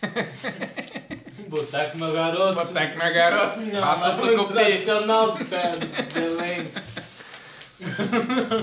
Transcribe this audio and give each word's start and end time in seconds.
Boteco 1.48 1.98
meu 1.98 2.12
garoto. 2.12 2.54
Boteco 2.54 2.98
meu 2.98 3.12
garoto. 3.14 3.60
Não, 3.60 3.80
Passa 3.80 4.12
pro 4.12 4.26
muito 4.26 4.38
cupê. 4.44 4.54
tradicional 4.54 5.32
do 5.32 5.44
pé 5.44 5.72
do 5.76 6.14
Belém. 6.14 6.70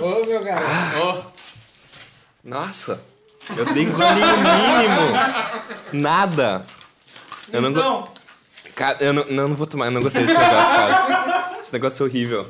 Ô, 0.01 0.25
meu 0.25 0.43
garoto. 0.43 0.99
Ô, 0.99 1.23
Nossa, 2.43 3.01
eu 3.55 3.65
dei 3.73 3.85
golinho 3.85 4.37
mínimo. 4.37 5.11
Nada. 5.93 6.65
Eu 7.51 7.61
não, 7.61 7.71
go- 7.73 7.79
Então, 7.79 8.09
Cara, 8.75 8.97
eu 8.99 9.11
não, 9.13 9.25
não, 9.25 9.47
não 9.49 9.55
vou 9.55 9.65
tomar, 9.65 9.85
eu 9.85 9.91
não 9.91 10.01
gostei 10.01 10.23
desse 10.25 10.37
negócio, 10.37 10.73
cara. 10.73 11.57
Esse 11.61 11.73
negócio 11.73 12.03
é 12.03 12.07
horrível. 12.07 12.47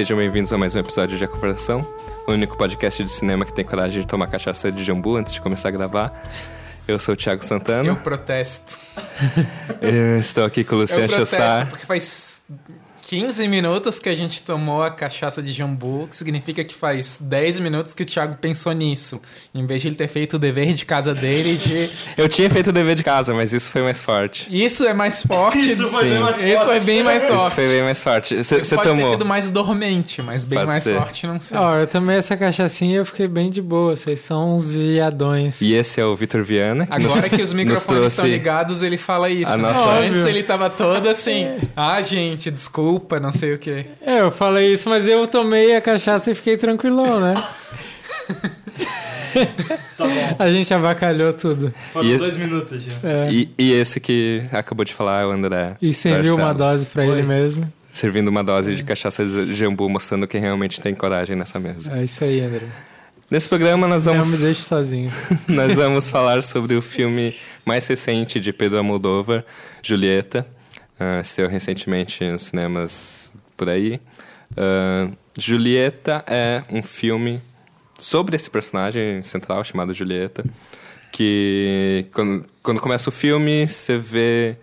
Sejam 0.00 0.16
bem-vindos 0.16 0.50
a 0.50 0.56
mais 0.56 0.74
um 0.74 0.78
episódio 0.78 1.18
de 1.18 1.22
A 1.24 1.28
Conversação, 1.28 1.82
o 2.26 2.32
único 2.32 2.56
podcast 2.56 3.04
de 3.04 3.10
cinema 3.10 3.44
que 3.44 3.52
tem 3.52 3.62
coragem 3.62 4.00
de 4.00 4.06
tomar 4.06 4.28
cachaça 4.28 4.72
de 4.72 4.82
jambu 4.82 5.14
antes 5.14 5.30
de 5.34 5.42
começar 5.42 5.68
a 5.68 5.70
gravar. 5.70 6.26
Eu 6.88 6.98
sou 6.98 7.12
o 7.12 7.16
Thiago 7.18 7.44
Santana. 7.44 7.86
eu 7.86 7.96
protesto. 7.96 8.78
Eu 9.82 10.18
estou 10.18 10.46
aqui 10.46 10.64
com 10.64 10.76
o 10.76 10.78
Eu 10.78 10.80
Luciano 10.80 11.06
protesto, 11.06 11.36
Chassar. 11.36 11.68
porque 11.68 11.84
faz 11.84 12.42
15 13.02 13.48
minutos 13.48 13.98
que 13.98 14.08
a 14.08 14.14
gente 14.14 14.42
tomou 14.42 14.82
a 14.82 14.90
cachaça 14.90 15.42
de 15.42 15.52
jambu, 15.52 16.06
que 16.08 16.16
significa 16.16 16.62
que 16.62 16.74
faz 16.74 17.16
10 17.20 17.58
minutos 17.60 17.94
que 17.94 18.02
o 18.02 18.06
Thiago 18.06 18.36
pensou 18.40 18.72
nisso. 18.72 19.20
Em 19.54 19.66
vez 19.66 19.82
de 19.82 19.88
ele 19.88 19.94
ter 19.96 20.08
feito 20.08 20.34
o 20.34 20.38
dever 20.38 20.72
de 20.74 20.84
casa 20.84 21.14
dele 21.14 21.56
de... 21.56 21.90
Eu 22.16 22.28
tinha 22.28 22.48
feito 22.50 22.68
o 22.68 22.72
dever 22.72 22.94
de 22.94 23.02
casa, 23.02 23.32
mas 23.34 23.52
isso 23.52 23.70
foi 23.70 23.82
mais 23.82 24.00
forte. 24.00 24.46
Isso 24.50 24.84
é 24.84 24.92
mais 24.92 25.22
forte. 25.22 25.58
Isso 25.70 25.86
foi 25.88 26.04
bem 26.10 26.20
mais 26.20 26.40
Isso 26.40 26.56
forte. 26.64 26.70
é 26.76 26.80
bem 26.80 27.02
mais 27.02 27.22
Isso 27.22 27.32
forte. 27.32 27.54
foi 27.54 27.68
bem 27.68 27.82
mais 27.82 28.02
forte. 28.02 28.36
Você 28.44 28.58
Isso 28.58 28.74
pode 28.76 28.88
tomou. 28.88 29.04
ter 29.06 29.10
sido 29.12 29.24
mais 29.26 29.48
dormente, 29.48 30.22
mas 30.22 30.44
bem 30.44 30.58
Pode 30.58 30.68
mais 30.68 30.82
ser. 30.82 30.98
forte 30.98 31.26
não 31.26 31.38
sei. 31.40 31.56
Ó, 31.56 31.76
eu 31.76 31.86
tomei 31.86 32.16
essa 32.18 32.36
cachaçinha 32.36 32.92
e 32.92 32.96
eu 32.98 33.06
fiquei 33.06 33.26
bem 33.28 33.50
de 33.50 33.62
boa. 33.62 33.96
Vocês 33.96 34.20
são 34.20 34.56
uns 34.56 34.74
viadões. 34.74 35.60
E 35.60 35.74
esse 35.74 36.00
é 36.00 36.04
o 36.04 36.14
Vitor 36.14 36.42
Viana. 36.44 36.86
Que 36.86 36.92
Agora 36.92 37.20
nos, 37.22 37.30
que 37.30 37.42
os 37.42 37.52
microfones 37.52 38.04
estão 38.12 38.26
ligados, 38.26 38.82
ele 38.82 38.96
fala 38.96 39.30
isso. 39.30 39.50
a 39.50 39.56
né? 39.56 39.62
nossa- 39.62 40.00
Antes 40.00 40.24
ele 40.26 40.42
tava 40.42 40.68
todo 40.68 41.08
assim, 41.08 41.46
ah, 41.76 42.00
gente, 42.02 42.50
desculpa, 42.50 42.89
não 43.20 43.32
sei 43.32 43.54
o 43.54 43.58
quê. 43.58 43.86
É, 44.00 44.20
eu 44.20 44.30
falei 44.30 44.72
isso, 44.72 44.88
mas 44.88 45.06
eu 45.06 45.26
tomei 45.26 45.74
a 45.76 45.80
cachaça 45.80 46.30
e 46.30 46.34
fiquei 46.34 46.56
tranquilão, 46.56 47.20
né? 47.20 47.34
tá 49.96 50.06
bom. 50.06 50.36
A 50.38 50.50
gente 50.50 50.72
avacalhou 50.74 51.32
tudo. 51.32 51.72
Foram 51.92 52.08
E- 52.08 52.16
dois 52.18 52.36
minutos 52.36 52.82
já. 52.82 52.92
É. 53.02 53.28
E, 53.30 53.50
e 53.58 53.72
esse 53.72 54.00
que 54.00 54.42
acabou 54.52 54.84
de 54.84 54.92
falar 54.94 55.22
é 55.22 55.26
o 55.26 55.30
André. 55.30 55.76
E 55.80 55.92
serviu 55.94 56.36
uma 56.36 56.52
dose 56.52 56.86
pra 56.86 57.02
Oi. 57.04 57.10
ele 57.18 57.22
mesmo. 57.22 57.70
Servindo 57.88 58.28
uma 58.28 58.44
dose 58.44 58.74
de 58.76 58.82
cachaça 58.84 59.24
de 59.24 59.52
jambu, 59.54 59.88
mostrando 59.88 60.26
quem 60.26 60.40
realmente 60.40 60.80
tem 60.80 60.94
coragem 60.94 61.34
nessa 61.36 61.58
mesa. 61.58 61.92
É 61.96 62.04
isso 62.04 62.22
aí, 62.24 62.40
André. 62.40 62.66
Nesse 63.30 63.48
programa 63.48 63.86
nós 63.86 64.06
Não 64.06 64.14
vamos, 64.14 64.28
me 64.28 64.38
deixe 64.38 64.62
sozinho. 64.62 65.12
nós 65.46 65.74
vamos 65.74 66.10
falar 66.10 66.42
sobre 66.42 66.74
o 66.74 66.82
filme 66.82 67.34
mais 67.64 67.86
recente 67.86 68.40
de 68.40 68.52
Pedro 68.52 68.78
Almodóvar, 68.78 69.44
Julieta. 69.82 70.46
Uh, 71.00 71.20
estreou 71.22 71.48
recentemente 71.48 72.22
nos 72.24 72.42
cinemas 72.44 73.32
por 73.56 73.68
aí. 73.68 74.00
Ah, 74.56 75.10
Julieta 75.38 76.24
é 76.26 76.62
um 76.70 76.82
filme 76.82 77.40
sobre 77.98 78.36
esse 78.36 78.50
personagem 78.50 79.22
central 79.22 79.62
chamado 79.64 79.94
Julieta, 79.94 80.44
que 81.12 82.06
quando, 82.12 82.46
quando 82.62 82.80
começa 82.80 83.08
o 83.08 83.12
filme 83.12 83.66
você 83.66 83.96
vê 83.96 84.56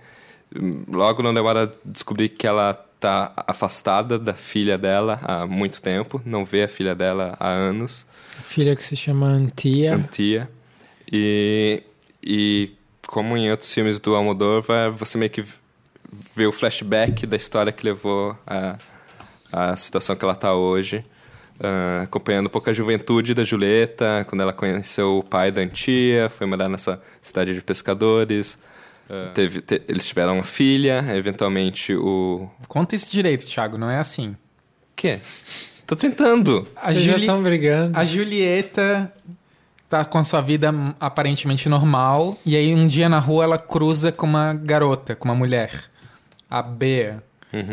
hum, 0.55 0.83
logo 0.91 1.21
não 1.21 1.33
demora 1.33 1.63
a 1.63 1.69
descobrir 1.85 2.29
que 2.29 2.45
ela 2.47 2.73
tá 2.99 3.31
afastada 3.47 4.17
da 4.17 4.33
filha 4.33 4.77
dela 4.77 5.19
há 5.21 5.45
muito 5.45 5.81
tempo, 5.81 6.21
não 6.25 6.43
vê 6.43 6.63
a 6.63 6.67
filha 6.67 6.95
dela 6.95 7.35
há 7.39 7.49
anos, 7.49 8.05
Filha 8.43 8.75
que 8.75 8.83
se 8.83 8.95
chama 8.95 9.27
Antia. 9.27 9.95
Antia. 9.95 10.49
E, 11.11 11.83
e 12.23 12.71
como 13.07 13.35
em 13.35 13.49
outros 13.49 13.73
filmes 13.73 13.99
do 13.99 14.15
Almodóvar, 14.15 14.91
você 14.91 15.17
meio 15.17 15.31
que 15.31 15.43
vê 16.35 16.45
o 16.45 16.51
flashback 16.51 17.25
da 17.25 17.35
história 17.35 17.71
que 17.71 17.83
levou 17.85 18.37
a, 18.45 18.77
a 19.51 19.75
situação 19.75 20.15
que 20.15 20.23
ela 20.23 20.33
está 20.33 20.53
hoje. 20.53 21.03
ah, 21.59 22.01
acompanhando 22.03 22.47
um 22.47 22.49
pouco 22.49 22.69
a 22.69 22.73
juventude 22.73 23.33
da 23.33 23.43
Julieta, 23.43 24.25
quando 24.29 24.41
ela 24.41 24.53
conheceu 24.53 25.17
o 25.19 25.23
pai 25.23 25.51
da 25.51 25.61
Antia, 25.61 26.29
foi 26.29 26.45
morar 26.47 26.69
nessa 26.69 27.01
cidade 27.21 27.53
de 27.53 27.61
pescadores. 27.61 28.57
ah, 29.09 29.31
teve, 29.33 29.61
te- 29.61 29.81
eles 29.87 30.07
tiveram 30.07 30.35
uma 30.35 30.43
filha, 30.43 31.03
eventualmente 31.15 31.95
o... 31.95 32.49
Conta 32.67 32.95
isso 32.95 33.11
direito, 33.11 33.45
Thiago, 33.45 33.77
não 33.77 33.89
é 33.89 33.97
assim. 33.99 34.35
Quê? 34.95 35.19
Tô 35.85 35.95
tentando! 35.95 36.67
A, 36.75 36.87
Vocês 36.91 37.03
já 37.03 37.11
Juli... 37.13 37.21
estão 37.21 37.41
brigando. 37.41 37.97
a 37.97 38.03
Julieta 38.05 39.13
tá 39.89 40.03
com 40.03 40.17
a 40.17 40.23
sua 40.25 40.41
vida 40.41 40.69
aparentemente 40.99 41.69
normal, 41.69 42.37
e 42.45 42.57
aí 42.57 42.75
um 42.75 42.85
dia 42.87 43.07
na 43.07 43.19
rua 43.19 43.45
ela 43.45 43.57
cruza 43.57 44.11
com 44.11 44.25
uma 44.25 44.53
garota, 44.53 45.15
com 45.15 45.29
uma 45.29 45.35
mulher, 45.35 45.71
a 46.49 46.61
Bea. 46.61 47.21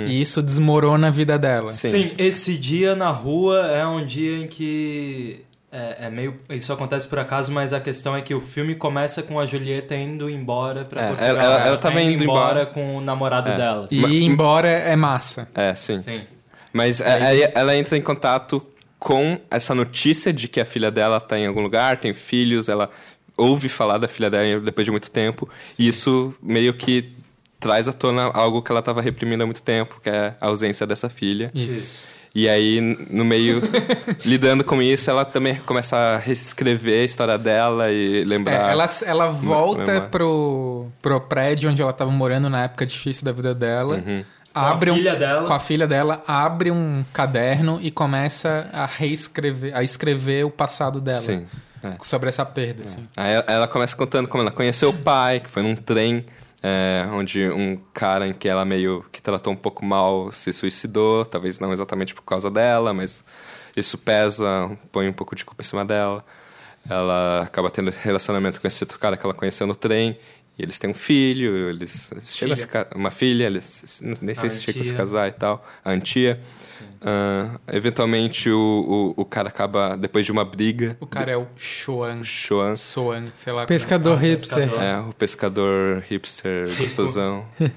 E 0.07 0.21
isso 0.21 0.41
desmorona 0.41 1.09
a 1.09 1.11
vida 1.11 1.39
dela. 1.39 1.73
Sim. 1.73 1.91
Sim. 1.91 2.13
esse 2.17 2.57
dia 2.57 2.95
na 2.95 3.11
rua 3.11 3.67
é 3.67 3.87
um 3.87 4.05
dia 4.07 4.39
em 4.39 4.47
que. 4.47 5.45
É, 5.71 6.07
é 6.07 6.11
meio. 6.11 6.37
Isso 6.49 6.73
acontece 6.73 7.07
por 7.09 7.19
acaso, 7.19 7.51
mas 7.51 7.73
a 7.73 7.81
questão 7.81 8.15
é 8.17 8.23
que 8.23 8.33
o 8.33 8.41
filme 8.41 8.77
começa 8.77 9.23
com 9.23 9.39
a 9.41 9.45
Julieta 9.45 9.95
indo 9.97 10.31
embora 10.31 10.85
pra 10.85 11.03
É, 11.03 11.07
Portugal. 11.09 11.35
ela- 11.37 11.45
ela- 11.45 11.67
ela 11.67 11.77
tava 11.77 12.01
indo 12.01 12.23
embora. 12.23 12.65
com 12.65 12.97
o 12.97 13.01
namorado 13.01 13.49
É. 13.51 13.57
dela. 13.57 13.87
E 13.91 13.97
ir 14.01 14.23
embora 14.23 14.69
é 14.69 14.95
massa. 14.95 15.49
É, 15.55 15.75
sim. 15.75 16.01
Sim. 16.01 16.23
Mas 16.73 17.01
é, 17.01 17.23
aí 17.27 17.51
ela 17.55 17.77
entra 17.77 17.99
em 17.99 18.03
contato 18.03 18.65
com 19.01 19.39
essa 19.51 19.75
notícia 19.75 20.33
de 20.33 20.47
que 20.49 20.61
a 20.61 20.65
filha 20.65 20.91
dela 20.91 21.17
está 21.19 21.37
em 21.39 21.47
algum 21.47 21.61
lugar, 21.63 21.99
tem 21.99 22.15
filhos, 22.15 22.69
ela 22.69 22.89
ouve 23.37 23.69
falar 23.69 23.99
da 23.99 24.07
filha 24.09 24.31
dela 24.31 24.61
depois 24.61 24.85
de 24.85 24.91
muito 24.93 25.11
tempo, 25.11 25.49
e 25.79 25.89
isso 25.89 26.33
meio 26.41 26.73
que 26.73 27.13
traz 27.65 27.89
à 27.89 27.93
tona 27.93 28.31
algo 28.35 28.61
que 28.63 28.71
ela 28.71 28.81
estava 28.81 29.01
reprimindo 29.01 29.43
há 29.43 29.47
muito 29.47 29.63
tempo, 29.63 29.99
que 30.03 30.11
é 30.11 30.35
a 30.39 30.47
ausência 30.49 30.87
dessa 30.87 31.09
filha. 31.09 31.51
Isso. 31.55 32.07
E 32.35 32.49
aí, 32.49 32.81
no 33.11 33.25
meio, 33.25 33.63
lidando 34.27 34.63
com 34.65 34.83
isso, 34.83 35.09
ela 35.09 35.25
também 35.25 35.55
começa 35.55 35.97
a 35.97 36.19
reescrever 36.19 37.01
a 37.03 37.05
história 37.05 37.39
dela 37.39 37.91
e 37.91 38.21
É, 38.21 38.25
lembrar. 38.25 38.71
ela, 38.71 38.87
ela 39.07 39.29
volta 39.29 39.81
lembrar. 39.93 40.09
pro, 40.11 40.89
pro 41.01 41.21
prédio 41.21 41.71
onde 41.71 41.81
ela 41.81 41.93
tava 41.93 42.11
morando 42.11 42.51
na 42.51 42.65
época 42.65 42.85
difícil 42.85 43.25
da 43.25 43.33
vida 43.33 43.55
dela. 43.55 44.03
Uhum. 44.07 44.25
Abre 44.53 44.91
a 44.91 44.93
um- 44.93 44.97
filha 44.97 45.17
dela. 45.17 45.47
Com 45.47 45.53
a 45.55 45.59
filha 45.61 45.87
dela, 45.87 46.23
abre 46.27 46.71
um 46.71 47.05
caderno 47.13 47.79
e 47.83 47.91
começa 47.91 48.69
a 48.73 48.85
reescrever, 48.87 49.75
a 49.77 49.83
escrever 49.83 50.45
o 50.45 50.51
passado 50.51 51.01
dela. 51.01 51.19
Sim. 51.21 51.47
é. 51.85 51.97
Sobre 52.03 52.29
essa 52.29 52.45
perda, 52.45 52.83
assim. 52.83 53.07
Aí 53.17 53.43
ela 53.47 53.69
começa 53.69 53.95
contando 53.97 54.27
como 54.29 54.43
ela 54.43 54.51
conheceu 54.51 54.91
o 54.91 54.93
pai, 54.93 55.39
que 55.41 55.49
foi 55.51 55.63
num 55.63 55.75
trem, 55.77 56.25
é, 56.67 57.07
onde 57.13 57.47
um 57.51 57.77
cara 57.93 58.27
em 58.27 58.33
que 58.33 58.49
ela 58.49 58.65
meio 58.65 59.05
que 59.13 59.21
tratou 59.21 59.53
um 59.53 59.57
pouco 59.57 59.85
mal 59.85 60.33
se 60.33 60.51
suicidou, 60.51 61.23
talvez 61.27 61.61
não 61.61 61.75
exatamente 61.75 62.15
por 62.15 62.23
causa 62.23 62.51
dela, 62.51 62.95
mas 62.95 63.23
isso 63.77 63.99
pesa, 63.99 64.71
põe 64.91 65.07
um 65.07 65.13
pouco 65.13 65.37
de 65.37 65.45
culpa 65.45 65.63
em 65.63 65.67
cima 65.67 65.85
dela. 65.85 66.25
Ela 66.89 67.43
acaba 67.43 67.71
tendo 67.71 67.91
relacionamento 67.91 68.63
com 68.63 68.67
esse 68.67 68.83
outro 68.83 68.99
cara 68.99 69.15
que 69.15 69.27
ela 69.27 69.35
conheceu 69.35 69.67
no 69.67 69.75
trem, 69.75 70.19
e 70.59 70.63
eles 70.63 70.79
têm 70.79 70.89
um 70.89 70.95
filho, 70.95 71.69
eles 71.69 72.11
chegam 72.29 72.55
a 72.55 72.57
se 72.57 72.69
uma 72.95 73.11
filha, 73.11 73.45
eles 73.45 74.01
nem 74.23 74.35
sei 74.35 74.49
A 74.49 74.51
se 74.51 74.63
chegam 74.63 74.81
a 74.81 74.85
se 74.85 74.95
casar 74.95 75.29
e 75.29 75.33
tal, 75.33 75.67
a 75.85 75.91
Antia. 75.91 76.41
Ah, 77.07 77.61
eventualmente 77.69 78.49
o, 78.51 79.15
o, 79.17 79.23
o 79.23 79.25
cara 79.27 79.49
acaba, 79.49 79.95
depois 79.97 80.25
de 80.25 80.33
uma 80.33 80.45
briga, 80.45 80.97
O 81.01 81.07
cara 81.07 81.31
é 81.33 81.37
o 81.37 81.47
Shoan. 81.55 82.25
Shoan, 82.25 82.77
Soan, 82.77 83.27
sei 83.35 83.53
lá. 83.53 83.67
Pescador 83.67 84.17
Ah, 84.17 84.21
hipster. 84.21 84.59
pescador. 84.71 84.83
é, 84.83 84.99
o 85.01 85.13
pescador 85.13 86.03
hipster 86.09 86.75
gostosão. 86.79 87.45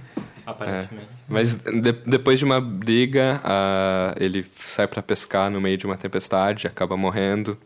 Aparentemente. 0.46 1.08
Mas 1.28 1.56
de- 1.56 1.92
depois 2.06 2.40
de 2.40 2.46
uma 2.46 2.62
briga, 2.62 3.42
ah, 3.44 4.16
ele 4.18 4.46
sai 4.56 4.88
pra 4.88 5.02
pescar 5.04 5.52
no 5.52 5.60
meio 5.60 5.78
de 5.78 5.86
uma 5.86 5.98
tempestade, 5.98 6.66
acaba 6.68 6.96
morrendo. 6.96 7.58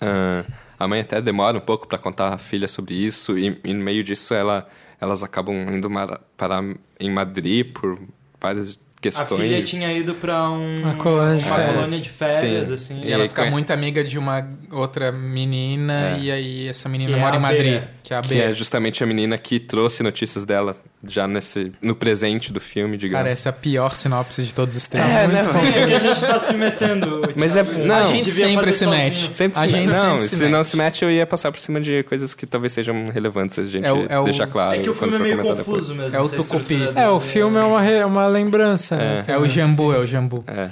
Ah, 0.00 0.44
a 0.76 0.88
mãe 0.88 1.00
até 1.02 1.20
demora 1.20 1.56
um 1.56 1.60
pouco 1.60 1.86
pra 1.86 1.98
contar 1.98 2.34
à 2.34 2.38
filha 2.38 2.66
sobre 2.66 2.94
isso, 2.94 3.38
e, 3.38 3.60
e 3.62 3.72
no 3.72 3.84
meio 3.84 4.02
disso 4.02 4.34
ela, 4.34 4.66
elas 5.00 5.22
acabam 5.22 5.54
indo 5.72 5.88
parar 6.36 6.64
em 6.98 7.10
Madrid 7.12 7.72
por 7.72 7.96
várias 8.40 8.80
A 9.00 9.02
questões. 9.02 9.40
filha 9.40 9.62
tinha 9.62 9.90
ido 9.92 10.14
pra 10.14 10.50
um, 10.50 10.78
Uma 10.80 10.94
colônia 10.96 11.36
de 11.36 11.44
uma 11.46 11.56
férias. 11.56 11.74
colônia 11.74 11.98
de 12.00 12.08
férias, 12.10 12.68
Sim. 12.68 12.74
assim. 12.74 13.00
E 13.02 13.08
E 13.08 13.12
ela 13.12 13.22
fica 13.28 13.42
conhe- 13.42 13.50
muito 13.50 13.70
amiga 13.70 14.04
de 14.04 14.18
uma 14.18 14.46
outra 14.70 15.10
menina, 15.10 16.16
É. 16.16 16.18
e 16.20 16.30
aí 16.30 16.68
essa 16.68 16.88
menina 16.88 17.12
Que 17.12 17.18
é 17.18 17.22
mora 17.22 17.34
a 17.36 17.38
em 17.38 17.40
Madrid, 17.42 17.82
que 18.02 18.12
é 18.12 18.16
a 18.18 18.20
Que 18.20 18.40
é 18.40 18.52
justamente 18.54 19.02
a 19.02 19.06
menina 19.06 19.38
que 19.38 19.58
trouxe 19.58 20.02
notícias 20.02 20.44
dela 20.44 20.76
já 21.02 21.26
nesse, 21.26 21.72
no 21.80 21.94
presente 21.94 22.52
do 22.52 22.60
filme, 22.60 22.96
digamos. 22.98 23.20
Cara, 23.20 23.30
essa 23.30 23.48
é 23.48 23.50
a 23.50 23.52
pior 23.52 23.96
sinopse 23.96 24.42
de 24.42 24.54
todos 24.54 24.76
os 24.76 24.84
tempos. 24.86 25.08
É, 25.08 25.26
né, 25.28 25.42
Sim, 25.44 25.68
é 25.68 25.86
que 25.86 25.94
a 25.94 25.98
gente 25.98 26.20
tá 26.20 26.38
se 26.38 26.54
metendo. 26.54 27.22
Mas 27.34 27.56
é- 27.56 27.62
não, 27.62 27.94
a 27.94 28.04
gente 28.06 28.30
sempre 28.30 28.72
se 28.72 28.84
sozinho. 28.84 29.02
mete. 29.04 29.32
Sempre 29.32 29.58
A 29.58 29.62
se 29.62 29.68
gente 29.68 29.86
Não, 29.88 30.02
sempre 30.16 30.28
se 30.28 30.36
se 30.36 30.42
não 30.48 30.58
mete. 30.58 30.66
se 30.66 30.76
mete, 30.76 31.02
eu 31.04 31.10
ia 31.10 31.26
passar 31.26 31.50
por 31.50 31.58
cima 31.58 31.80
de 31.80 32.02
coisas 32.02 32.34
que 32.34 32.44
talvez 32.46 32.72
sejam 32.72 33.06
relevantes 33.08 33.58
a 33.58 33.64
gente 33.64 33.86
É 33.86 33.92
o- 33.92 34.06
é 34.08 34.18
o- 34.18 34.24
deixar 34.24 34.46
claro. 34.46 34.74
É 34.76 34.82
que 34.82 34.90
o 34.90 34.94
filme 34.94 35.16
é 35.16 35.18
meio 35.18 35.38
confuso 35.42 35.94
mesmo. 35.94 36.16
É 36.16 36.20
o 36.20 36.28
Tucupi. 36.28 36.82
É, 36.94 37.08
o 37.08 37.18
dele. 37.18 37.30
filme 37.32 37.58
é 37.58 37.62
uma, 37.62 37.80
re- 37.80 38.04
uma 38.04 38.26
lembrança, 38.26 38.96
né? 38.96 39.22
É 39.26 39.38
o 39.38 39.46
Jambu, 39.48 39.92
é 39.94 39.98
o 39.98 40.04
Jambu. 40.04 40.44
depois. 40.46 40.58
É. 40.58 40.70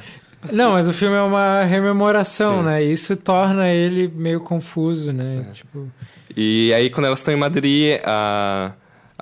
Não, 0.52 0.72
mas 0.72 0.86
o 0.88 0.92
filme 0.92 1.16
é 1.16 1.20
uma 1.22 1.62
rememoração, 1.64 2.58
Sim. 2.58 2.64
né? 2.66 2.84
E 2.84 2.92
isso 2.92 3.16
torna 3.16 3.68
ele 3.68 4.12
meio 4.14 4.40
confuso, 4.40 5.12
né? 5.12 5.32
É. 5.36 5.52
Tipo, 5.52 5.88
E 6.36 6.72
aí, 6.74 6.90
quando 6.90 7.06
elas 7.06 7.18
estão 7.18 7.34
em 7.34 7.36
Madrid, 7.36 7.98
a, 8.04 8.70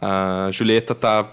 a 0.00 0.48
Julieta 0.52 0.94
tá 0.94 1.26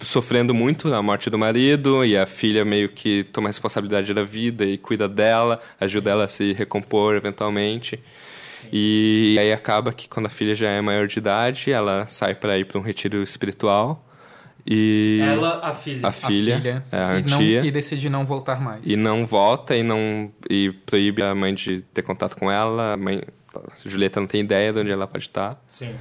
sofrendo 0.00 0.54
muito 0.54 0.92
a 0.94 1.02
morte 1.02 1.28
do 1.28 1.38
marido 1.38 2.04
e 2.04 2.16
a 2.16 2.24
filha 2.26 2.64
meio 2.64 2.88
que 2.88 3.24
toma 3.24 3.48
a 3.48 3.50
responsabilidade 3.50 4.12
da 4.14 4.24
vida 4.24 4.64
e 4.64 4.78
cuida 4.78 5.06
dela, 5.08 5.60
ajuda 5.78 6.10
ela 6.10 6.24
a 6.24 6.28
se 6.28 6.52
recompor 6.54 7.14
eventualmente. 7.14 8.00
E 8.72 9.36
aí 9.38 9.52
acaba 9.52 9.92
que 9.92 10.08
quando 10.08 10.26
a 10.26 10.30
filha 10.30 10.54
já 10.54 10.68
é 10.68 10.80
maior 10.80 11.06
de 11.06 11.18
idade, 11.18 11.70
ela 11.72 12.06
sai 12.06 12.34
para 12.34 12.58
ir 12.58 12.64
para 12.66 12.78
um 12.78 12.82
retiro 12.82 13.22
espiritual 13.22 14.06
e 14.66 15.20
Ela, 15.22 15.58
a 15.62 15.74
filha. 15.74 16.00
a 16.04 16.08
A 16.08 16.12
filha, 16.12 16.82
é, 16.92 16.96
a 16.96 17.18
e, 17.18 17.22
não- 17.22 17.42
e 17.42 17.70
decide 17.70 18.08
não 18.10 18.22
voltar 18.22 18.60
mais. 18.60 18.82
e 18.84 18.96
não 18.96 19.26
volta 19.26 19.74
e 19.74 19.82
não 19.82 20.30
e 20.48 20.70
proíbe 20.84 21.22
a 21.22 21.34
mãe 21.34 21.54
de 21.54 21.80
ter 21.94 22.02
contato 22.02 22.36
com 22.36 22.50
ela. 22.50 22.92
A 22.92 22.96
mãe, 22.96 23.22
a 23.54 23.88
Julieta 23.88 24.20
não 24.20 24.26
tem 24.26 24.42
ideia 24.42 24.72
de 24.72 24.78
onde 24.78 24.90
ela 24.90 25.06
pode 25.06 25.24
estar. 25.24 25.62
Sim. 25.66 25.94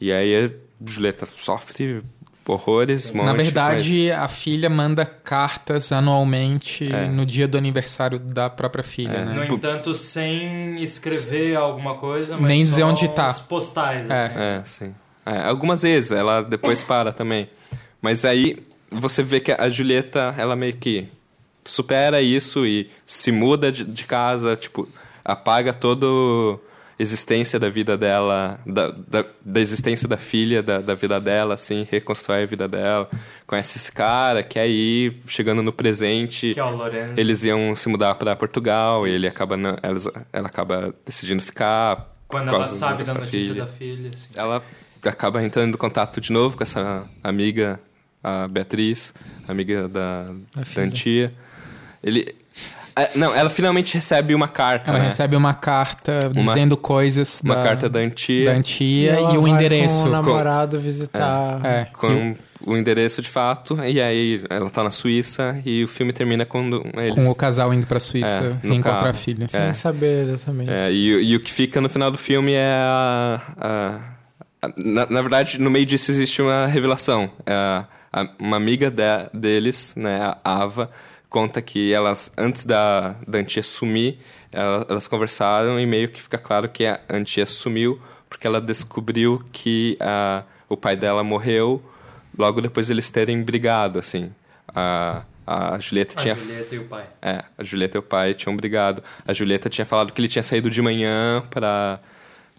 E 0.00 0.12
aí 0.12 0.54
Julieta 0.84 1.28
sofre 1.38 2.02
horrores, 2.46 3.10
um 3.10 3.18
Na 3.18 3.24
monte, 3.34 3.36
verdade, 3.42 4.10
a 4.10 4.26
filha 4.26 4.70
manda 4.70 5.04
cartas 5.04 5.92
anualmente 5.92 6.90
É. 6.90 7.06
no 7.06 7.26
dia 7.26 7.46
do 7.46 7.58
aniversário 7.58 8.18
da 8.18 8.48
própria 8.48 8.82
filha, 8.82 9.12
É. 9.18 9.24
né? 9.26 9.34
No 9.34 9.44
entanto, 9.44 9.94
sem 9.94 10.82
escrever 10.82 11.56
alguma 11.56 11.96
coisa, 11.96 12.38
mas 12.38 12.48
Nem 12.48 12.64
dizer 12.64 12.80
só 12.80 12.86
onde 12.88 13.06
tá. 13.10 13.26
os 13.28 13.38
postais. 13.40 14.08
É. 14.08 14.24
assim. 14.24 14.34
mas- 14.34 14.42
É, 14.42 14.62
sim. 14.64 14.94
É, 15.26 15.46
algumas 15.46 15.82
vezes, 15.82 16.10
ela 16.10 16.40
depois 16.42 16.82
para 16.82 17.12
também. 17.12 17.50
Mas 18.00 18.24
aí 18.24 18.56
você 18.90 19.22
vê 19.22 19.40
que 19.40 19.52
a 19.52 19.68
Julieta, 19.68 20.34
ela 20.38 20.56
meio 20.56 20.72
que 20.74 21.06
supera 21.66 22.22
isso 22.22 22.64
e 22.64 22.90
se 23.04 23.30
muda 23.30 23.70
de, 23.70 23.84
de 23.84 24.04
casa, 24.06 24.56
tipo, 24.56 24.88
apaga 25.22 25.74
toda 25.74 26.06
a 26.06 26.58
existência 26.98 27.58
da 27.60 27.68
vida 27.68 27.96
dela, 27.96 28.58
da, 28.66 28.88
da, 28.90 29.24
da 29.44 29.60
existência 29.60 30.08
da 30.08 30.16
filha, 30.16 30.62
da, 30.62 30.80
da 30.80 30.94
vida 30.94 31.20
dela, 31.20 31.54
assim, 31.54 31.86
reconstrói 31.88 32.42
a 32.42 32.46
vida 32.46 32.66
dela. 32.66 33.08
Conhece 33.46 33.78
esse 33.78 33.92
cara, 33.92 34.42
quer 34.42 34.66
ir, 34.68 35.14
chegando 35.26 35.62
no 35.62 35.72
presente. 35.72 36.52
Que 36.54 36.60
é 36.60 36.64
o 36.64 36.76
Lorenzo. 36.76 37.14
Eles 37.16 37.44
iam 37.44 37.74
se 37.76 37.88
mudar 37.88 38.14
para 38.16 38.34
Portugal 38.34 39.06
e 39.06 39.10
ele 39.10 39.28
acaba 39.28 39.56
não, 39.56 39.76
elas, 39.82 40.08
ela 40.32 40.48
acaba 40.48 40.92
decidindo 41.06 41.42
ficar 41.42 42.14
Quando 42.26 42.48
ela 42.48 42.64
sabe 42.64 43.04
da 43.04 43.14
notícia 43.14 43.52
filha. 43.52 43.64
da 43.64 43.66
filha. 43.66 44.10
assim. 44.12 44.26
Ela 44.36 44.62
acaba 45.04 45.42
entrando 45.44 45.74
em 45.74 45.78
contato 45.78 46.20
de 46.20 46.32
novo 46.32 46.56
com 46.56 46.62
essa 46.64 47.08
amiga, 47.22 47.80
a 48.22 48.48
Beatriz, 48.48 49.14
amiga 49.46 49.88
da, 49.88 50.24
Da 50.54 50.62
da 50.74 50.90
tia. 50.90 51.32
Ele 52.02 52.34
não, 53.14 53.34
ela 53.34 53.48
finalmente 53.50 53.94
recebe 53.94 54.34
uma 54.34 54.48
carta, 54.48 54.90
Ela 54.90 54.98
né? 55.00 55.04
recebe 55.06 55.36
uma 55.36 55.54
carta 55.54 56.30
dizendo 56.34 56.76
coisas 56.76 57.40
uma 57.44 57.54
da, 57.56 57.62
carta 57.62 57.88
da 57.88 58.10
tia 58.10 58.54
da 58.54 58.62
tia 58.62 59.12
ela 59.12 59.34
e 59.34 59.38
o 59.38 59.42
vai 59.42 59.50
endereço. 59.50 60.02
Com 60.02 60.08
o 60.08 60.12
namorado 60.12 60.80
visitar. 60.80 61.60
É. 61.64 61.84
com 61.92 62.34
o 62.66 62.76
endereço 62.76 63.22
de 63.22 63.28
fato 63.28 63.78
e 63.84 64.00
aí 64.00 64.42
ela 64.50 64.68
tá 64.68 64.82
na 64.82 64.90
Suíça 64.90 65.60
e 65.64 65.84
o 65.84 65.88
filme 65.88 66.12
termina 66.12 66.44
quando 66.44 66.84
eles 66.94 67.14
Com 67.14 67.28
o 67.28 67.34
casal 67.34 67.72
indo 67.72 67.86
pra 67.86 68.00
Suíça 68.00 68.58
É, 68.62 68.82
carro. 68.82 69.06
a 69.08 69.12
filha. 69.12 69.46
Sem 69.48 69.60
É. 69.60 69.72
saber 69.72 70.20
exatamente. 70.22 70.70
É, 70.70 70.90
e, 70.90 71.30
e 71.30 71.36
o 71.36 71.40
que 71.40 71.52
fica 71.52 71.80
no 71.80 71.88
final 71.88 72.10
do 72.10 72.18
filme 72.18 72.52
é 72.54 72.72
a. 72.80 73.40
a- 73.60 73.98
a- 74.60 74.72
na, 74.76 75.06
na 75.06 75.20
verdade, 75.22 75.60
no 75.60 75.70
meio 75.70 75.86
disso 75.86 76.10
existe 76.10 76.42
uma 76.42 76.66
revelação. 76.66 77.30
É 77.46 77.54
a- 77.54 78.28
uma 78.40 78.56
amiga 78.56 78.90
de- 78.90 79.28
deles, 79.32 79.92
né, 79.96 80.18
a 80.44 80.62
Ava, 80.62 80.90
conta 81.28 81.60
que 81.60 81.92
elas, 81.92 82.32
antes 82.36 82.64
da, 82.64 83.16
da 83.26 83.38
Antia 83.38 83.62
sumir, 83.62 84.18
ela- 84.52 84.86
elas 84.88 85.06
conversaram 85.06 85.78
e 85.78 85.84
meio 85.86 86.08
que 86.08 86.20
fica 86.22 86.38
claro 86.38 86.68
que 86.68 86.86
a 86.86 87.00
Antia 87.10 87.44
sumiu 87.46 88.00
porque 88.30 88.46
ela 88.46 88.60
descobriu 88.60 89.42
que 89.52 89.96
a, 90.00 90.42
o 90.68 90.76
pai 90.76 90.96
dela 90.96 91.22
morreu 91.24 91.82
logo 92.36 92.60
depois 92.60 92.86
de 92.86 92.92
eles 92.92 93.10
terem 93.10 93.42
brigado, 93.42 93.98
assim. 93.98 94.32
A, 94.74 95.22
a 95.46 95.78
Julieta 95.78 96.18
A 96.18 96.22
tinha 96.22 96.34
Julieta 96.36 96.74
e 96.74 96.78
o 96.78 96.84
pai. 96.84 97.06
é, 97.22 97.44
a 97.56 97.64
Julieta 97.64 97.96
e 97.96 98.00
o 98.00 98.02
pai 98.02 98.34
tinham 98.34 98.54
brigado. 98.56 99.02
A 99.26 99.32
Julieta 99.32 99.68
tinha 99.70 99.86
falado 99.86 100.12
que 100.12 100.20
ele 100.20 100.28
tinha 100.28 100.42
saído 100.42 100.68
de 100.70 100.80
manhã 100.82 101.42
pra, 101.50 101.98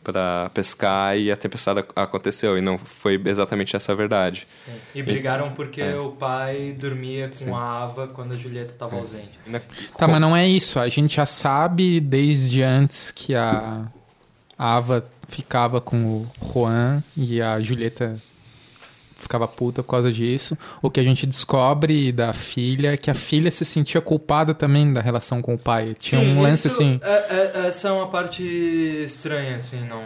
pra 0.04 0.50
pescar 0.54 1.18
e 1.18 1.32
a 1.32 1.38
tempestade 1.38 1.80
ac- 1.80 1.92
aconteceu. 1.96 2.58
E 2.58 2.62
não 2.62 2.78
foi 2.78 3.22
exatamente 3.26 3.76
essa 3.76 3.92
a 3.92 3.96
verdade. 3.96 4.48
Sim. 4.66 4.72
E 4.96 5.04
brigaram 5.04 5.52
porque 5.52 5.82
É. 5.82 5.96
o 5.98 6.12
pai 6.12 6.76
dormia 6.78 7.28
com 7.28 7.34
Sim. 7.34 7.52
a 7.52 7.84
Ava 7.84 8.08
quando 8.08 8.34
a 8.34 8.38
Julieta 8.38 8.74
estava 8.74 8.96
ausente. 8.96 9.32
Na- 9.48 9.62
Tá, 9.98 10.08
mas 10.08 10.20
não 10.22 10.36
é 10.36 10.48
isso. 10.48 10.80
A 10.80 10.88
gente 10.90 11.16
já 11.16 11.26
sabe 11.26 12.00
desde 12.00 12.64
antes 12.64 13.12
que 13.12 13.36
a 13.36 13.86
Ava 14.58 15.06
ficava 15.28 15.80
com 15.80 16.04
o 16.04 16.32
Juan 16.54 17.04
e 17.16 17.42
a 17.42 17.60
Julieta 17.60 18.20
ficava 19.30 19.48
puta 19.48 19.84
por 19.84 19.90
causa 19.92 20.12
disso. 20.12 20.58
O 20.82 20.90
que 20.90 21.00
a 21.00 21.04
gente 21.04 21.28
descobre 21.28 22.12
da 22.12 22.34
filha 22.34 22.94
é 22.94 22.98
que 22.98 23.12
a 23.12 23.14
filha 23.14 23.52
se 23.52 23.64
sentia 23.64 24.02
culpada 24.02 24.56
também 24.56 24.92
da 24.92 25.02
relação 25.02 25.40
com 25.40 25.54
o 25.54 25.58
pai. 25.58 25.96
Tinha 26.00 26.20
Sim, 26.20 26.36
um 26.36 26.42
lance 26.42 26.68
isso- 26.68 26.82
assim. 26.82 27.00
é- 27.04 27.60
é- 27.64 27.68
essa 27.68 27.90
é 27.90 27.92
uma 27.92 28.08
parte 28.08 28.42
estranha, 29.06 29.58
assim, 29.58 29.86
não... 29.88 30.04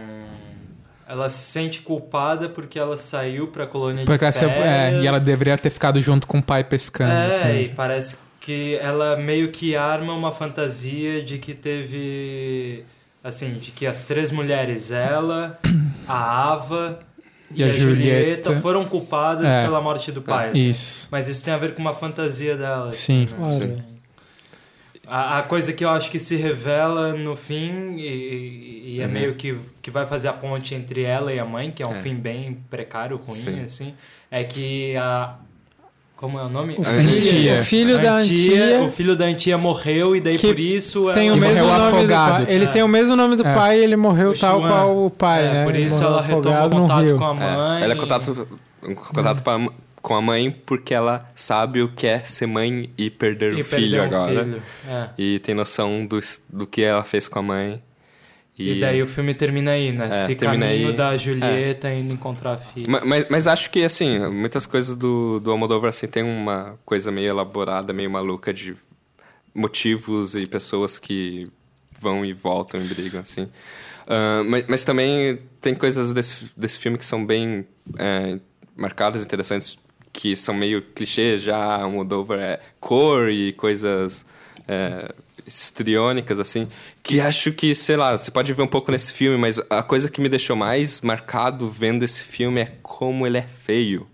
Ela 1.08 1.30
se 1.30 1.52
sente 1.52 1.82
culpada 1.82 2.50
porque 2.50 2.78
ela 2.80 2.98
saiu 2.98 3.48
pra 3.48 3.66
colônia 3.68 4.04
Porque 4.06 4.18
de 4.20 4.24
ela 4.26 4.32
se- 4.32 4.40
férias. 4.40 4.66
é, 4.96 5.02
e 5.02 5.08
ela 5.08 5.20
deveria 5.20 5.58
ter 5.58 5.70
ficado 5.70 6.02
junto 6.02 6.26
com 6.28 6.40
o 6.40 6.44
pai 6.44 6.64
pescando. 6.64 7.12
É, 7.12 7.36
assim. 7.36 7.60
e 7.62 7.70
parece 7.70 8.18
que 8.42 8.76
ela 8.78 9.16
meio 9.16 9.52
que 9.52 9.76
arma 9.76 10.14
uma 10.14 10.32
fantasia 10.32 11.22
de 11.24 11.38
que 11.38 11.54
teve... 11.54 12.84
Assim, 13.24 13.54
de 13.54 13.72
que 13.72 13.86
as 13.88 14.04
três 14.04 14.32
mulheres, 14.32 14.92
ela, 14.92 15.58
a 16.08 16.52
Ava 16.52 17.00
e, 17.54 17.62
E 17.62 17.64
a 17.64 17.68
a, 17.68 17.72
Julieta, 17.72 18.46
Julieta. 18.50 18.62
foram 18.62 18.86
culpadas 18.86 19.52
É. 19.52 19.64
pela 19.64 19.80
morte 19.82 20.12
do 20.12 20.22
pai. 20.22 20.52
assim. 20.52 20.70
Isso. 20.70 21.08
Mas 21.12 21.28
isso 21.28 21.44
tem 21.46 21.54
a 21.54 21.58
ver 21.58 21.74
com 21.76 21.82
uma 21.82 21.94
fantasia 21.94 22.56
dela. 22.58 22.92
Sim. 22.94 23.26
né? 23.26 23.28
Claro. 23.38 23.84
A, 25.06 25.40
a 25.40 25.44
coisa 25.44 25.74
que 25.74 25.84
eu 25.84 25.90
acho 25.90 26.10
que 26.10 26.18
se 26.18 26.36
revela 26.38 27.12
no 27.14 27.36
fim, 27.36 27.96
e, 27.98 28.96
e 28.96 29.02
é 29.02 29.06
Uhum. 29.06 29.12
meio 29.12 29.36
que, 29.36 29.58
que 29.82 29.92
vai 29.92 30.06
fazer 30.06 30.30
a 30.30 30.34
ponte 30.34 30.74
entre 30.74 31.04
ela 31.04 31.34
e 31.34 31.40
a 31.40 31.46
mãe, 31.46 31.72
que 31.72 31.84
é 31.84 31.88
um 31.88 31.92
É. 31.92 31.96
fim 31.96 32.16
bem 32.16 32.58
precário, 32.70 33.18
ruim, 33.18 33.36
Sim. 33.36 33.62
assim, 33.64 33.94
é 34.32 34.44
que 34.46 34.96
a. 34.96 35.36
Como 36.24 36.40
é 36.40 36.44
o 36.44 36.48
nome? 36.50 36.76
O 36.78 36.82
Antia. 36.88 37.20
filho, 37.20 37.60
o 37.60 37.64
filho 37.66 38.02
da 38.02 38.16
Antia- 38.16 38.64
Antia 38.78 38.84
O 38.88 38.90
filho 38.90 39.16
da 39.18 39.26
Antia 39.26 39.58
morreu 39.58 40.16
e 40.16 40.22
daí 40.22 40.38
Que 40.38 40.48
por 40.48 40.58
isso 40.58 41.12
tem 41.14 41.30
o 41.30 41.34
ela... 41.34 41.42
Mesmo 41.42 41.66
morreu 41.66 41.78
nome 41.84 41.98
afogado. 41.98 42.40
do 42.40 42.46
pai. 42.46 42.56
Ele 42.56 42.64
É. 42.64 42.68
tem 42.70 42.82
o 42.84 42.88
mesmo 42.88 43.16
nome 43.18 43.36
do 43.36 43.46
É. 43.46 43.54
pai 43.54 43.78
e 43.80 43.84
ele 43.84 43.96
morreu 43.98 44.30
O 44.30 44.34
tal 44.40 44.60
Xuan. 44.62 44.70
qual 44.70 45.06
o 45.06 45.10
pai, 45.10 45.46
É, 45.46 45.52
né? 45.52 45.64
por 45.66 45.76
Ele 45.76 45.84
isso 45.86 46.02
ela 46.02 46.22
retoma 46.22 46.56
afogado 46.56 46.76
no 46.76 46.82
contato 46.82 47.16
com 47.18 47.26
a 47.26 47.44
É, 47.44 47.56
mãe. 47.58 47.84
ela 47.84 47.94
é 47.94 47.96
contato, 47.98 48.48
contato 48.96 49.44
pra- 49.44 49.70
com 50.02 50.16
a 50.16 50.22
mãe 50.22 50.50
porque 50.66 50.94
ela 50.94 51.30
sabe 51.36 51.82
o 51.82 51.90
que 51.90 52.08
é 52.08 52.20
ser 52.20 52.48
mãe 52.48 52.90
e 52.98 53.10
perder 53.10 53.58
e 53.58 53.60
o 53.62 53.66
filho 53.66 54.00
perdeu 54.00 54.04
um 54.20 54.24
agora. 54.24 54.44
filho. 54.46 54.62
É. 54.90 55.08
E 55.18 55.40
tem 55.40 55.54
noção 55.54 56.06
do, 56.06 56.18
do 56.50 56.66
que 56.66 56.82
ela 56.84 57.04
fez 57.04 57.28
com 57.28 57.40
a 57.40 57.42
mãe. 57.44 57.82
E... 58.58 58.80
daí 58.80 59.02
o 59.02 59.08
filme 59.08 59.34
termina 59.34 59.72
aí, 59.72 59.92
né? 59.92 60.10
É, 60.12 60.24
Esse 60.24 60.36
termina 60.36 60.68
caminho 60.68 60.88
aí. 60.90 60.94
É. 60.94 60.98
da 60.98 61.18
Julieta 61.18 61.92
indo 61.92 62.14
encontrar 62.14 62.54
a 62.54 62.58
filha. 62.58 62.86
Ma- 62.88 63.02
Mas, 63.04 63.26
mas 63.30 63.48
acho 63.48 63.70
que, 63.72 63.84
assim, 63.84 64.20
muitas 64.30 64.66
coisas 64.68 64.96
do, 64.96 65.40
do 65.40 65.50
Almodóvar, 65.52 65.90
assim, 65.90 66.08
tem 66.08 66.22
uma 66.24 66.78
coisa 66.86 67.12
meio 67.12 67.30
elaborada, 67.30 67.92
meio 67.94 68.12
maluca 68.12 68.54
de 68.54 68.76
motivos 69.56 70.36
e 70.36 70.46
pessoas 70.46 70.98
que 71.00 71.50
vão 72.00 72.24
e 72.26 72.34
voltam 72.34 72.80
e 72.80 72.84
brigam, 72.84 73.22
assim. 73.22 73.50
Ah, 74.08 74.44
mas, 74.46 74.66
mas 74.68 74.84
também 74.84 75.40
tem 75.62 75.74
coisas 75.74 76.12
desse, 76.14 76.52
desse 76.56 76.78
filme 76.78 76.98
que 76.98 77.06
são 77.06 77.26
bem 77.26 77.66
é, 77.98 78.38
marcadas, 78.76 79.24
interessantes, 79.24 79.80
que 80.12 80.36
são 80.36 80.54
meio 80.54 80.82
clichês 80.82 81.42
já. 81.42 81.82
Almodóvar 81.82 82.40
é 82.40 82.60
cor 82.80 83.30
e 83.30 83.52
coisas... 83.54 84.26
É, 84.68 85.12
histriônicas, 85.46 86.40
assim, 86.40 86.68
que 87.02 87.20
acho 87.20 87.52
que, 87.52 87.74
sei 87.76 87.96
lá, 87.98 88.18
você 88.18 88.32
pode 88.32 88.52
ver 88.54 88.62
um 88.62 88.68
pouco 88.68 88.92
nesse 88.92 89.12
filme, 89.14 89.38
mas 89.38 89.60
a 89.70 89.84
coisa 89.84 90.10
que 90.10 90.22
me 90.22 90.30
deixou 90.30 90.56
mais 90.56 91.02
marcado 91.02 91.70
vendo 91.70 92.04
esse 92.04 92.22
filme 92.22 92.62
é 92.62 92.74
como 92.82 93.26
ele 93.28 93.38
é 93.38 93.42
feio. 93.44 94.08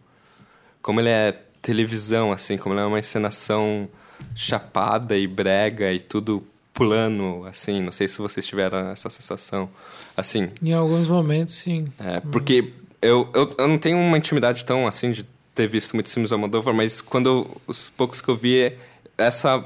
Como 0.81 0.99
ele 0.99 1.09
é 1.09 1.35
televisão, 1.61 2.31
assim, 2.31 2.57
como 2.57 2.73
ele 2.73 2.81
é 2.81 2.85
uma 2.85 2.99
encenação 2.99 3.87
chapada 4.35 5.17
e 5.17 5.27
brega 5.27 5.91
e 5.91 5.99
tudo 5.99 6.43
plano, 6.73 7.45
assim. 7.45 7.81
Não 7.81 7.91
sei 7.91 8.07
se 8.07 8.17
vocês 8.17 8.45
tiveram 8.47 8.89
essa 8.89 9.09
sensação. 9.09 9.69
Assim, 10.15 10.49
Em 10.61 10.73
alguns 10.73 11.07
momentos, 11.07 11.53
sim. 11.55 11.87
é, 11.99 12.19
porque 12.19 12.73
eu, 13.01 13.29
eu, 13.33 13.55
eu 13.57 13.67
não 13.67 13.77
tenho 13.77 13.97
uma 13.97 14.17
intimidade 14.17 14.65
tão, 14.65 14.87
assim, 14.87 15.11
de 15.11 15.25
ter 15.55 15.67
visto 15.67 15.93
muitos 15.93 16.13
filmes 16.13 16.29
do 16.29 16.33
Almodóvar, 16.35 16.73
mas 16.73 17.01
quando 17.01 17.27
eu, 17.29 17.61
os 17.67 17.89
poucos 17.89 18.21
que 18.21 18.29
eu 18.29 18.35
vi, 18.35 18.73
essa 19.17 19.65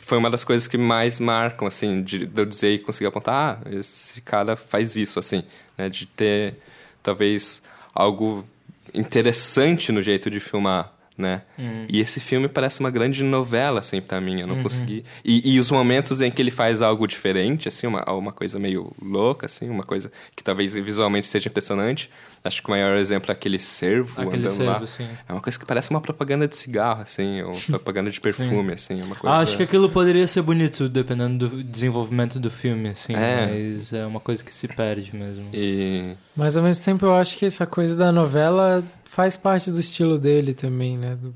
foi 0.00 0.18
uma 0.18 0.28
das 0.28 0.42
coisas 0.42 0.66
que 0.66 0.76
mais 0.76 1.20
marcam, 1.20 1.68
assim, 1.68 2.02
de, 2.02 2.26
de 2.26 2.40
eu 2.42 2.44
dizer 2.44 2.72
e 2.72 2.78
conseguir 2.80 3.06
apontar, 3.06 3.62
ah, 3.64 3.70
esse 3.70 4.20
cara 4.22 4.56
faz 4.56 4.96
isso, 4.96 5.20
assim, 5.20 5.44
né? 5.78 5.88
De 5.88 6.06
ter, 6.06 6.56
talvez, 7.02 7.62
algo 7.94 8.44
interessante 8.92 9.92
no 9.92 10.02
jeito 10.02 10.30
de 10.30 10.40
filmar, 10.40 10.92
né? 11.16 11.42
Uhum. 11.58 11.86
E 11.88 12.00
esse 12.00 12.18
filme 12.18 12.48
parece 12.48 12.80
uma 12.80 12.90
grande 12.90 13.22
novela, 13.22 13.80
assim, 13.80 14.00
pra 14.00 14.20
mim. 14.20 14.40
Eu 14.40 14.46
não 14.46 14.56
Uhum. 14.56 14.62
consegui... 14.62 15.04
E, 15.24 15.54
e 15.54 15.60
os 15.60 15.70
momentos 15.70 16.20
em 16.20 16.30
que 16.30 16.40
ele 16.40 16.50
faz 16.50 16.82
algo 16.82 17.06
diferente, 17.06 17.68
assim, 17.68 17.86
uma, 17.86 18.02
uma 18.12 18.32
coisa 18.32 18.58
meio 18.58 18.92
louca, 19.00 19.46
assim, 19.46 19.68
uma 19.68 19.84
coisa 19.84 20.10
que 20.34 20.42
talvez 20.42 20.74
visualmente 20.74 21.26
seja 21.26 21.48
impressionante. 21.48 22.10
Acho 22.42 22.62
que 22.62 22.68
o 22.68 22.70
maior 22.70 22.96
exemplo 22.96 23.30
é 23.30 23.32
aquele 23.32 23.58
cervo 23.58 24.20
Aquele 24.20 24.46
andando 24.46 24.64
lá. 24.64 24.72
servo, 24.72 24.86
sim. 24.86 25.08
É 25.28 25.32
uma 25.32 25.42
coisa 25.42 25.58
que 25.58 25.66
parece 25.66 25.90
uma 25.90 26.00
propaganda 26.00 26.48
de 26.48 26.56
cigarro, 26.56 27.02
assim, 27.02 27.42
ou 27.42 27.52
propaganda 27.68 28.10
de 28.10 28.20
perfume, 28.20 28.72
assim, 28.72 29.00
é 29.00 29.04
uma 29.04 29.14
coisa... 29.14 29.36
Ah, 29.36 29.40
acho 29.40 29.56
que 29.58 29.62
aquilo 29.62 29.90
poderia 29.90 30.26
ser 30.26 30.40
bonito, 30.40 30.88
dependendo 30.88 31.48
do 31.48 31.62
desenvolvimento 31.62 32.40
do 32.40 32.50
filme, 32.50 32.90
assim. 32.90 33.14
É. 33.14 33.46
Mas 33.46 33.92
é 33.92 34.06
uma 34.06 34.20
coisa 34.20 34.42
que 34.42 34.54
se 34.54 34.68
perde 34.68 35.14
mesmo. 35.14 35.50
E... 35.52 36.14
Mas 36.34 36.56
ao 36.56 36.62
mesmo 36.62 36.82
tempo 36.82 37.04
eu 37.04 37.14
acho 37.14 37.36
que 37.36 37.44
essa 37.44 37.66
coisa 37.66 37.94
da 37.94 38.10
novela 38.10 38.82
faz 39.04 39.36
parte 39.36 39.70
do 39.70 39.78
estilo 39.78 40.18
dele 40.18 40.54
também, 40.54 40.96
né? 40.96 41.16
Do, 41.16 41.34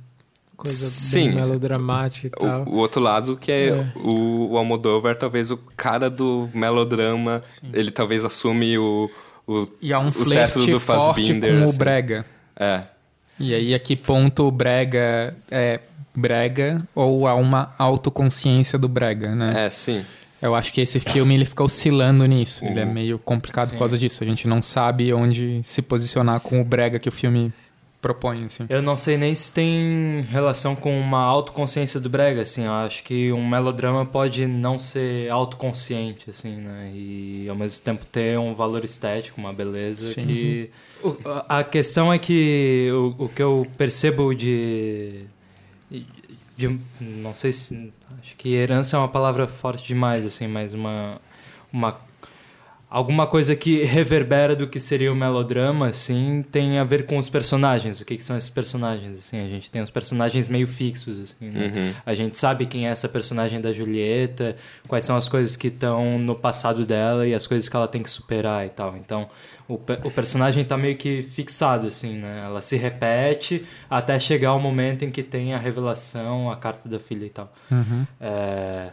coisa 0.56 0.86
Sim. 0.86 1.26
bem 1.26 1.34
melodramática 1.34 2.26
e 2.26 2.30
tal. 2.30 2.62
O, 2.64 2.70
o 2.70 2.76
outro 2.76 3.00
lado 3.00 3.36
que 3.36 3.52
é, 3.52 3.68
É. 3.68 3.92
O, 3.96 4.52
o 4.52 4.56
Almodóvar, 4.56 5.16
talvez 5.16 5.50
o 5.50 5.58
cara 5.76 6.08
do 6.08 6.48
melodrama, 6.54 7.42
ele 7.72 7.90
talvez 7.90 8.24
assume 8.24 8.78
o... 8.78 9.10
o 9.46 9.68
E 9.80 9.92
há 9.92 9.98
um 10.00 10.08
o 10.08 10.12
flerte 10.12 10.54
cetro 10.54 10.66
do 10.72 10.80
forte 10.80 11.20
Fassbinder, 11.22 11.54
com 11.58 11.60
o 11.62 11.64
assim. 11.68 11.78
brega. 11.78 12.24
É, 12.58 12.80
E 13.38 13.54
aí, 13.54 13.74
a 13.74 13.78
que 13.78 13.96
ponto 13.96 14.44
o 14.46 14.50
brega 14.50 15.34
é 15.50 15.80
brega 16.14 16.80
ou 16.94 17.26
há 17.26 17.34
uma 17.34 17.74
autoconsciência 17.78 18.78
do 18.78 18.88
brega, 18.88 19.34
né? 19.34 19.66
é, 19.66 19.70
sim. 19.70 20.04
Eu 20.42 20.54
acho 20.54 20.72
que 20.74 20.80
esse 20.82 21.00
filme 21.00 21.34
ele 21.34 21.44
fica 21.46 21.64
oscilando 21.64 22.26
nisso. 22.26 22.64
Ele 22.66 22.78
é 22.78 22.84
Uhum. 22.84 22.92
meio 22.92 23.18
complicado 23.18 23.66
Sim. 23.68 23.72
por 23.72 23.78
causa 23.78 23.96
disso. 23.96 24.22
A 24.22 24.26
gente 24.26 24.46
não 24.46 24.60
sabe 24.60 25.10
onde 25.14 25.62
se 25.64 25.80
posicionar 25.80 26.38
com 26.40 26.60
o 26.60 26.64
brega 26.64 26.98
que 26.98 27.08
o 27.08 27.12
filme 27.12 27.50
propõe, 28.04 28.44
assim. 28.44 28.66
Eu 28.68 28.82
não 28.82 28.98
sei 28.98 29.16
nem 29.16 29.34
se 29.34 29.50
tem 29.50 30.20
relação 30.30 30.76
com 30.76 31.00
uma 31.00 31.20
autoconsciência 31.22 31.98
do 31.98 32.10
brega, 32.10 32.42
assim. 32.42 32.66
Eu 32.66 32.72
acho 32.72 33.02
que 33.02 33.32
um 33.32 33.48
melodrama 33.48 34.04
pode 34.04 34.46
não 34.46 34.78
ser 34.78 35.30
autoconsciente, 35.30 36.28
assim, 36.28 36.56
né? 36.56 36.90
E 36.94 37.46
ao 37.48 37.56
mesmo 37.56 37.82
tempo 37.82 38.04
ter 38.04 38.38
um 38.38 38.54
valor 38.54 38.84
estético, 38.84 39.40
uma 39.40 39.54
beleza 39.54 40.12
Sim. 40.12 40.26
que... 40.26 40.70
O- 41.02 41.16
a 41.48 41.60
a 41.60 41.64
questão 41.64 42.12
é 42.12 42.18
que 42.18 42.90
o, 42.92 43.24
o 43.24 43.28
que 43.30 43.42
eu 43.42 43.66
percebo 43.78 44.34
de, 44.34 45.24
de... 46.56 46.78
Não 47.00 47.34
sei 47.34 47.52
se... 47.52 47.90
Acho 48.20 48.36
que 48.36 48.52
herança 48.54 48.96
é 48.96 48.98
uma 48.98 49.08
palavra 49.08 49.46
forte 49.48 49.86
demais, 49.88 50.26
assim, 50.26 50.46
mas 50.46 50.74
uma... 50.74 51.18
uma 51.72 51.96
alguma 52.94 53.26
coisa 53.26 53.56
que 53.56 53.82
reverbera 53.82 54.54
do 54.54 54.68
que 54.68 54.78
seria 54.78 55.12
o 55.12 55.16
melodrama, 55.16 55.88
assim, 55.88 56.44
tem 56.52 56.78
a 56.78 56.84
ver 56.84 57.06
com 57.06 57.18
os 57.18 57.28
personagens. 57.28 58.00
O 58.00 58.04
que, 58.04 58.16
que 58.16 58.22
são 58.22 58.38
esses 58.38 58.48
personagens, 58.48 59.18
assim? 59.18 59.44
A 59.44 59.48
gente 59.48 59.68
tem 59.68 59.82
os 59.82 59.90
personagens 59.90 60.46
meio 60.46 60.68
fixos, 60.68 61.20
assim, 61.20 61.50
né? 61.50 61.72
Uhum. 61.74 61.94
A 62.06 62.14
gente 62.14 62.38
sabe 62.38 62.66
quem 62.66 62.86
é 62.86 62.90
essa 62.90 63.08
personagem 63.08 63.60
da 63.60 63.72
Julieta, 63.72 64.54
quais 64.86 65.02
são 65.02 65.16
as 65.16 65.28
coisas 65.28 65.56
que 65.56 65.66
estão 65.66 66.20
no 66.20 66.36
passado 66.36 66.86
dela 66.86 67.26
e 67.26 67.34
as 67.34 67.48
coisas 67.48 67.68
que 67.68 67.74
ela 67.74 67.88
tem 67.88 68.00
que 68.00 68.08
superar 68.08 68.64
e 68.64 68.68
tal. 68.68 68.96
Então, 68.96 69.28
o, 69.66 69.76
pe- 69.76 69.98
o 70.04 70.10
personagem 70.12 70.64
tá 70.64 70.76
meio 70.76 70.96
que 70.96 71.20
fixado, 71.20 71.88
assim, 71.88 72.18
né? 72.18 72.44
Ela 72.46 72.60
se 72.60 72.76
repete 72.76 73.64
até 73.90 74.20
chegar 74.20 74.54
o 74.54 74.60
momento 74.60 75.04
em 75.04 75.10
que 75.10 75.24
tem 75.24 75.52
a 75.52 75.58
revelação, 75.58 76.48
a 76.48 76.54
carta 76.56 76.88
da 76.88 77.00
filha 77.00 77.26
e 77.26 77.30
tal. 77.30 77.52
Uhum. 77.72 78.06
É, 78.20 78.90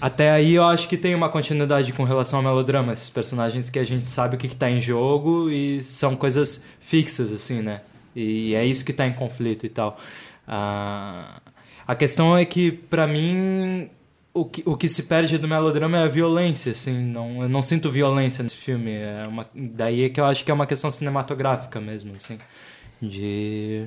Até 0.00 0.30
aí 0.30 0.54
eu 0.54 0.64
acho 0.64 0.88
que 0.88 0.96
tem 0.96 1.14
uma 1.14 1.28
continuidade 1.28 1.92
com 1.92 2.04
relação 2.04 2.38
ao 2.40 2.42
melodrama, 2.42 2.92
esses 2.92 3.08
personagens 3.08 3.70
que 3.70 3.78
a 3.78 3.84
gente 3.84 4.10
sabe 4.10 4.36
o 4.36 4.38
que, 4.38 4.48
que 4.48 4.56
tá 4.56 4.68
em 4.68 4.80
jogo 4.80 5.50
e 5.50 5.82
são 5.82 6.16
coisas 6.16 6.64
fixas, 6.80 7.32
assim, 7.32 7.62
né? 7.62 7.82
E 8.14 8.54
é 8.54 8.64
isso 8.64 8.84
que 8.84 8.92
tá 8.92 9.06
em 9.06 9.12
conflito 9.12 9.64
e 9.64 9.68
tal. 9.68 9.98
Ah, 10.46 11.40
a 11.86 11.94
questão 11.94 12.36
é 12.36 12.44
que, 12.44 12.72
pra 12.72 13.06
mim, 13.06 13.88
o 14.34 14.44
que, 14.44 14.62
o 14.66 14.76
que 14.76 14.88
se 14.88 15.04
perde 15.04 15.38
do 15.38 15.46
melodrama 15.48 15.98
é 15.98 16.02
a 16.02 16.08
violência, 16.08 16.72
assim. 16.72 17.00
Não, 17.00 17.42
eu 17.42 17.48
não 17.48 17.62
sinto 17.62 17.90
violência 17.90 18.42
nesse 18.42 18.56
filme. 18.56 18.92
É 18.92 19.24
uma, 19.28 19.46
daí 19.54 20.04
é 20.04 20.08
que 20.08 20.20
eu 20.20 20.24
acho 20.24 20.44
que 20.44 20.50
é 20.50 20.54
uma 20.54 20.66
questão 20.66 20.90
cinematográfica 20.90 21.80
mesmo, 21.80 22.14
assim. 22.16 22.38
De, 23.00 23.86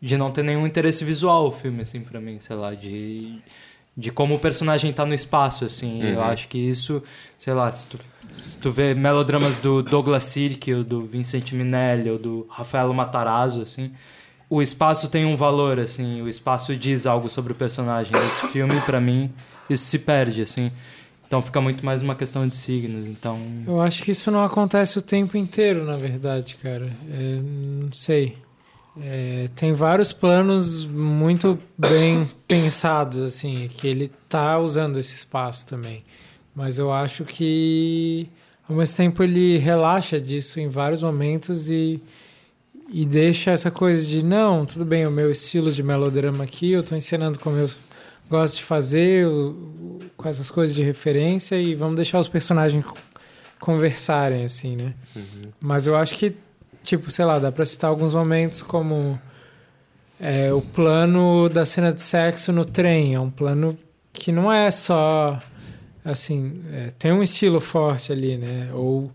de 0.00 0.16
não 0.16 0.30
ter 0.30 0.42
nenhum 0.42 0.66
interesse 0.66 1.04
visual 1.04 1.46
o 1.46 1.52
filme, 1.52 1.82
assim, 1.82 2.00
pra 2.00 2.20
mim, 2.20 2.38
sei 2.40 2.56
lá, 2.56 2.74
de 2.74 3.38
de 3.98 4.12
como 4.12 4.36
o 4.36 4.38
personagem 4.38 4.92
tá 4.92 5.04
no 5.04 5.12
espaço, 5.12 5.64
assim. 5.64 6.00
Eu 6.04 6.18
Uhum. 6.18 6.22
acho 6.22 6.46
que 6.46 6.56
isso, 6.56 7.02
sei 7.36 7.52
lá, 7.52 7.70
se 7.72 7.84
tu, 7.86 7.98
se 8.40 8.56
tu 8.56 8.70
vê 8.70 8.94
melodramas 8.94 9.56
do 9.56 9.82
Douglas 9.82 10.22
Sirk, 10.22 10.72
ou 10.72 10.84
do 10.84 11.02
Vincent 11.04 11.50
Minelli, 11.52 12.08
ou 12.08 12.16
do 12.18 12.46
Rafael 12.48 12.92
Matarazzo, 12.92 13.60
assim, 13.62 13.90
o 14.48 14.62
espaço 14.62 15.08
tem 15.10 15.26
um 15.26 15.36
valor, 15.36 15.80
assim, 15.80 16.22
o 16.22 16.28
espaço 16.28 16.76
diz 16.76 17.06
algo 17.06 17.28
sobre 17.28 17.52
o 17.52 17.56
personagem. 17.56 18.12
Nesse 18.12 18.46
filme, 18.48 18.80
pra 18.82 19.00
mim, 19.00 19.32
isso 19.68 19.84
se 19.84 19.98
perde, 19.98 20.42
assim. 20.42 20.70
Então 21.26 21.42
fica 21.42 21.60
muito 21.60 21.84
mais 21.84 22.00
uma 22.00 22.14
questão 22.14 22.46
de 22.48 22.54
signos, 22.54 23.04
então... 23.06 23.38
Eu 23.66 23.80
acho 23.80 24.02
que 24.02 24.12
isso 24.12 24.30
não 24.30 24.42
acontece 24.44 24.96
o 24.96 25.02
tempo 25.02 25.36
inteiro, 25.36 25.84
na 25.84 25.96
verdade, 25.98 26.54
cara. 26.54 26.86
É, 27.10 27.38
não 27.82 27.92
sei. 27.92 28.38
É, 29.02 29.48
tem 29.54 29.72
vários 29.72 30.12
planos 30.12 30.84
muito 30.84 31.58
bem 31.76 32.28
pensados, 32.46 33.22
assim, 33.22 33.70
que 33.74 33.86
ele 33.86 34.10
tá 34.28 34.58
usando 34.58 34.98
esse 34.98 35.14
espaço 35.16 35.66
também. 35.66 36.02
Mas 36.54 36.78
eu 36.78 36.92
acho 36.92 37.24
que, 37.24 38.28
ao 38.68 38.74
mesmo 38.76 38.96
tempo, 38.96 39.22
ele 39.22 39.58
relaxa 39.58 40.20
disso 40.20 40.58
em 40.58 40.68
vários 40.68 41.02
momentos 41.02 41.68
e, 41.70 42.02
e 42.90 43.04
deixa 43.04 43.50
essa 43.52 43.70
coisa 43.70 44.04
de, 44.06 44.22
não, 44.24 44.66
tudo 44.66 44.84
bem, 44.84 45.06
o 45.06 45.10
meu 45.10 45.30
estilo 45.30 45.70
de 45.70 45.82
melodrama 45.82 46.42
aqui, 46.44 46.72
eu 46.72 46.82
tô 46.82 46.96
ensinando 46.96 47.38
como 47.38 47.56
eu 47.56 47.68
gosto 48.28 48.56
de 48.56 48.64
fazer, 48.64 49.26
o- 49.26 50.00
com 50.16 50.28
essas 50.28 50.50
coisas 50.50 50.74
de 50.74 50.82
referência 50.82 51.56
e 51.60 51.74
vamos 51.74 51.96
deixar 51.96 52.18
os 52.18 52.28
personagens 52.28 52.84
conversarem, 53.60 54.44
assim, 54.44 54.76
né? 54.76 54.94
Mas 55.60 55.86
eu 55.86 55.96
acho 55.96 56.14
que, 56.16 56.34
tipo, 56.88 57.10
sei 57.10 57.24
lá, 57.24 57.38
dá 57.38 57.52
pra 57.52 57.64
citar 57.66 57.90
alguns 57.90 58.14
momentos 58.14 58.62
como 58.62 59.18
é, 60.20 60.52
o 60.52 60.60
plano 60.62 61.48
da 61.48 61.64
cena 61.66 61.92
de 61.92 62.00
sexo 62.00 62.52
no 62.52 62.64
trem. 62.64 63.14
É 63.14 63.20
um 63.20 63.30
plano 63.30 63.76
que 64.12 64.32
não 64.32 64.50
é 64.52 64.70
só, 64.70 65.38
assim, 66.04 66.60
é, 66.72 66.88
tem 66.98 67.12
um 67.12 67.22
estilo 67.22 67.60
forte 67.60 68.10
ali, 68.10 68.36
né? 68.36 68.68
Ou 68.72 69.10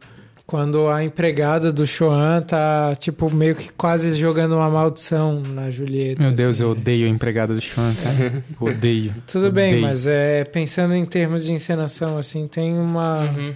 quando 0.46 0.88
a 0.88 1.04
empregada 1.04 1.72
do 1.72 1.88
Choan 1.88 2.42
tá, 2.42 2.94
tipo, 3.00 3.34
meio 3.34 3.56
que 3.56 3.72
quase 3.74 4.16
jogando 4.16 4.56
uma 4.56 4.70
maldição 4.70 5.42
na 5.42 5.72
Julieta. 5.72 6.22
Meu 6.22 6.32
Deus, 6.32 6.58
assim, 6.58 6.64
eu 6.64 6.76
né? 6.76 6.80
odeio 6.80 7.08
a 7.08 7.10
empregada 7.10 7.56
do 7.56 7.62
Sean, 7.62 7.94
cara. 8.04 8.44
odeio. 8.60 9.16
Tudo 9.26 9.52
bem, 9.52 9.70
Odeio. 9.70 9.82
mas 9.82 10.06
é, 10.06 10.44
pensando 10.44 10.94
em 10.96 11.06
termos 11.06 11.44
de 11.46 11.54
encenação, 11.54 12.18
assim, 12.20 12.48
tem 12.48 12.74
uma 12.78 13.22
Uhum. 13.24 13.54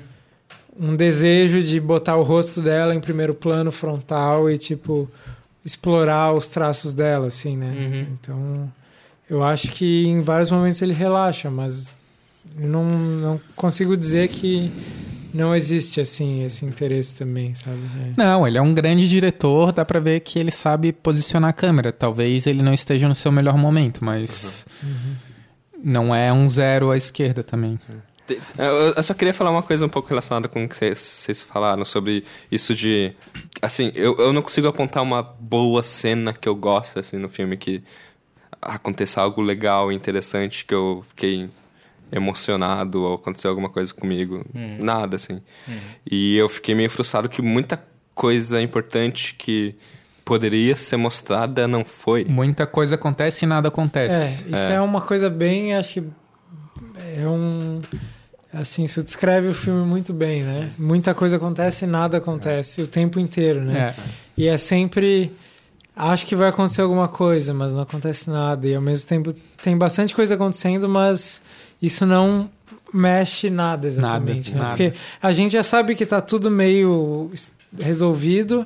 Um 0.80 0.96
desejo 0.96 1.62
de 1.62 1.80
botar 1.80 2.16
o 2.16 2.24
rosto 2.24 2.62
dela 2.62 2.94
em 2.94 3.00
primeiro 3.00 3.34
plano 3.34 3.72
frontal 3.72 4.50
e 4.50 4.58
tipo 4.58 5.10
explorar 5.66 6.32
os 6.34 6.48
traços 6.48 6.94
dela 6.94 7.28
assim 7.28 7.58
né 7.58 7.74
Uhum. 7.76 8.08
então 8.14 8.74
eu 9.30 9.44
acho 9.44 9.72
que 9.72 10.06
em 10.08 10.22
vários 10.22 10.50
momentos 10.52 10.82
ele 10.82 10.94
relaxa 10.94 11.50
mas 11.50 11.98
eu 12.60 12.70
não, 12.70 12.86
não 12.86 13.42
consigo 13.56 13.98
dizer 13.98 14.30
que 14.30 14.72
não 15.34 15.54
existe 15.54 16.00
assim 16.00 16.44
esse 16.46 16.64
interesse 16.66 17.14
também 17.16 17.54
sabe 17.54 17.78
É. 18.00 18.14
Não, 18.16 18.48
ele 18.48 18.58
é 18.58 18.62
um 18.62 18.74
grande 18.74 19.08
diretor, 19.10 19.72
dá 19.74 19.84
pra 19.84 20.00
ver 20.00 20.22
que 20.22 20.40
ele 20.40 20.52
sabe 20.52 20.92
posicionar 20.94 21.50
a 21.50 21.54
câmera. 21.54 21.92
Talvez 21.92 22.48
ele 22.48 22.64
não 22.64 22.74
esteja 22.74 23.08
no 23.10 23.14
seu 23.14 23.32
melhor 23.32 23.58
momento, 23.58 24.04
mas 24.04 24.66
não 25.84 26.16
é 26.16 26.32
um 26.32 26.48
zero 26.48 26.90
à 26.90 26.98
esquerda 26.98 27.44
também. 27.44 27.76
Te- 27.76 27.84
Eu, 28.58 29.04
só 29.04 29.14
queria 29.14 29.34
falar 29.34 29.52
uma 29.52 29.64
coisa 29.64 29.86
um 29.86 29.90
pouco 29.90 30.10
relacionada 30.10 30.48
com 30.48 30.64
o 30.66 30.70
que 30.70 30.76
vocês- 30.76 31.42
falaram 31.42 31.86
sobre 31.86 32.24
isso 32.52 32.74
de. 32.76 33.14
Assim, 33.62 33.92
eu, 33.96 34.16
eu 34.18 34.34
não 34.34 34.42
consigo 34.42 34.68
apontar 34.68 35.02
uma 35.04 35.22
boa 35.24 35.84
cena 35.84 36.34
que 36.34 36.48
eu 36.50 36.56
gosto 36.56 37.00
assim, 37.00 37.18
no 37.18 37.30
filme 37.30 37.56
que 37.58 37.84
aconteça 38.62 39.22
algo 39.22 39.42
legal, 39.42 39.92
interessante, 39.92 40.66
que 40.66 40.74
eu 40.74 41.04
fiquei 41.10 41.50
emocionado 42.12 43.04
ou 43.04 43.16
aconteceu 43.16 43.50
alguma 43.50 43.70
coisa 43.70 43.94
comigo. 43.94 44.46
Uhum. 44.54 44.78
Nada, 44.80 45.16
assim. 45.16 45.42
E 46.10 46.38
eu 46.38 46.50
fiquei 46.50 46.74
meio 46.74 46.90
frustrado 46.90 47.30
que 47.30 47.42
muita 47.42 47.84
coisa 48.16 48.62
importante 48.62 49.36
que 49.36 49.76
poderia 50.26 50.76
ser 50.76 50.98
mostrada 50.98 51.68
não 51.68 51.86
foi. 51.86 52.26
Muita 52.26 52.66
coisa 52.66 52.96
acontece 52.96 53.46
e 53.46 53.48
nada 53.48 53.68
É, 53.68 53.70
acontece. 53.70 54.50
isso 54.50 54.72
é. 54.72 54.82
uma 54.82 55.02
coisa 55.02 55.30
bem 55.30 55.76
acho 55.76 55.94
que 55.94 56.04
é 57.18 57.28
um 57.28 57.80
assim 58.54 58.86
isso 58.86 59.04
descreve 59.04 59.50
o 59.50 59.54
filme 59.54 59.86
muito 59.86 60.14
bem 60.14 60.42
né 60.44 60.72
muita 60.78 61.14
coisa 61.14 61.36
acontece 61.38 61.84
e 61.86 61.88
nada 61.88 62.18
acontece 62.18 62.82
o 62.82 62.88
tempo 62.88 63.20
inteiro 63.20 63.62
né 63.62 63.94
É. 63.98 64.02
E 64.38 64.48
é 64.48 64.56
sempre 64.58 65.32
acho 65.96 66.26
que 66.28 66.36
vai 66.36 66.50
acontecer 66.50 66.82
alguma 66.82 67.08
coisa, 67.08 67.56
mas 67.56 67.74
não 67.74 67.82
acontece 67.82 68.30
nada. 68.30 68.68
E 68.68 68.76
ao 68.76 68.82
mesmo 68.82 69.08
tempo 69.10 69.34
tem 69.64 69.76
bastante 69.76 70.14
coisa 70.14 70.36
acontecendo, 70.36 70.88
mas 70.88 71.42
isso 71.82 72.06
não 72.06 72.48
mexe 72.94 73.50
nada 73.50 73.88
exatamente. 73.88 74.52
Nada, 74.52 74.60
né? 74.60 74.64
nada. 74.64 74.78
Porque 74.78 74.94
a 75.22 75.32
gente 75.32 75.54
já 75.54 75.64
sabe 75.64 75.96
que 75.96 76.06
tá 76.06 76.22
tudo 76.22 76.52
meio 76.52 77.32
es- 77.34 77.52
resolvido 77.80 78.66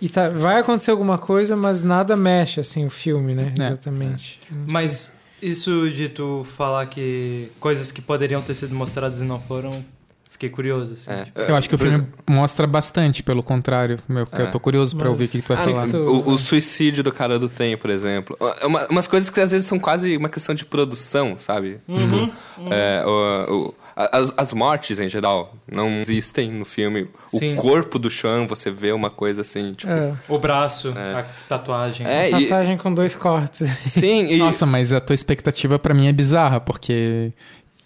e 0.00 0.08
tá, 0.08 0.30
vai 0.30 0.60
acontecer 0.60 0.90
alguma 0.90 1.18
coisa, 1.18 1.54
mas 1.54 1.82
nada 1.82 2.16
mexe 2.16 2.58
assim 2.58 2.86
o 2.86 2.90
filme, 2.90 3.34
né? 3.34 3.52
É. 3.60 3.66
Exatamente. 3.66 4.40
Mas 4.66 5.12
isso 5.42 5.88
de 5.90 6.08
tu 6.08 6.44
falar 6.56 6.86
que 6.86 7.48
coisas 7.60 7.90
que 7.92 8.00
poderiam 8.00 8.40
ter 8.42 8.54
sido 8.54 8.74
mostradas 8.74 9.20
e 9.20 9.24
não 9.24 9.40
foram, 9.40 9.84
fiquei 10.30 10.48
curioso. 10.48 10.94
Assim, 10.94 11.10
É. 11.10 11.24
tipo, 11.24 11.40
Eu 11.40 11.56
acho 11.56 11.68
que 11.68 11.74
o 11.74 11.78
filme 11.78 12.06
mostra 12.28 12.66
bastante, 12.66 13.22
pelo 13.22 13.42
contrário. 13.42 13.98
Meu, 14.08 14.26
É. 14.32 14.42
Eu 14.42 14.50
tô 14.50 14.58
curioso 14.58 14.96
pra 14.96 15.08
Mas- 15.10 15.18
ouvir 15.20 15.28
o 15.28 15.32
que, 15.32 15.42
tu 15.42 15.48
vai 15.48 15.56
Ah, 15.58 15.86
falar. 15.86 16.00
O, 16.00 16.30
o 16.32 16.38
suicídio 16.38 17.02
do 17.04 17.12
cara 17.12 17.38
do 17.38 17.48
trem, 17.48 17.76
por 17.76 17.90
exemplo. 17.90 18.36
Uma- 18.62 18.86
umas 18.88 19.06
coisas 19.06 19.28
que 19.30 19.40
às 19.40 19.50
vezes 19.50 19.66
são 19.66 19.78
quase 19.78 20.16
uma 20.16 20.28
questão 20.28 20.54
de 20.54 20.64
produção, 20.64 21.36
sabe? 21.36 21.78
Uhum. 21.88 22.26
Tipo, 22.26 22.32
é, 22.72 23.04
o- 23.06 23.54
o- 23.68 23.74
as, 24.12 24.34
as 24.36 24.52
mortes 24.52 24.98
em 25.00 25.08
geral 25.08 25.54
não 25.70 26.00
existem 26.00 26.50
no 26.50 26.64
filme. 26.64 27.08
Sim. 27.28 27.54
O 27.54 27.56
corpo 27.62 27.98
do 27.98 28.10
Sean, 28.10 28.46
você 28.46 28.70
vê 28.70 28.92
uma 28.92 29.10
coisa 29.10 29.42
assim, 29.42 29.72
tipo. 29.72 29.92
É, 29.92 30.12
O 30.28 30.38
braço, 30.38 30.92
É. 30.96 31.20
a 31.20 31.24
tatuagem. 31.48 32.06
É, 32.06 32.28
e, 32.30 32.42
tatuagem 32.42 32.76
com 32.76 32.92
dois 32.94 33.14
cortes. 33.14 33.68
sim, 33.68 34.26
e, 34.28 34.36
Nossa, 34.38 34.64
mas 34.66 34.92
a 34.92 35.00
tua 35.00 35.14
expectativa 35.14 35.78
pra 35.78 35.92
mim 35.94 36.06
é 36.08 36.12
bizarra, 36.12 36.60
porque 36.60 37.32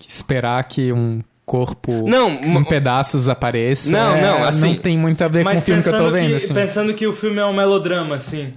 esperar 0.06 0.62
que 0.64 0.92
um 0.92 1.22
corpo 1.46 2.08
Não, 2.08 2.30
em 2.30 2.64
pedaços 2.64 3.28
apareça 3.28 3.90
Não, 3.90 4.14
é- 4.16 4.20
não, 4.22 4.44
assim- 4.44 4.74
não 4.74 4.76
tem 4.78 4.96
muito 4.96 5.22
a 5.22 5.28
ver 5.28 5.44
com 5.44 5.50
o 5.50 5.60
filme 5.60 5.82
que 5.82 5.88
eu 5.88 5.98
tô 5.98 6.10
vendo. 6.10 6.28
que, 6.30 6.34
assim. 6.36 6.54
pensando 6.54 6.94
que 6.94 7.06
o 7.06 7.12
filme 7.12 7.38
é 7.38 7.44
um 7.44 7.52
melodrama, 7.52 8.16
assim, 8.16 8.54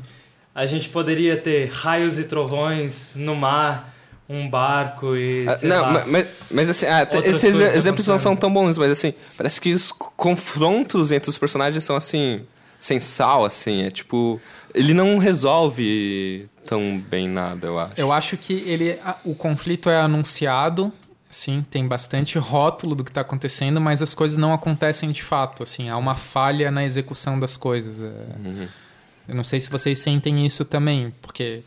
a 0.56 0.66
gente 0.66 0.88
poderia 0.90 1.36
ter 1.38 1.70
raios 1.70 2.18
e 2.18 2.24
trovões 2.24 3.12
no 3.16 3.36
mar, 3.36 3.94
um 4.30 4.50
barco 4.50 5.16
e. 5.16 5.48
Ah, 5.48 5.56
sei 5.58 5.70
não, 5.70 5.82
lá. 5.82 5.92
ma- 5.94 6.04
mas, 6.08 6.28
mas 6.52 6.70
assim, 6.70 6.86
ah, 6.86 7.08
esses 7.24 7.56
exemplos 7.60 8.08
não 8.08 8.20
são 8.20 8.36
tão 8.36 8.52
bons, 8.52 8.78
mas 8.78 8.92
assim, 8.92 9.14
parece 9.38 9.60
que 9.62 9.72
os 9.74 9.92
confrontos 9.92 11.12
entre 11.12 11.30
os 11.30 11.38
personagens 11.38 11.84
são 11.84 11.96
assim, 11.96 12.42
sem 12.80 13.00
sal, 13.00 13.46
assim, 13.46 13.84
é 13.84 13.92
tipo. 13.92 14.40
Ele 14.76 14.94
não 14.94 15.18
resolve 15.18 16.48
tão 16.66 17.00
bem 17.10 17.28
nada, 17.28 17.66
eu 17.68 17.80
acho. 17.80 17.94
Eu 17.98 18.12
acho 18.12 18.38
que 18.38 18.54
ele, 18.54 19.00
o 19.24 19.34
conflito 19.34 19.90
é 19.90 19.98
anunciado, 19.98 20.92
sim, 21.30 21.66
tem 21.72 21.88
bastante 21.88 22.38
rótulo 22.38 22.94
do 22.94 23.04
que 23.04 23.10
está 23.10 23.22
acontecendo, 23.22 23.80
mas 23.80 24.02
as 24.02 24.14
coisas 24.14 24.38
não 24.38 24.54
acontecem 24.54 25.10
de 25.12 25.24
fato, 25.24 25.64
assim, 25.64 25.90
há 25.90 25.98
uma 25.98 26.14
falha 26.16 26.70
na 26.70 26.84
execução 26.84 27.40
das 27.40 27.56
coisas. 27.58 28.02
é. 28.02 28.06
Uhum. 28.48 28.68
Eu 29.28 29.36
não 29.36 29.44
sei 29.44 29.60
se 29.60 29.70
vocês 29.70 29.98
sentem 30.00 30.46
isso 30.46 30.64
também, 30.64 31.14
porque 31.22 31.62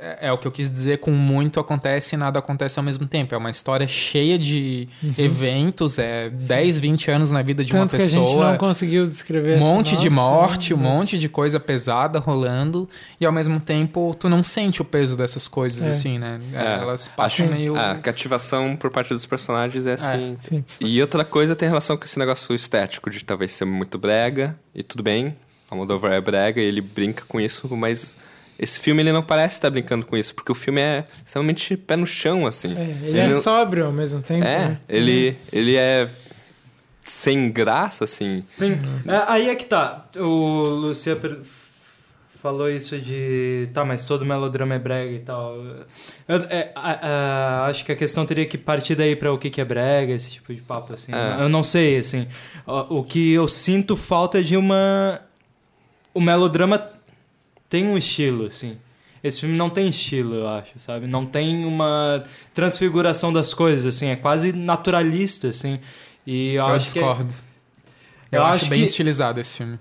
é, 0.00 0.28
é 0.28 0.32
o 0.32 0.38
que 0.38 0.46
eu 0.46 0.52
quis 0.52 0.68
dizer 0.68 0.98
com 0.98 1.10
muito 1.10 1.58
acontece 1.60 2.14
e 2.14 2.18
nada 2.18 2.38
acontece 2.38 2.78
ao 2.78 2.84
mesmo 2.84 3.06
tempo. 3.06 3.34
É 3.34 3.38
uma 3.38 3.50
história 3.50 3.86
cheia 3.88 4.38
de 4.38 4.88
eventos, 5.16 5.98
é 5.98 6.30
10, 6.30 6.78
20 6.78 7.10
anos 7.10 7.30
na 7.30 7.42
vida 7.42 7.64
de 7.64 7.72
Tanto 7.72 7.92
uma 7.94 7.98
que 7.98 8.06
a 8.06 8.08
gente 8.08 8.24
pessoa. 8.26 8.50
não 8.50 8.58
conseguiu 8.58 9.06
descrever 9.06 9.56
Um 9.56 9.60
monte 9.60 9.96
de 9.96 10.02
sinopse, 10.02 10.10
morte, 10.10 10.74
um 10.74 10.76
né? 10.78 10.82
Monte 10.92 11.18
de 11.18 11.28
coisa 11.28 11.58
pesada 11.60 12.18
rolando, 12.18 12.88
e 13.20 13.26
ao 13.26 13.32
mesmo 13.32 13.60
tempo 13.60 14.14
tu 14.18 14.28
não 14.28 14.42
sente 14.42 14.80
o 14.82 14.84
peso 14.84 15.16
dessas 15.16 15.46
coisas, 15.48 15.86
É. 15.86 15.90
assim, 15.90 16.18
né? 16.18 16.40
É, 16.54 16.74
Elas 16.82 17.08
passam 17.08 17.46
Sim. 17.46 17.52
meio. 17.52 17.76
A 17.76 17.94
cativação 17.96 18.76
por 18.76 18.90
parte 18.90 19.12
dos 19.12 19.26
personagens 19.26 19.86
é 19.86 19.94
assim. 19.94 20.36
Sim. 20.40 20.64
E 20.80 21.00
outra 21.00 21.24
coisa 21.24 21.54
tem 21.56 21.68
relação 21.68 21.96
com 21.96 22.04
esse 22.04 22.18
negócio 22.18 22.54
estético 22.54 23.10
de 23.10 23.24
talvez 23.24 23.52
ser 23.52 23.64
muito 23.64 23.98
brega, 23.98 24.58
e 24.74 24.82
tudo 24.82 25.02
bem, 25.02 25.36
a 25.70 25.74
Moldover 25.74 26.12
é 26.12 26.20
brega 26.20 26.60
e 26.60 26.64
ele 26.64 26.80
brinca 26.80 27.24
com 27.28 27.40
isso, 27.40 27.68
mas 27.76 28.16
esse 28.58 28.80
filme 28.80 29.02
ele 29.02 29.12
não 29.12 29.22
parece 29.22 29.54
estar 29.54 29.70
brincando 29.70 30.04
com 30.04 30.16
isso, 30.16 30.34
porque 30.34 30.50
o 30.50 30.54
filme 30.54 30.80
é 30.80 31.04
extremamente 31.24 31.76
pé 31.76 31.96
no 31.96 32.06
chão, 32.06 32.46
assim. 32.46 32.76
É, 32.76 32.98
ele 33.06 33.20
é 33.20 33.28
não- 33.28 33.40
sóbrio 33.40 33.86
ao 33.86 33.92
mesmo 33.92 34.20
tempo. 34.20 34.44
É, 34.44 34.68
né? 34.70 34.78
ele, 34.88 35.36
ele 35.52 35.76
é 35.76 36.08
sem 37.04 37.50
graça, 37.50 38.04
assim. 38.04 38.42
Sim, 38.46 38.76
É, 39.06 39.22
aí 39.28 39.48
é 39.48 39.54
que 39.54 39.64
tá. 39.64 40.04
O 40.16 40.64
Lucia 40.64 41.16
per- 41.16 41.38
falou 42.42 42.70
isso 42.70 42.98
de. 42.98 43.68
Tá, 43.72 43.84
mas 43.84 44.04
todo 44.04 44.24
melodrama 44.26 44.74
é 44.74 44.78
brega 44.78 45.12
e 45.12 45.18
tal. 45.20 45.56
Eu, 46.28 46.36
é, 46.50 46.70
a- 46.74 46.98
a- 47.62 47.66
acho 47.66 47.84
que 47.84 47.92
a 47.92 47.96
questão 47.96 48.26
teria 48.26 48.44
que 48.46 48.58
partir 48.58 48.94
daí 48.94 49.16
pra 49.16 49.32
o 49.32 49.38
que, 49.38 49.48
que 49.50 49.60
é 49.60 49.64
brega, 49.64 50.12
esse 50.12 50.30
tipo 50.32 50.52
de 50.54 50.60
papo, 50.60 50.92
assim. 50.94 51.12
É. 51.14 51.42
Eu 51.42 51.48
não 51.48 51.62
sei, 51.64 51.98
assim. 51.98 52.26
O, 52.66 52.98
o 52.98 53.04
que 53.04 53.32
eu 53.32 53.48
sinto 53.48 53.96
falta 53.96 54.38
é 54.40 54.42
de 54.42 54.56
uma. 54.56 55.20
O 56.12 56.20
melodrama 56.20 56.90
tem 57.68 57.86
um 57.86 57.96
estilo, 57.98 58.46
assim. 58.46 58.76
Esse 59.22 59.40
filme 59.40 59.56
não 59.56 59.68
tem 59.68 59.88
estilo, 59.88 60.34
eu 60.36 60.48
acho, 60.48 60.78
sabe? 60.78 61.06
Não 61.06 61.26
tem 61.26 61.64
uma 61.64 62.22
transfiguração 62.54 63.32
das 63.32 63.52
coisas, 63.52 63.96
assim. 63.96 64.08
É 64.08 64.16
quase 64.16 64.52
naturalista, 64.52 65.48
assim. 65.48 65.80
E 66.26 66.50
eu, 66.54 66.54
eu 66.54 66.66
acho 66.66 66.92
que. 66.92 66.98
é 66.98 67.02
discordo. 67.02 67.34
Eu, 68.30 68.38
Eu 68.40 68.44
acho, 68.44 68.56
acho 68.56 68.70
bem 68.70 68.78
que- 68.80 68.84
estilizado 68.84 69.40
esse 69.40 69.56
filme. 69.56 69.78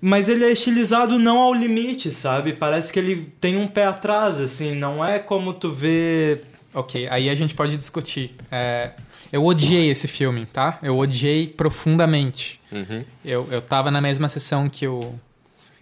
Mas 0.00 0.28
ele 0.30 0.44
é 0.44 0.50
estilizado 0.50 1.18
não 1.18 1.38
ao 1.38 1.52
limite, 1.52 2.10
sabe? 2.10 2.54
Parece 2.54 2.90
que 2.92 2.98
ele 2.98 3.30
tem 3.38 3.56
um 3.56 3.66
pé 3.68 3.84
atrás, 3.86 4.40
assim. 4.40 4.74
Não 4.74 5.04
é 5.04 5.18
como 5.18 5.52
tu 5.52 5.70
vê. 5.70 6.40
Ok, 6.72 7.06
aí 7.08 7.28
a 7.28 7.34
gente 7.34 7.54
pode 7.54 7.76
discutir. 7.76 8.34
É, 8.50 8.92
eu 9.30 9.44
odiei 9.44 9.90
esse 9.90 10.08
filme, 10.08 10.46
tá? 10.46 10.78
Eu 10.82 10.98
odiei 10.98 11.46
profundamente. 11.46 12.58
Uhum. 12.72 13.04
Eu, 13.24 13.46
eu 13.50 13.60
tava 13.60 13.90
na 13.90 14.00
mesma 14.00 14.28
sessão 14.28 14.68
que 14.70 14.88
o 14.88 15.14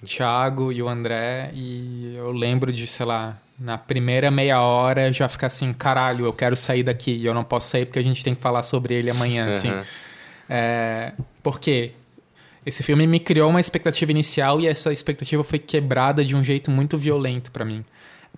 Thiago 0.04 0.72
e 0.72 0.82
o 0.82 0.88
André 0.88 1.50
e 1.54 2.14
eu 2.16 2.32
lembro 2.32 2.72
de, 2.72 2.86
sei 2.86 3.06
lá, 3.06 3.36
na 3.58 3.78
primeira 3.78 4.30
meia 4.30 4.60
hora 4.60 5.12
já 5.12 5.28
ficar 5.28 5.46
assim, 5.46 5.72
caralho, 5.72 6.24
eu 6.24 6.32
quero 6.32 6.56
sair 6.56 6.82
daqui 6.82 7.12
e 7.12 7.24
eu 7.24 7.32
não 7.32 7.44
posso 7.44 7.68
sair 7.68 7.86
porque 7.86 7.98
a 7.98 8.02
gente 8.02 8.24
tem 8.24 8.34
que 8.34 8.40
falar 8.40 8.62
sobre 8.62 8.94
ele 8.94 9.10
amanhã, 9.10 9.50
assim. 9.50 9.70
Aham. 9.70 9.84
É, 10.48 11.12
por 11.42 11.60
quê? 11.60 11.92
Esse 12.64 12.82
filme 12.82 13.06
me 13.06 13.18
criou 13.18 13.50
uma 13.50 13.60
expectativa 13.60 14.10
inicial 14.10 14.60
e 14.60 14.66
essa 14.66 14.92
expectativa 14.92 15.42
foi 15.42 15.58
quebrada 15.58 16.24
de 16.24 16.36
um 16.36 16.44
jeito 16.44 16.70
muito 16.70 16.98
violento 16.98 17.50
pra 17.50 17.64
mim. 17.64 17.84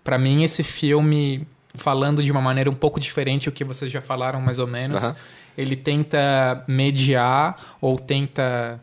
Pra 0.03 0.19
mim, 0.19 0.43
esse 0.43 0.63
filme, 0.63 1.47
falando 1.75 2.23
de 2.23 2.31
uma 2.31 2.41
maneira 2.41 2.71
um 2.71 2.75
pouco 2.75 3.01
diferente 3.01 3.51
do 3.51 3.53
que 3.53 3.65
vocês 3.65 3.91
já 3.91 4.01
falaram 4.01 4.41
mais 4.41 4.59
ou 4.59 4.67
menos, 4.67 5.03
Aham. 5.03 5.17
ele 5.59 5.77
tenta 5.77 6.65
mediar 6.69 7.77
ou 7.81 7.99
tenta 7.99 8.81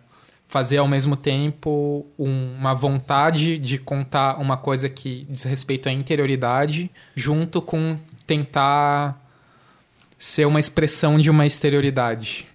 fazer 0.51 0.79
ao 0.79 0.87
mesmo 0.87 1.15
tempo 1.15 2.05
um- 2.19 2.55
uma 2.59 2.73
vontade 2.73 3.57
de 3.57 3.77
contar 3.77 4.37
uma 4.37 4.57
coisa 4.57 4.89
que 4.89 5.25
diz 5.29 5.43
respeito 5.43 5.87
à 5.87 5.93
interioridade, 5.93 6.91
junto 7.15 7.61
com 7.61 7.97
tentar 8.27 9.17
ser 10.17 10.45
uma 10.45 10.59
expressão 10.59 11.17
de 11.17 11.29
uma 11.29 11.45
exterioridade. 11.45 12.49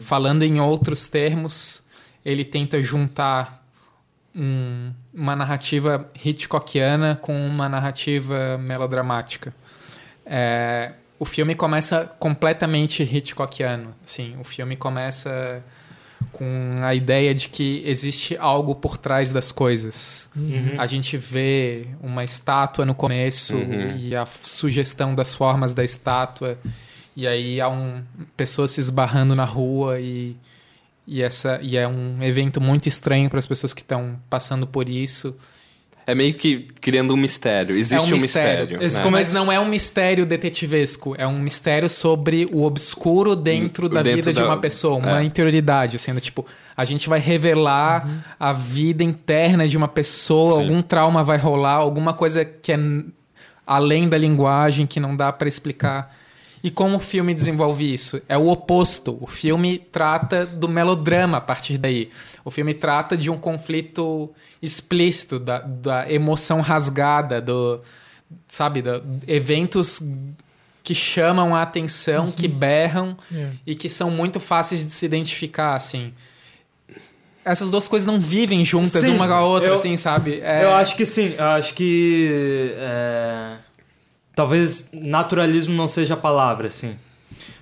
Falando 0.00 0.42
em 0.42 0.58
outros 0.58 1.06
termos, 1.06 1.84
ele 2.24 2.44
tenta 2.44 2.82
juntar 2.82 3.64
um- 4.36 4.92
uma 5.14 5.36
narrativa 5.36 6.10
Hitchcockiana 6.24 7.14
com 7.22 7.46
uma 7.46 7.68
narrativa 7.68 8.58
melodramática. 8.58 9.54
É, 10.26 10.90
o 11.20 11.24
filme 11.24 11.54
começa 11.54 12.04
completamente 12.18 13.04
Hitchcockiano. 13.04 13.94
Assim, 14.04 14.36
o 14.40 14.44
filme 14.44 14.76
começa 14.76 15.62
com 16.32 16.80
a 16.82 16.94
ideia 16.94 17.34
de 17.34 17.48
que 17.48 17.82
existe 17.84 18.36
algo 18.36 18.74
por 18.74 18.96
trás 18.96 19.32
das 19.32 19.50
coisas. 19.52 20.28
A 20.78 20.86
gente 20.86 21.16
vê 21.16 21.86
uma 22.02 22.24
estátua 22.24 22.84
no 22.86 22.94
começo 22.94 23.54
Uhum. 23.56 23.96
e 23.98 24.14
a 24.14 24.26
sugestão 24.26 25.14
das 25.14 25.34
formas 25.34 25.72
da 25.74 25.84
estátua. 25.84 26.58
E 27.16 27.26
aí 27.26 27.60
há 27.60 27.68
um, 27.68 28.02
pessoas 28.36 28.70
se 28.70 28.80
esbarrando 28.80 29.34
na 29.34 29.44
rua 29.44 29.98
e, 30.00 30.36
e, 31.06 31.22
essa, 31.22 31.58
e 31.62 31.76
é 31.76 31.86
um 31.88 32.22
evento 32.22 32.60
muito 32.60 32.88
estranho 32.88 33.28
para 33.28 33.38
as 33.38 33.46
pessoas 33.46 33.72
que 33.72 33.80
estão 33.82 34.18
passando 34.30 34.66
por 34.66 34.88
isso. 34.88 35.36
É 36.10 36.14
meio 36.14 36.32
que 36.32 36.68
criando 36.80 37.12
um 37.12 37.18
mistério. 37.18 37.76
Existe 37.76 37.94
É 37.94 38.00
um 38.00 38.16
um, 38.18 38.20
mistério. 38.22 38.60
mistério. 38.60 38.82
Esse 38.86 38.98
né? 38.98 39.10
Mas 39.10 39.30
não 39.30 39.52
é 39.52 39.60
um 39.60 39.68
mistério 39.68 40.24
detetivesco, 40.24 41.14
é 41.18 41.26
um 41.26 41.38
mistério 41.38 41.90
sobre 41.90 42.48
o 42.50 42.62
obscuro 42.64 43.36
dentro 43.36 43.84
O- 43.84 43.88
da 43.90 44.00
dentro 44.02 44.16
vida 44.16 44.32
de 44.32 44.40
da- 44.40 44.46
uma 44.46 44.56
pessoa, 44.58 44.96
uma 44.96 45.20
é. 45.20 45.24
interioridade, 45.24 45.96
assim, 45.96 46.14
do 46.14 46.20
tipo, 46.20 46.46
a 46.74 46.82
gente 46.86 47.10
vai 47.10 47.18
revelar 47.20 48.34
a 48.40 48.54
vida 48.54 49.04
interna 49.04 49.68
de 49.68 49.76
uma 49.76 49.86
pessoa, 49.86 50.54
Sim. 50.54 50.60
algum 50.62 50.80
trauma 50.80 51.22
vai 51.22 51.36
rolar, 51.36 51.74
alguma 51.74 52.14
coisa 52.14 52.42
que 52.42 52.72
é 52.72 52.78
além 53.66 54.08
da 54.08 54.16
linguagem 54.16 54.86
que 54.86 54.98
não 54.98 55.14
dá 55.14 55.30
pra 55.30 55.46
explicar. 55.46 56.16
E 56.64 56.70
como 56.70 56.96
o 56.96 57.00
filme 57.00 57.34
desenvolve 57.34 57.92
isso? 57.92 58.20
É 58.28 58.36
o 58.36 58.48
oposto. 58.48 59.16
O 59.20 59.26
filme 59.26 59.78
trata 59.92 60.44
do 60.46 60.66
melodrama 60.68 61.36
a 61.36 61.40
partir 61.40 61.76
daí. 61.78 62.10
O 62.44 62.50
filme 62.50 62.74
trata 62.74 63.16
de 63.16 63.30
um 63.30 63.36
conflito 63.36 64.30
explícito, 64.62 65.38
da, 65.38 65.58
da 65.60 66.10
emoção 66.10 66.60
rasgada, 66.60 67.40
do, 67.40 67.80
sabe, 68.48 68.82
da, 68.82 69.00
eventos 69.26 70.02
que 70.82 70.94
chamam 70.94 71.54
a 71.54 71.62
atenção, 71.62 72.30
que 72.32 72.48
berram 72.48 73.16
É. 73.34 73.50
e 73.66 73.74
que 73.74 73.88
são 73.88 74.10
muito 74.10 74.40
fáceis 74.40 74.86
de 74.86 74.92
se 74.92 75.04
identificar, 75.04 75.74
assim. 75.76 76.12
essas 77.44 77.70
duas 77.70 77.88
coisas 77.88 78.06
não 78.06 78.20
vivem 78.20 78.62
juntas 78.64 79.02
Sim, 79.02 79.14
uma 79.14 79.26
com 79.26 79.32
a 79.34 79.40
outra, 79.42 79.68
eu- 79.70 79.74
assim, 79.74 79.96
sabe? 79.96 80.40
É- 80.42 80.64
Eu 80.64 80.74
acho 80.74 80.96
que 80.96 81.06
sim, 81.06 81.34
eu 81.38 81.44
acho 81.44 81.72
que. 81.74 82.72
é, 82.76 83.56
Talvez 84.34 84.90
naturalismo 84.92 85.74
não 85.74 85.88
seja 85.88 86.14
a 86.14 86.16
palavra, 86.16 86.68
assim. 86.68 86.94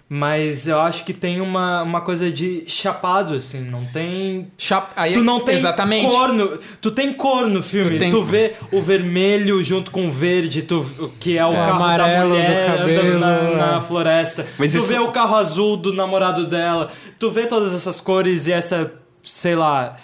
Mas 0.08 0.68
eu 0.68 0.80
acho 0.80 1.04
que 1.04 1.12
tem 1.12 1.40
uma, 1.40 1.82
uma 1.82 2.00
coisa 2.00 2.30
de 2.30 2.62
chapado, 2.68 3.34
assim, 3.34 3.60
não 3.60 3.84
tem. 3.86 4.46
Chap- 4.56 4.92
aí 4.94 5.14
Tu 5.14 5.18
é- 5.18 5.22
não 5.24 5.40
tem 5.40 5.56
exatamente. 5.56 6.06
cor 6.08 6.32
no, 6.32 6.58
tu 6.80 6.92
tem 6.92 7.12
cor 7.12 7.48
no 7.48 7.60
filme. 7.60 7.96
Tu 7.96 7.98
tem- 7.98 8.10
Tu 8.12 8.22
vê 8.22 8.52
o 8.70 8.80
vermelho 8.80 9.60
junto 9.64 9.90
com 9.90 10.06
o 10.06 10.12
verde, 10.12 10.62
tu, 10.62 10.84
que 11.18 11.36
é 11.36 11.44
o 11.44 11.52
É. 11.52 11.56
carro 11.56 11.72
Amarelo 11.82 12.08
da 12.08 12.22
do 12.22 12.28
mulher 12.28 12.70
andando 12.70 12.78
cabelo, 12.78 13.18
na, 13.18 13.50
na 13.72 13.76
é. 13.78 13.80
floresta. 13.80 14.46
Mas 14.56 14.70
tu 14.70 14.78
isso- 14.78 14.86
vê 14.86 14.98
o 15.00 15.10
carro 15.10 15.34
azul 15.34 15.76
do 15.76 15.92
namorado 15.92 16.46
dela. 16.46 16.92
Tu 17.18 17.28
vê 17.32 17.46
todas 17.46 17.74
essas 17.74 18.00
cores 18.00 18.46
e 18.46 18.52
essa, 18.52 18.92
sei 19.24 19.56
lá, 19.56 19.96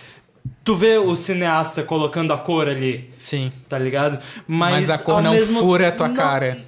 tu 0.65 0.75
vê 0.75 0.99
o 0.99 1.15
cineasta 1.15 1.85
colocando 1.85 2.33
a 2.33 2.39
cor 2.39 2.67
ali, 2.69 3.09
Sim. 3.17 3.53
tá 3.69 3.79
ligado? 3.79 4.19
Mas, 4.49 4.91
a 4.91 4.99
cor 4.99 5.23
não 5.23 5.31
mesmo- 5.33 5.61
fura 5.61 5.87
a 5.87 5.93
tua 5.93 6.09
não- 6.09 6.15
cara. 6.17 6.59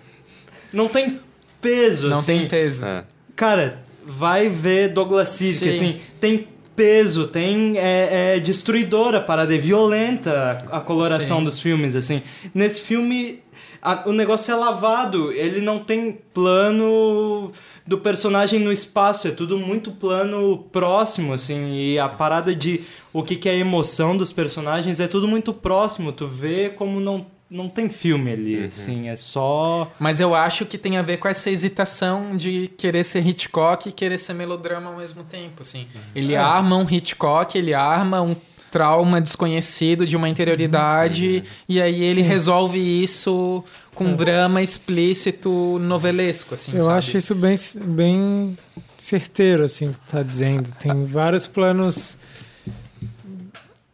Não 0.73 0.87
tem 0.87 1.19
peso, 1.61 2.09
Não 2.09 2.19
assim. 2.19 2.39
tem 2.39 2.49
peso. 2.49 2.85
É. 2.87 3.05
Cara, 3.37 3.83
vai 4.07 4.49
ver 4.49 4.89
Douglas 4.93 5.31
Sirk, 5.31 5.59
Sim. 5.59 5.69
assim, 5.71 6.01
tem 6.21 6.49
peso, 6.77 7.29
tem 7.29 7.79
é, 7.79 8.35
é 8.37 8.41
destruidora, 8.41 9.19
a 9.19 9.21
parada 9.21 9.55
é 9.55 9.59
violenta 9.59 10.59
a 10.71 10.81
coloração 10.81 11.39
Sim. 11.39 11.45
dos 11.45 11.61
filmes, 11.61 11.95
assim. 11.97 12.23
Nesse 12.53 12.81
filme 12.81 13.41
a- 13.81 14.03
o 14.07 14.13
negócio 14.13 14.51
é 14.51 14.55
lavado, 14.57 15.31
ele 15.33 15.61
não 15.61 15.79
tem 15.79 16.19
plano 16.33 17.53
do 17.87 17.99
personagem 17.99 18.59
no 18.59 18.73
espaço, 18.73 19.29
é 19.29 19.31
tudo 19.31 19.59
muito 19.59 19.91
plano 19.93 20.59
próximo, 20.73 21.33
assim, 21.35 21.75
e 21.77 21.99
a 21.99 22.09
parada 22.09 22.55
de 22.55 22.81
o 23.13 23.23
que, 23.23 23.37
que 23.37 23.49
é 23.49 23.53
a 23.53 23.57
emoção 23.57 24.17
dos 24.17 24.33
personagens 24.33 25.01
é 25.01 25.07
tudo 25.07 25.29
muito 25.29 25.53
próximo, 25.53 26.13
tu 26.13 26.27
vê 26.27 26.71
como 26.71 26.99
não, 26.99 27.27
não 27.55 27.69
tem 27.69 27.89
filme 27.89 28.33
ali, 28.33 28.65
assim, 28.65 29.09
é 29.09 29.15
só... 29.15 29.93
Mas 29.97 30.19
eu 30.19 30.35
acho 30.35 30.67
que 30.67 30.77
tem 30.77 30.97
a 30.97 31.03
ver 31.03 31.19
com 31.19 31.29
essa 31.29 31.49
hesitação 31.49 32.37
de 32.37 32.67
querer 32.77 33.05
ser 33.05 33.25
Hitchcock 33.25 33.89
e 33.89 33.93
querer 33.93 34.19
ser 34.19 34.35
melodrama 34.35 34.91
ao 34.91 34.97
mesmo 34.97 35.23
tempo, 35.23 35.63
assim. 35.63 35.87
Ele 36.17 36.35
arma 36.35 36.77
um 36.77 36.85
Hitchcock, 36.91 37.57
ele 37.57 37.73
arma 37.73 38.21
um 38.21 38.35
trauma 38.73 39.21
desconhecido 39.21 40.05
de 40.05 40.17
uma 40.17 40.29
interioridade 40.29 41.45
e 41.69 41.81
aí 41.81 42.03
ele 42.03 42.23
resolve 42.23 42.77
isso 42.81 43.63
com 43.95 44.07
um 44.07 44.17
drama 44.17 44.61
explícito 44.61 45.79
novelesco, 45.79 46.55
assim, 46.55 46.73
Eu 46.75 46.87
sabe? 46.87 46.99
acho 46.99 47.17
isso 47.17 47.37
bem, 47.37 47.55
bem 47.83 48.59
certeiro, 48.99 49.63
assim, 49.63 49.93
que 49.93 49.99
tu 50.01 50.07
tá 50.11 50.25
dizendo. 50.25 50.73
Tem 50.73 51.05
vários 51.05 51.47
planos 51.47 52.19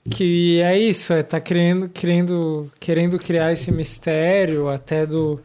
que 0.09 0.61
é 0.61 0.79
isso, 0.79 1.13
é 1.13 1.23
tá 1.23 1.41
querendo, 1.41 1.89
querendo, 1.89 2.71
querendo 2.81 3.19
criar 3.19 3.53
esse 3.53 3.71
mistério 3.71 4.69
até 4.69 5.05
do, 5.05 5.41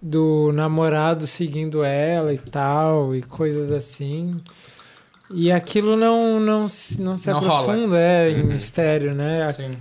do 0.00 0.50
namorado 0.52 1.26
seguindo 1.26 1.84
ela 1.84 2.32
e 2.34 2.38
tal, 2.38 3.14
e 3.14 3.22
coisas 3.22 3.70
assim. 3.70 4.40
E 5.34 5.50
aquilo 5.52 5.96
não, 5.96 6.38
não, 6.40 6.68
se- 6.68 7.00
não 7.00 7.16
se 7.16 7.30
Não 7.30 7.40
rola. 7.40 7.60
aprofunda 7.72 7.98
é, 7.98 8.30
em 8.30 8.42
mistério, 8.44 9.14
né? 9.14 9.50
Sim. 9.52 9.76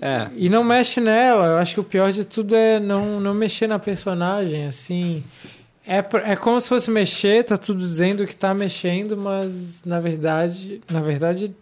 É. 0.00 0.28
E 0.36 0.48
não 0.48 0.62
mexe 0.64 1.00
nela. 1.00 1.46
Eu 1.46 1.56
acho 1.58 1.74
que 1.74 1.80
o 1.80 1.84
pior 1.84 2.10
de 2.12 2.24
tudo 2.24 2.54
é 2.54 2.78
não, 2.78 3.18
não 3.20 3.32
mexer 3.34 3.66
na 3.66 3.78
personagem, 3.78 4.66
assim. 4.66 5.22
É, 5.86 5.98
é 6.30 6.36
como 6.36 6.60
se 6.60 6.68
fosse 6.68 6.90
mexer, 6.90 7.44
tá 7.44 7.56
tudo 7.56 7.78
dizendo 7.80 8.26
que 8.26 8.34
tá 8.36 8.52
mexendo, 8.54 9.16
mas 9.16 9.84
na 9.84 9.98
verdade. 10.00 10.80
Na 10.90 11.00
verdade. 11.00 11.52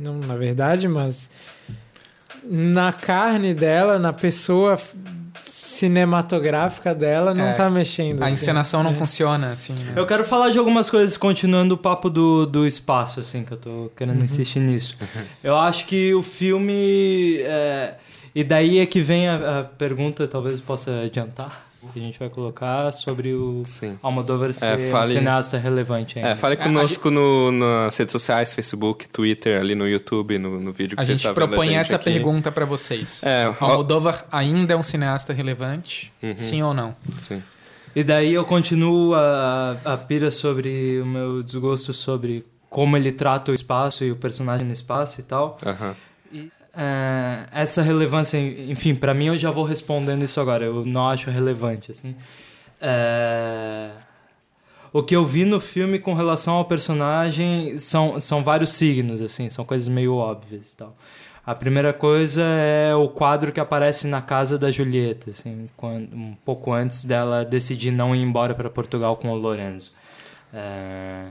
Não 0.00 0.18
na 0.18 0.34
verdade, 0.34 0.88
mas. 0.88 1.28
Na 2.44 2.90
carne 2.92 3.52
dela, 3.54 3.98
na 3.98 4.12
pessoa 4.14 4.76
cinematográfica 5.40 6.94
dela, 6.94 7.34
não 7.34 7.46
É. 7.48 7.52
tá 7.52 7.68
mexendo. 7.70 8.22
A 8.22 8.26
assim. 8.26 8.34
encenação 8.34 8.82
não 8.82 8.90
É. 8.90 8.94
funciona, 8.94 9.52
assim. 9.52 9.72
né? 9.74 9.92
Eu 9.96 10.06
quero 10.06 10.24
falar 10.24 10.50
de 10.50 10.58
algumas 10.58 10.88
coisas, 10.90 11.16
continuando 11.16 11.74
o 11.74 11.78
papo 11.78 12.08
do, 12.10 12.46
do 12.46 12.66
espaço, 12.66 13.20
assim, 13.20 13.44
que 13.44 13.52
eu 13.52 13.56
tô 13.56 13.90
querendo 13.96 14.22
insistir 14.24 14.60
nisso. 14.60 14.96
Eu 15.44 15.56
acho 15.58 15.86
que 15.86 16.14
o 16.14 16.22
filme. 16.22 17.38
é, 17.42 17.94
E 18.34 18.44
daí 18.44 18.78
é 18.78 18.86
que 18.86 19.00
vem 19.00 19.28
a, 19.28 19.60
a 19.60 19.64
pergunta, 19.64 20.26
talvez 20.28 20.56
eu 20.56 20.62
possa 20.64 21.02
adiantar, 21.02 21.69
que 21.92 21.98
a 21.98 22.02
gente 22.02 22.18
vai 22.18 22.28
colocar 22.28 22.92
sobre 22.92 23.32
o 23.34 23.62
Sim. 23.64 23.98
Almodóvar 24.02 24.52
ser 24.52 24.78
um 24.78 24.90
fale- 24.90 25.14
cineasta 25.14 25.58
relevante 25.58 26.18
ainda. 26.18 26.30
É, 26.30 26.36
fale 26.36 26.56
conosco 26.56 27.10
no, 27.10 27.50
nas 27.52 27.96
redes 27.96 28.12
sociais, 28.12 28.52
Facebook, 28.52 29.08
Twitter, 29.08 29.60
ali 29.60 29.74
no 29.74 29.88
YouTube, 29.88 30.38
no, 30.38 30.60
no 30.60 30.72
vídeo 30.72 30.96
que 30.96 31.02
A 31.02 31.04
você 31.06 31.12
gente 31.12 31.18
está 31.26 31.30
vendo 31.30 31.48
propõe 31.48 31.68
gente 31.68 31.76
essa 31.78 31.96
aqui. 31.96 32.04
pergunta 32.12 32.52
pra 32.52 32.64
vocês. 32.64 33.22
É, 33.24 33.52
Almodóvar 33.60 34.24
ainda 34.30 34.74
é 34.74 34.76
um 34.76 34.82
cineasta 34.82 35.32
relevante? 35.32 36.12
Uhum. 36.22 36.36
Sim 36.36 36.62
ou 36.62 36.74
não? 36.74 36.94
Sim. 37.22 37.42
E 37.96 38.04
daí 38.04 38.32
eu 38.34 38.44
continuo 38.44 39.14
a, 39.14 39.76
a 39.84 39.96
pira 39.96 40.30
sobre 40.30 41.00
o 41.02 41.06
meu 41.06 41.42
desgosto 41.42 41.92
sobre 41.92 42.44
como 42.68 42.96
ele 42.96 43.10
trata 43.10 43.50
o 43.50 43.54
espaço 43.54 44.04
e 44.04 44.12
o 44.12 44.16
personagem 44.16 44.64
no 44.66 44.72
espaço 44.72 45.18
e 45.20 45.24
tal. 45.24 45.56
Aham. 45.66 45.96
É, 46.82 47.44
essa 47.52 47.82
relevância, 47.82 48.38
enfim, 48.38 48.94
pra 48.94 49.12
mim 49.12 49.26
eu 49.26 49.38
já 49.38 49.50
vou 49.50 49.64
respondendo 49.64 50.22
isso 50.22 50.40
agora. 50.40 50.64
Eu 50.64 50.82
não 50.86 51.10
acho 51.10 51.30
relevante, 51.30 51.90
assim. 51.90 52.16
É, 52.80 53.90
o 54.90 55.02
que 55.02 55.14
eu 55.14 55.26
vi 55.26 55.44
no 55.44 55.60
filme 55.60 55.98
com 55.98 56.14
relação 56.14 56.54
ao 56.54 56.64
personagem 56.64 57.76
são, 57.76 58.18
são 58.18 58.42
vários 58.42 58.72
signos, 58.72 59.20
assim, 59.20 59.50
são 59.50 59.62
coisas 59.62 59.88
meio 59.88 60.14
óbvias 60.14 60.72
e 60.72 60.76
tal. 60.76 60.96
A 61.44 61.54
primeira 61.54 61.92
coisa 61.92 62.42
é 62.42 62.94
o 62.94 63.08
quadro 63.08 63.52
que 63.52 63.60
aparece 63.60 64.06
na 64.06 64.22
casa 64.22 64.58
da 64.58 64.70
Julieta, 64.70 65.30
assim, 65.30 65.68
quando, 65.76 66.14
um 66.14 66.34
pouco 66.46 66.72
antes 66.72 67.04
dela 67.04 67.44
decidir 67.44 67.90
não 67.90 68.16
ir 68.16 68.22
embora 68.22 68.54
para 68.54 68.70
Portugal 68.70 69.16
com 69.18 69.30
o 69.30 69.36
Lorenzo. 69.36 69.92
É, 70.52 71.26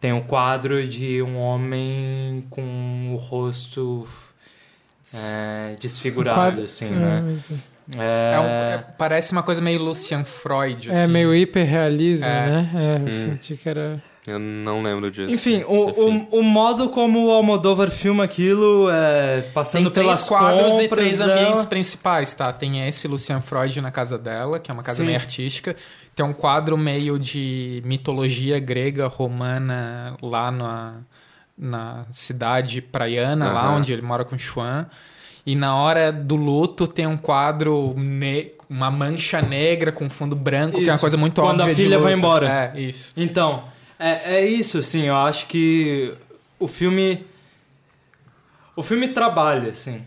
tem 0.00 0.14
um 0.14 0.22
quadro 0.22 0.86
de 0.88 1.20
um 1.20 1.36
homem 1.36 2.42
com 2.48 3.12
o 3.12 3.16
rosto 3.16 4.06
é, 5.12 5.76
desfigurado, 5.80 6.62
assim, 6.62 6.86
é, 6.86 6.90
né? 6.90 7.22
mas 7.26 7.50
é- 7.50 7.74
É 7.86 8.40
um- 8.40 8.44
É, 8.44 8.74
é- 8.76 8.84
parece 8.96 9.32
uma 9.32 9.42
coisa 9.42 9.60
meio 9.60 9.82
Lucian 9.82 10.24
Freud. 10.24 10.88
É 10.90 11.02
assim. 11.02 11.12
meio 11.12 11.34
hiperrealismo, 11.34 12.24
É. 12.24 12.46
né? 12.46 12.70
É, 12.74 13.02
eu 13.02 13.08
Hum. 13.08 13.12
senti 13.12 13.56
que 13.58 13.68
era. 13.68 14.02
Eu 14.26 14.38
não 14.38 14.80
lembro 14.82 15.10
disso. 15.10 15.30
Enfim, 15.30 15.62
o, 15.68 15.90
Enfim. 15.90 16.28
o, 16.32 16.38
o 16.38 16.42
modo 16.42 16.88
como 16.88 17.26
o 17.26 17.30
Almodóvar 17.30 17.90
filma 17.90 18.24
aquilo, 18.24 18.88
é, 18.90 19.42
Tem 19.42 19.50
passando 19.50 19.90
três 19.90 20.06
pelas 20.06 20.26
quadros 20.26 20.78
e 20.80 20.88
três 20.88 21.18
dela. 21.18 21.34
ambientes 21.34 21.66
principais, 21.66 22.32
tá? 22.32 22.50
Tem 22.50 22.88
esse 22.88 23.06
Lucian 23.06 23.42
Freud 23.42 23.78
na 23.82 23.90
casa 23.90 24.16
dela, 24.16 24.58
que 24.58 24.70
é 24.70 24.74
uma 24.74 24.82
casa 24.82 25.00
Sim. 25.02 25.04
meio 25.08 25.18
artística. 25.18 25.76
Tem 26.16 26.24
um 26.24 26.32
quadro 26.32 26.78
meio 26.78 27.18
de 27.18 27.82
mitologia 27.84 28.58
grega, 28.58 29.06
romana, 29.08 30.16
lá 30.22 30.50
na, 30.50 30.94
na 31.56 32.04
cidade 32.12 32.80
praiana, 32.82 33.52
lá 33.52 33.62
Aham. 33.64 33.76
onde 33.76 33.92
ele 33.92 34.02
mora 34.02 34.24
com 34.24 34.34
o 34.34 34.38
Xuan. 34.38 34.86
E 35.46 35.54
na 35.54 35.76
hora 35.76 36.10
do 36.10 36.36
luto 36.36 36.88
tem 36.88 37.06
um 37.06 37.16
quadro, 37.16 37.94
uma 38.68 38.90
mancha 38.90 39.42
negra 39.42 39.92
com 39.92 40.08
fundo 40.08 40.34
branco, 40.34 40.78
que 40.78 40.84
é 40.84 40.86
uma 40.86 40.92
Isso. 40.92 41.00
coisa 41.00 41.16
muito 41.16 41.40
Quando 41.40 41.60
a 41.60 41.64
óbvia 41.64 41.74
de 41.74 41.82
filha 41.82 41.98
vai 41.98 42.14
embora. 42.14 42.72
É, 42.74 42.80
isso. 42.80 43.12
Então, 43.16 43.64
é, 43.98 44.36
é 44.36 44.46
isso, 44.46 44.78
assim, 44.78 45.02
eu 45.02 45.16
acho 45.16 45.46
que 45.46 46.14
o 46.58 46.66
filme. 46.66 47.26
O 48.74 48.82
filme 48.82 49.08
trabalha, 49.08 49.70
assim. 49.70 50.02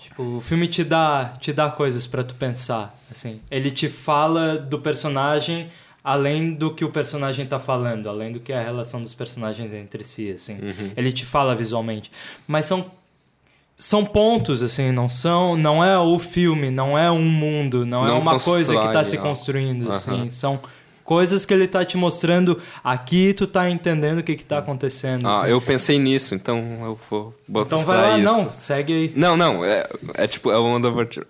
Tipo, 0.00 0.36
o 0.36 0.40
filme 0.40 0.68
te 0.68 0.84
dá, 0.84 1.34
te 1.40 1.52
dá 1.52 1.70
coisas 1.70 2.06
pra 2.06 2.22
tu 2.22 2.34
pensar, 2.34 2.94
assim. 3.10 3.40
Ele 3.50 3.70
te 3.70 3.88
fala 3.88 4.56
do 4.58 4.78
personagem 4.78 5.70
além 6.06 6.52
do 6.52 6.72
que 6.72 6.84
o 6.84 6.88
personagem 6.88 7.44
tá 7.44 7.58
falando, 7.58 8.08
além 8.08 8.30
do 8.30 8.38
que 8.38 8.52
é 8.52 8.60
a 8.60 8.62
relação 8.62 9.02
dos 9.02 9.12
personagens 9.12 9.74
entre 9.74 10.04
si, 10.04 10.30
assim. 10.30 10.56
Ele 10.96 11.10
te 11.10 11.26
fala 11.26 11.52
visualmente. 11.52 12.12
Mas 12.46 12.66
são 12.66 12.92
são 13.76 14.04
pontos 14.04 14.62
assim, 14.62 14.92
não 14.92 15.08
são, 15.08 15.56
não 15.56 15.84
é 15.84 15.98
o 15.98 16.16
filme, 16.20 16.70
não 16.70 16.96
é 16.96 17.10
um 17.10 17.24
mundo, 17.24 17.84
não, 17.84 18.04
é 18.04 18.06
Não 18.06 18.20
uma 18.20 18.38
coisa 18.38 18.72
que 18.72 18.78
tá 18.80 18.86
constrói, 18.86 19.04
se 19.04 19.18
construindo, 19.18 19.90
assim, 19.90 20.30
são 20.30 20.60
coisas 21.04 21.44
que 21.44 21.52
ele 21.52 21.66
tá 21.66 21.84
te 21.84 21.96
mostrando 21.96 22.58
aqui, 22.82 23.34
tu 23.34 23.46
tá 23.46 23.68
entendendo 23.68 24.20
o 24.20 24.22
que 24.22 24.36
que 24.36 24.44
tá 24.44 24.58
acontecendo. 24.58 25.26
Ah, 25.28 25.40
assim. 25.40 25.50
eu 25.50 25.60
pensei 25.60 25.98
nisso, 25.98 26.36
então 26.36 26.58
eu 26.84 26.98
vou 27.10 27.34
botar 27.46 27.66
Então 27.66 27.84
vai 27.84 27.96
lá, 27.98 28.18
isso. 28.18 28.24
não, 28.24 28.52
segue 28.52 28.92
aí. 28.92 29.12
Não, 29.14 29.36
não, 29.36 29.64
é, 29.64 29.86
é 30.14 30.26
tipo, 30.28 30.52
é 30.52 30.58
uma 30.58 30.78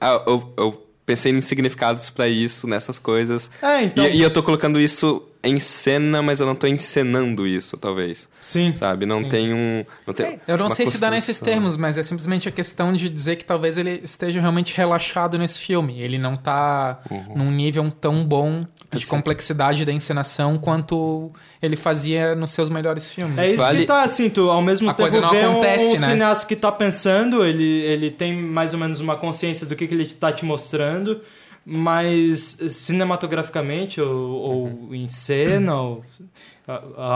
Ah, 0.00 0.22
eu, 0.26 0.52
eu 0.56 0.85
pensei 1.06 1.32
em 1.32 1.40
significados 1.40 2.10
pra 2.10 2.28
isso, 2.28 2.66
nessas 2.66 2.98
coisas. 2.98 3.48
É, 3.62 3.84
então. 3.84 4.04
E, 4.04 4.16
e 4.16 4.22
eu 4.22 4.30
tô 4.30 4.42
colocando 4.42 4.80
isso 4.80 5.22
em 5.46 5.58
cena, 5.58 6.20
mas 6.22 6.40
eu 6.40 6.46
não 6.46 6.54
tô 6.54 6.66
encenando 6.66 7.46
isso, 7.46 7.76
talvez. 7.76 8.28
Sim. 8.40 8.74
Sabe? 8.74 9.06
Não 9.06 9.24
tem 9.24 9.52
um. 9.54 9.84
Não 10.06 10.12
tem 10.14 10.26
É, 10.26 10.38
Eu 10.46 10.58
não 10.58 10.68
sei 10.70 10.86
se 10.86 10.98
dá 10.98 11.10
nesses 11.10 11.38
construção. 11.38 11.54
termos, 11.54 11.76
mas 11.76 11.96
é 11.98 12.02
simplesmente 12.02 12.48
a 12.48 12.52
questão 12.52 12.92
de 12.92 13.08
dizer 13.08 13.36
que 13.36 13.44
talvez 13.44 13.78
ele 13.78 14.00
esteja 14.04 14.40
realmente 14.40 14.76
relaxado 14.76 15.38
nesse 15.38 15.58
filme. 15.58 16.00
Ele 16.00 16.18
não 16.18 16.36
tá 16.36 17.00
Uhum. 17.10 17.24
num 17.36 17.50
nível 17.50 17.88
tão 17.90 18.24
bom 18.24 18.66
de 18.92 19.04
complexidade 19.06 19.84
da 19.84 19.92
encenação 19.92 20.56
quanto 20.58 21.30
ele 21.60 21.76
fazia 21.76 22.34
nos 22.34 22.52
seus 22.52 22.70
melhores 22.70 23.10
filmes. 23.10 23.36
É 23.36 23.46
isso 23.48 23.56
Vale- 23.58 23.80
que 23.80 23.86
tá 23.86 24.02
assim, 24.02 24.30
tu 24.30 24.48
ao 24.48 24.62
mesmo 24.62 24.88
A 24.88 24.94
tempo 24.94 25.10
coisa 25.10 25.20
não 25.20 25.30
vê 25.32 25.46
um- 25.46 25.50
acontece, 25.52 25.96
um, 25.96 26.00
né? 26.00 26.06
cineasta 26.08 26.46
que 26.46 26.56
tá 26.56 26.70
pensando, 26.72 27.44
ele, 27.44 27.64
ele 27.82 28.10
tem 28.10 28.34
mais 28.40 28.72
ou 28.72 28.80
menos 28.80 29.00
uma 29.00 29.16
consciência 29.16 29.66
do 29.66 29.74
que, 29.74 29.86
que 29.86 29.94
ele 29.94 30.06
tá 30.06 30.32
te 30.32 30.44
mostrando, 30.44 31.20
mas 31.68 32.58
cinematograficamente 32.68 34.00
ou, 34.00 34.30
ou 34.30 34.94
em 34.94 35.08
cena, 35.08 35.82
ou, 35.82 36.04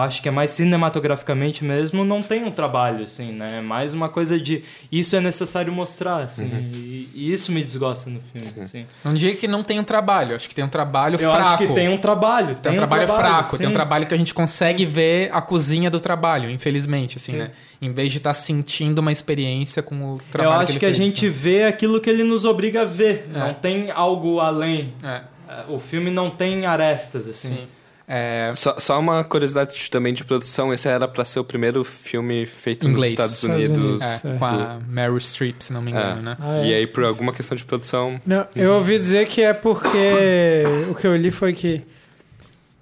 acho 0.04 0.22
que 0.22 0.28
é 0.28 0.30
mais 0.30 0.50
cinematograficamente 0.52 1.64
mesmo, 1.64 2.04
não 2.04 2.22
tem 2.22 2.44
um 2.44 2.50
trabalho, 2.52 3.04
assim, 3.04 3.32
né? 3.32 3.58
É 3.58 3.60
mais 3.60 3.92
uma 3.92 4.08
coisa 4.08 4.38
de 4.38 4.62
isso 4.92 5.16
é 5.16 5.20
necessário 5.20 5.72
mostrar, 5.72 6.18
assim, 6.18 6.48
e, 6.72 7.08
e 7.14 7.32
isso 7.32 7.50
me 7.50 7.62
desgosta 7.64 8.08
no 8.08 8.20
filme, 8.20 8.46
assim. 8.62 8.86
Não 9.04 9.12
diria 9.12 9.34
que 9.34 9.48
não 9.48 9.62
tem 9.64 9.80
um 9.80 9.84
trabalho, 9.84 10.36
acho 10.36 10.48
que 10.48 10.54
tem 10.54 10.64
um 10.64 10.68
trabalho 10.68 11.16
Eu 11.20 11.32
fraco. 11.32 11.48
acho 11.48 11.58
que 11.58 11.74
tem 11.74 11.88
um 11.88 11.98
trabalho, 11.98 12.54
Tem 12.54 12.72
um 12.72 12.76
trabalho, 12.76 13.08
fraco, 13.08 13.58
tem 13.58 13.66
um 13.66 13.70
sim. 13.70 13.74
trabalho 13.74 14.06
que 14.06 14.14
a 14.14 14.16
gente 14.16 14.32
consegue 14.32 14.86
ver 14.86 15.30
a 15.32 15.42
cozinha 15.42 15.90
do 15.90 16.00
trabalho, 16.00 16.48
infelizmente, 16.50 17.16
assim, 17.16 17.32
Sim. 17.32 17.38
né? 17.38 17.50
Em 17.82 17.92
vez 17.92 18.12
de 18.12 18.18
estar 18.18 18.34
sentindo 18.34 19.00
uma 19.00 19.10
experiência 19.10 19.82
com 19.82 19.96
o 19.96 20.14
Eu 20.14 20.22
trabalho 20.30 20.60
acho 20.62 20.72
que, 20.74 20.78
que, 20.78 20.84
a 20.86 20.88
fez, 20.88 20.96
gente 20.96 21.26
assim. 21.26 21.34
vê 21.34 21.64
aquilo 21.64 22.00
que 22.00 22.08
ele 22.08 22.22
nos 22.22 22.44
obriga 22.44 22.82
a 22.82 22.84
ver. 22.84 23.28
É. 23.34 23.38
Não 23.38 23.54
tem 23.54 23.90
algo 23.90 24.38
além. 24.38 24.92
É, 25.02 25.22
O 25.68 25.78
filme 25.80 26.10
não 26.10 26.30
tem 26.30 26.66
arestas, 26.66 27.26
assim. 27.26 27.48
sim. 27.48 27.68
É, 28.12 28.50
Só, 28.54 28.76
só 28.76 28.98
uma 28.98 29.22
curiosidade 29.22 29.88
também 29.88 30.12
de 30.12 30.24
produção: 30.24 30.74
esse 30.74 30.88
era 30.88 31.06
pra 31.06 31.24
ser 31.24 31.38
o 31.38 31.44
primeiro 31.44 31.84
filme 31.84 32.44
feito 32.44 32.88
Inglês. 32.88 33.12
nos 33.14 33.20
Estados 33.30 33.42
Estados 33.44 33.70
Unidos. 33.70 34.02
Unidos. 34.02 34.24
é, 34.24 34.34
é. 34.34 34.36
com 34.38 34.44
a 34.44 34.78
Meryl 34.88 35.20
Streep, 35.20 35.60
se 35.62 35.72
não 35.72 35.80
me 35.80 35.92
engano, 35.92 36.18
É. 36.20 36.22
né? 36.24 36.36
Ah, 36.40 36.58
é. 36.58 36.66
E 36.66 36.74
aí, 36.74 36.86
por 36.88 37.04
alguma 37.04 37.32
questão 37.32 37.56
de 37.56 37.64
produção. 37.64 38.20
Não, 38.26 38.44
eu 38.56 38.72
ouvi 38.74 38.98
dizer 38.98 39.28
que 39.28 39.42
é 39.42 39.52
porque 39.52 40.64
o 40.90 40.94
que 40.96 41.06
eu 41.06 41.16
li 41.16 41.30
foi 41.30 41.52
que 41.52 41.82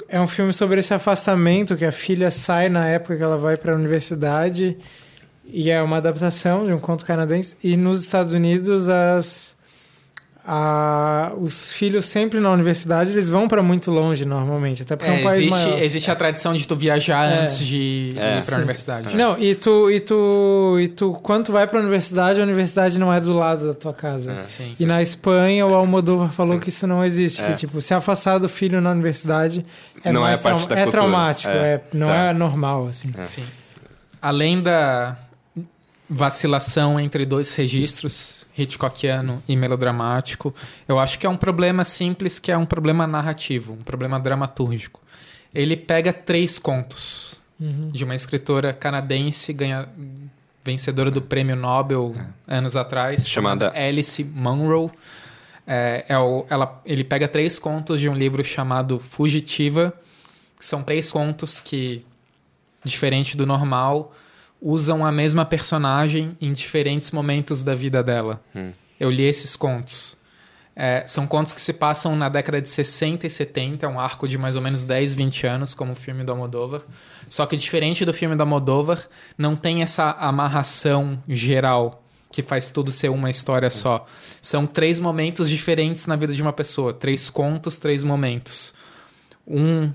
é 0.09 0.19
um 0.19 0.27
filme 0.27 0.55
sobre 0.55 0.81
esse 0.81 0.95
afastamento 0.95 1.77
que 1.77 1.85
a 1.85 1.93
filha 1.93 2.31
sai 2.31 2.71
na 2.71 2.87
época 2.87 3.15
que 3.15 3.23
ela 3.23 3.37
vai 3.37 3.59
para 3.59 3.73
a 3.73 3.77
universidade 3.77 4.79
e 5.45 5.69
é 5.69 5.83
uma 5.83 5.99
adaptação 5.99 6.65
de 6.65 6.73
um 6.73 6.79
conto 6.79 7.05
canadense 7.05 7.55
e 7.63 7.77
nos 7.77 8.03
Estados 8.03 8.33
Unidos 8.33 8.89
as 8.89 9.55
a- 10.51 11.33
os 11.39 11.71
filhos 11.71 12.07
sempre 12.07 12.41
na 12.41 12.51
universidade 12.51 13.13
eles 13.13 13.29
vão 13.29 13.47
para 13.47 13.63
muito 13.63 13.91
longe 13.91 14.25
normalmente 14.25 14.83
até 14.83 14.97
porque 14.97 15.11
é, 15.11 15.17
É, 15.17 15.21
um 15.21 15.23
país 15.25 15.39
existe, 15.45 15.67
maior. 15.67 15.83
existe 15.83 16.11
a 16.11 16.17
tradição 16.17 16.55
de 16.55 16.67
tu 16.67 16.75
viajar 16.75 17.31
É. 17.31 17.41
antes 17.43 17.59
de 17.59 18.15
É. 18.17 18.31
ir 18.31 18.33
pra 18.33 18.41
Sim. 18.41 18.55
universidade. 18.57 19.15
Não, 19.15 19.39
e 19.39 19.55
tu, 19.55 19.91
e 19.91 20.01
tu, 20.01 20.79
e 20.81 20.89
tu, 20.89 21.13
quando 21.23 21.45
tu 21.47 21.53
vai 21.53 21.67
pra 21.67 21.79
universidade, 21.79 22.41
a 22.41 22.43
universidade 22.43 22.99
não 22.99 23.13
é 23.13 23.21
do 23.21 23.35
lado 23.35 23.67
da 23.69 23.75
tua 23.75 23.93
casa. 23.93 24.33
É. 24.41 24.43
Sim. 24.43 24.73
E 24.81 24.87
na 24.87 25.03
Espanha, 25.03 25.67
o 25.67 25.75
Almodóvar 25.75 26.33
falou 26.33 26.55
Sim. 26.55 26.61
que 26.61 26.71
isso 26.71 26.87
não 26.87 27.05
existe. 27.05 27.43
É. 27.43 27.49
Que, 27.49 27.55
tipo, 27.55 27.83
se 27.83 27.93
afastar 27.93 28.39
do 28.39 28.49
filho 28.49 28.81
na 28.81 28.91
universidade 28.93 29.67
é 30.03 30.11
Não 30.11 30.23
é 30.23 30.31
mais 30.31 30.41
parte 30.41 30.67
da 30.67 30.77
é 30.77 30.85
cultura. 30.85 30.91
traumático, 31.03 31.53
É. 31.53 31.75
é, 31.75 31.81
não 31.93 32.07
Tá. 32.07 32.15
é 32.15 32.33
normal, 32.33 32.89
assim. 32.89 33.11
Sim. 33.29 33.43
Além 34.23 34.63
da 34.63 35.15
vacilação 36.09 36.99
entre 36.99 37.25
dois 37.27 37.55
registros, 37.55 38.47
Hitchcockiano 38.57 39.43
e 39.47 39.55
melodramático, 39.57 40.55
eu 40.87 40.99
acho 40.99 41.19
que 41.19 41.27
é 41.27 41.29
um 41.31 41.37
problema 41.37 41.85
simples, 41.85 42.39
que 42.39 42.51
é 42.51 42.57
um 42.57 42.67
problema 42.67 43.07
narrativo, 43.07 43.75
um 43.75 43.83
problema 43.83 44.19
dramatúrgico. 44.19 45.03
Ele 45.55 45.77
pega 45.77 46.13
três 46.13 46.59
contos 46.59 47.41
Uhum. 47.61 47.91
de 47.91 48.05
uma 48.05 48.15
escritora 48.15 48.73
canadense 48.73 49.53
ganha, 49.53 49.89
vencedora 50.65 51.11
do 51.11 51.21
prêmio 51.21 51.57
Nobel 51.57 52.15
anos 52.47 52.77
atrás, 52.77 53.29
Chamada- 53.29 53.73
Alice 53.77 54.23
Munro. 54.23 54.91
É, 55.67 56.05
é 56.09 56.19
o- 56.19 56.47
ela, 56.49 56.81
ele 56.87 57.03
pega 57.05 57.27
três 57.29 57.59
contos 57.59 58.01
de 58.01 58.09
um 58.09 58.15
livro 58.15 58.43
chamado 58.45 58.99
Fugitiva, 59.01 59.93
que 60.59 60.65
são 60.65 60.83
três 60.83 61.11
contos 61.11 61.61
que, 61.61 62.05
diferente 62.85 63.37
do 63.37 63.45
normal, 63.47 64.15
usam 64.61 65.05
a 65.05 65.13
mesma 65.13 65.45
personagem 65.45 66.37
em 66.41 66.53
diferentes 66.53 67.11
momentos 67.11 67.63
da 67.63 67.75
vida 67.75 68.03
dela. 68.03 68.43
Hum. 68.55 68.73
Eu 68.99 69.11
li 69.11 69.25
esses 69.25 69.55
contos. 69.57 70.17
É, 70.75 71.03
são 71.07 71.27
contos 71.27 71.53
que 71.53 71.61
se 71.61 71.73
passam 71.73 72.15
na 72.15 72.29
década 72.29 72.63
de 72.63 72.71
60 72.71 73.27
e 73.27 73.31
70, 73.31 73.85
é 73.85 73.89
um 73.89 73.99
arco 73.99 74.29
de 74.29 74.39
mais 74.39 74.55
ou 74.55 74.63
menos 74.63 74.85
10, 74.85 75.13
20 75.13 75.47
anos, 75.47 75.75
como 75.75 75.93
o 75.93 75.97
filme 75.97 76.23
do 76.23 76.31
Almodóvar. 76.31 76.83
Só 77.29 77.47
que 77.47 77.57
diferente 77.57 78.05
do 78.05 78.15
filme 78.15 78.37
do 78.37 78.43
Almodóvar, 78.43 79.09
não 79.37 79.57
tem 79.57 79.83
essa 79.83 80.13
amarração 80.13 81.21
geral 81.29 82.05
que 82.31 82.43
faz 82.43 82.71
tudo 82.71 82.93
ser 82.93 83.09
uma 83.09 83.29
história 83.29 83.71
só. 83.71 84.07
São 84.41 84.67
três 84.67 85.01
momentos 85.01 85.51
diferentes 85.51 86.07
na 86.07 86.15
vida 86.15 86.33
de 86.33 86.43
uma 86.43 86.53
pessoa. 86.53 86.93
Três 86.93 87.29
contos, 87.29 87.79
três 87.79 88.05
momentos. 88.05 88.73
Um 89.47 89.93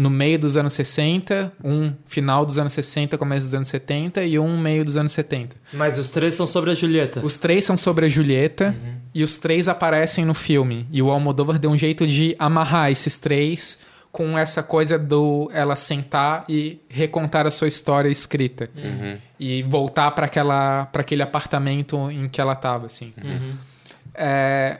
no 0.00 0.08
meio 0.08 0.38
dos 0.38 0.56
anos 0.56 0.72
60, 0.72 1.52
um 1.62 1.92
final 2.06 2.46
dos 2.46 2.58
anos 2.58 2.72
60, 2.72 3.18
começo 3.18 3.44
dos 3.44 3.54
anos 3.54 3.68
70 3.68 4.24
e 4.24 4.38
um 4.38 4.58
meio 4.58 4.82
dos 4.82 4.96
anos 4.96 5.12
70. 5.12 5.56
Mas 5.74 5.98
os 5.98 6.10
três 6.10 6.34
são 6.34 6.46
sobre 6.46 6.70
a 6.70 6.74
Julieta. 6.74 7.20
Os 7.22 7.36
três 7.36 7.64
são 7.64 7.76
sobre 7.76 8.06
a 8.06 8.08
Julieta 8.08 8.74
e 9.14 9.22
os 9.22 9.36
três 9.36 9.68
aparecem 9.68 10.24
no 10.24 10.32
filme. 10.32 10.86
E 10.90 11.02
o 11.02 11.10
Almodóvar 11.10 11.58
deu 11.58 11.70
um 11.70 11.76
jeito 11.76 12.06
de 12.06 12.34
amarrar 12.38 12.90
esses 12.90 13.18
três 13.18 13.80
com 14.10 14.38
essa 14.38 14.62
coisa 14.62 14.98
do 14.98 15.50
ela 15.52 15.76
sentar 15.76 16.44
e 16.48 16.80
recontar 16.88 17.46
a 17.46 17.50
sua 17.50 17.68
história 17.68 18.08
escrita 18.08 18.70
Uhum. 18.76 19.16
e 19.38 19.62
voltar 19.62 20.10
para 20.12 20.24
aquela 20.26 20.86
para 20.86 21.02
aquele 21.02 21.22
apartamento 21.22 22.10
em 22.10 22.26
que 22.26 22.40
ela 22.40 22.54
estava 22.54 22.86
assim. 22.86 23.12
É, 24.14 24.78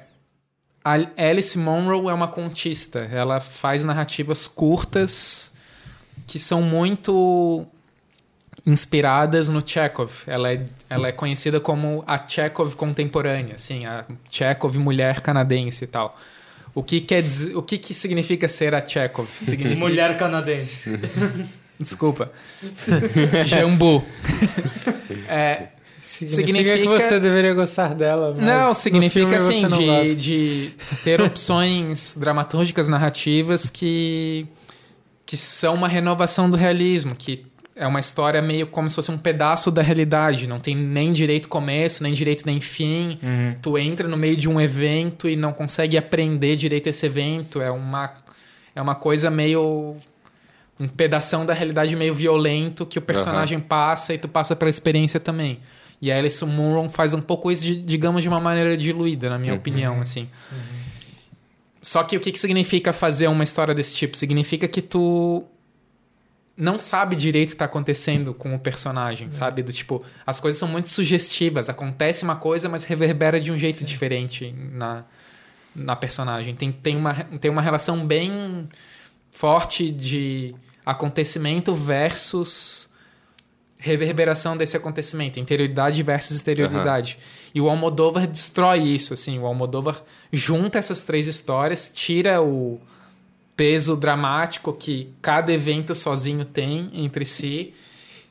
a 0.85 0.95
Alice 1.17 1.59
Munro 1.59 2.09
é 2.09 2.15
uma 2.15 2.29
contista. 2.29 3.01
Ela 3.13 3.41
faz 3.41 3.85
narrativas 3.85 4.47
curtas 4.47 5.53
que 6.27 6.39
são 6.39 6.63
muito 6.63 7.67
inspiradas 8.67 9.49
no 9.49 9.67
Chekhov. 9.67 10.11
Ela 10.27 10.53
é, 10.53 10.67
ela 10.89 11.09
é 11.09 11.13
conhecida 11.13 11.61
como 11.61 12.05
a 12.07 12.19
Chekhov 12.27 12.75
contemporânea, 12.77 13.55
assim, 13.57 13.87
a 13.87 14.05
Chekhov 14.31 14.79
mulher 14.79 15.21
canadense 15.21 15.85
e 15.85 15.87
tal. 15.87 16.19
O 16.75 16.83
que 16.83 17.01
quer 17.01 17.23
dizer, 17.23 17.57
o 17.57 17.63
que, 17.63 17.77
que 17.77 17.93
significa 17.93 18.47
ser 18.49 18.75
a 18.75 18.87
Chekhov? 18.87 19.29
Significa... 19.29 19.75
Mulher 19.81 20.17
canadense. 20.17 21.01
Desculpa. 21.79 22.31
Jambu. 23.47 24.05
É, 25.27 25.69
Significa, 26.01 26.47
Significa- 26.47 26.79
que 26.79 27.03
você 27.03 27.21
deveria 27.21 27.53
gostar 27.53 27.95
dela. 27.95 28.35
Não, 28.35 28.73
significa 28.73 29.37
assim, 29.37 29.63
não 29.63 29.79
de, 29.79 29.85
gosta. 29.87 30.17
de 30.17 30.73
ter 31.05 31.21
opções 31.23 32.17
dramatúrgicas, 32.19 32.89
narrativas 32.89 33.69
que, 33.69 34.47
que 35.27 35.37
são 35.37 35.75
uma 35.75 35.87
renovação 35.87 36.49
do 36.49 36.57
realismo, 36.57 37.15
que 37.15 37.45
é 37.77 37.87
uma 37.87 38.01
história 38.01 38.41
meio 38.41 38.67
como 38.67 38.89
se 38.89 38.97
fosse 38.97 39.11
um 39.11 39.19
pedaço 39.19 39.71
da 39.71 39.83
realidade, 39.83 40.47
não 40.47 40.59
tem 40.59 40.75
nem 40.75 41.13
direito 41.13 41.49
começo, 41.49 42.03
nem 42.03 42.15
direito 42.15 42.45
nem 42.47 42.61
fim. 42.61 43.19
Tu 43.61 43.77
entra 43.77 44.09
no 44.09 44.17
meio 44.17 44.37
de 44.37 44.49
um 44.49 44.59
evento 44.59 45.29
e 45.29 45.37
não 45.37 45.53
consegue 45.53 45.99
aprender 45.99 46.57
direito 46.57 46.89
esse 46.89 47.05
evento, 47.05 47.61
é 47.61 47.71
uma, 47.71 48.11
é 48.75 48.81
uma 48.81 48.95
coisa 48.95 49.31
meio 49.31 49.97
um 50.79 50.89
pedação 50.89 51.45
da 51.45 51.53
realidade 51.53 51.95
meio 51.95 52.15
violento 52.15 52.87
que 52.87 52.99
o 52.99 53.03
personagem 53.03 53.61
passa 53.61 54.15
e 54.15 54.19
tu 54.19 54.27
passa 54.29 54.57
pela 54.57 54.71
experiência 54.71 55.21
também. 55.21 55.61
E 56.01 56.11
a 56.11 56.17
Alice 56.17 56.43
Munro 56.45 56.89
faz 56.91 57.13
um 57.13 57.21
pouco 57.21 57.51
isso, 57.51 57.63
de, 57.63 57.77
digamos, 57.77 58.23
de 58.23 58.29
uma 58.29 58.41
maneira 58.41 58.77
diluída, 58.77 59.29
na 59.29 59.39
minha 59.39 59.55
opinião, 59.55 60.01
assim. 60.01 60.29
Só 61.83 62.03
que 62.03 62.17
o 62.17 62.21
que, 62.21 62.33
que 62.33 62.39
significa 62.39 62.93
fazer 62.93 63.29
uma 63.29 63.45
história 63.45 63.75
desse 63.75 63.95
tipo? 63.95 64.17
Significa 64.17 64.67
que 64.67 64.83
tu 64.83 65.45
não 66.57 66.79
sabe 66.79 67.17
direito 67.17 67.51
o 67.51 67.53
que 67.53 67.59
tá 67.59 67.65
acontecendo 67.65 68.35
com 68.35 68.55
o 68.55 68.59
personagem, 68.59 69.31
sabe? 69.31 69.63
Do 69.63 69.73
tipo, 69.73 70.05
as 70.27 70.39
coisas 70.39 70.59
são 70.59 70.69
muito 70.69 70.91
sugestivas. 70.91 71.71
Acontece 71.71 72.23
uma 72.23 72.37
coisa, 72.37 72.69
mas 72.69 72.85
reverbera 72.85 73.41
de 73.41 73.51
um 73.51 73.57
jeito 73.57 73.83
diferente 73.83 74.55
na, 74.73 75.05
na 75.75 75.97
personagem. 75.97 76.55
Tem, 76.55 76.71
tem, 76.71 76.97
uma, 76.97 77.15
tem 77.41 77.51
uma 77.51 77.63
relação 77.63 78.07
bem 78.07 78.69
forte 79.31 79.91
de 79.91 80.55
acontecimento 80.85 81.75
versus 81.75 82.90
reverberação 83.81 84.57
desse 84.57 84.77
acontecimento, 84.77 85.41
interioridade 85.41 86.03
versus 86.03 86.37
exterioridade. 86.37 87.19
E 87.55 87.61
o 87.61 87.69
Almodóvar 87.69 88.27
destrói 88.27 88.83
isso, 88.83 89.15
assim, 89.15 89.39
o 89.39 89.47
Almodóvar 89.47 90.03
junta 90.31 90.79
essas 90.79 91.03
três 91.03 91.27
histórias, 91.27 91.91
tira 91.93 92.43
o 92.43 92.81
peso 93.57 93.97
dramático 93.97 94.73
que 94.73 95.13
cada 95.21 95.53
evento 95.53 95.95
sozinho 95.95 96.45
tem 96.45 96.91
entre 96.95 97.25
si 97.25 97.75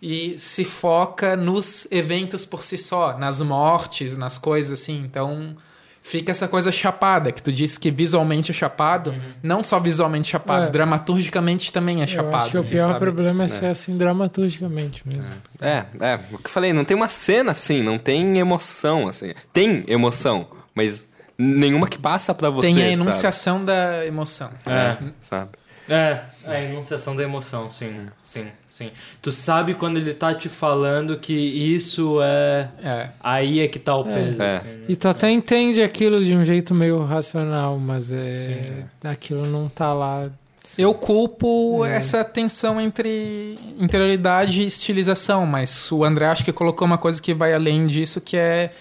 e 0.01 0.35
se 0.37 0.63
foca 0.63 1.35
nos 1.35 1.87
eventos 1.91 2.45
por 2.45 2.63
si 2.63 2.77
só, 2.77 3.17
nas 3.17 3.41
mortes, 3.41 4.17
nas 4.17 4.37
coisas 4.37 4.81
assim. 4.81 5.03
Então, 5.03 5.55
fica 6.01 6.31
essa 6.31 6.47
coisa 6.47 6.71
chapada, 6.71 7.31
que 7.31 7.41
tu 7.41 7.51
disse 7.51 7.79
que 7.79 7.91
visualmente 7.91 8.51
é 8.51 8.53
chapado, 8.53 9.13
não 9.43 9.61
só 9.63 9.79
visualmente 9.79 10.27
chapado, 10.27 10.67
É. 10.67 10.69
dramaturgicamente 10.69 11.71
também 11.71 11.99
é 11.99 12.03
Eu 12.03 12.07
chapado. 12.07 12.35
acho 12.37 12.51
que 12.51 12.57
o 12.57 12.59
assim, 12.59 12.69
pior 12.71 12.87
sabe? 12.87 12.99
problema 12.99 13.43
é 13.43 13.47
ser 13.47 13.65
assim 13.67 13.95
dramaturgicamente 13.97 15.07
mesmo. 15.07 15.31
É, 15.61 15.85
é, 15.99 16.19
o 16.31 16.37
que 16.37 16.45
eu 16.47 16.49
falei, 16.51 16.73
não 16.73 16.83
tem 16.85 16.95
uma 16.97 17.07
cena 17.09 17.51
assim, 17.51 17.83
não 17.83 17.97
tem 17.99 18.37
emoção, 18.39 19.07
assim. 19.07 19.33
Tem 19.53 19.83
emoção, 19.87 20.47
mas 20.73 21.07
nenhuma 21.37 21.87
que 21.87 21.97
passa 21.97 22.33
pra 22.33 22.49
você, 22.49 22.67
Tem 22.67 22.75
a 22.75 22.79
sabe? 22.79 22.91
enunciação 22.93 23.63
da 23.65 24.05
emoção. 24.05 24.49
É. 24.65 24.97
Sabe? 25.21 25.51
É, 25.89 26.21
a 26.45 26.61
enunciação 26.61 27.15
da 27.15 27.23
emoção, 27.23 27.71
sim, 27.71 28.07
sim, 28.23 28.45
sim. 28.69 28.91
Tu 29.21 29.31
sabe 29.31 29.73
quando 29.73 29.97
ele 29.97 30.13
tá 30.13 30.33
te 30.33 30.47
falando 30.47 31.17
que 31.17 31.33
isso 31.33 32.19
é... 32.21 32.69
É. 32.83 33.09
Aí 33.19 33.59
é 33.59 33.67
que 33.67 33.79
tá 33.79 33.95
o 33.95 34.03
peso. 34.03 34.41
É. 34.41 34.57
assim, 34.57 34.67
né? 34.67 34.85
E 34.87 34.95
tu 34.95 35.07
até 35.07 35.29
entende 35.31 35.81
aquilo 35.81 36.23
de 36.23 36.35
um 36.35 36.43
jeito 36.43 36.73
meio 36.73 37.03
racional, 37.03 37.77
mas 37.77 38.11
é 38.11 38.85
aquilo 39.03 39.45
não 39.47 39.67
tá 39.67 39.93
lá. 39.93 40.29
Eu 40.77 40.93
culpo 40.93 41.83
É. 41.85 41.95
essa 41.97 42.23
tensão 42.23 42.79
entre 42.79 43.57
interioridade 43.79 44.61
e 44.61 44.67
estilização, 44.67 45.45
mas 45.45 45.91
o 45.91 46.03
André 46.03 46.27
acho 46.27 46.45
que 46.45 46.51
colocou 46.53 46.85
uma 46.85 46.97
coisa 46.97 47.21
que 47.21 47.33
vai 47.33 47.53
além 47.53 47.87
disso, 47.87 48.21
que 48.21 48.37
é 48.37 48.71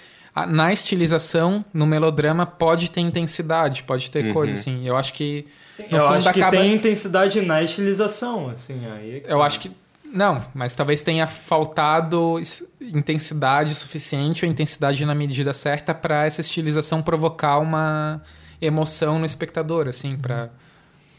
na 0.47 0.73
estilização, 0.73 1.65
no 1.73 1.87
melodrama, 1.87 2.45
pode 2.47 2.91
ter 2.91 3.01
intensidade, 3.01 3.83
pode 3.83 4.11
ter 4.11 4.27
Uhum. 4.27 4.33
coisa 4.33 4.55
assim. 4.55 4.87
Eu 4.87 4.97
acho 4.97 5.13
que 5.15 5.47
Sim, 5.77 5.85
no 5.91 5.97
eu 5.99 6.03
fundo 6.07 6.17
acho 6.17 6.33
que 6.33 6.41
acaba- 6.43 6.57
tem 6.57 6.75
intensidade 6.75 7.41
na 7.41 7.63
estilização, 7.63 8.51
assim, 8.51 8.85
aí... 8.87 9.17
é 9.17 9.21
que 9.21 9.33
eu 9.33 9.39
tá. 9.39 9.45
acho 9.45 9.61
que 9.61 9.71
não, 10.11 10.43
mas 10.55 10.75
talvez 10.75 11.01
tenha 11.03 11.27
faltado 11.27 12.41
intensidade 12.81 13.75
suficiente 13.75 14.45
ou 14.45 14.51
intensidade 14.51 15.05
na 15.05 15.15
medida 15.15 15.53
certa 15.53 15.95
para 15.95 16.25
essa 16.25 16.41
estilização 16.41 17.03
provocar 17.03 17.59
uma 17.59 18.23
emoção 18.61 19.19
no 19.19 19.27
espectador, 19.27 19.87
assim, 19.87 20.17
para 20.17 20.49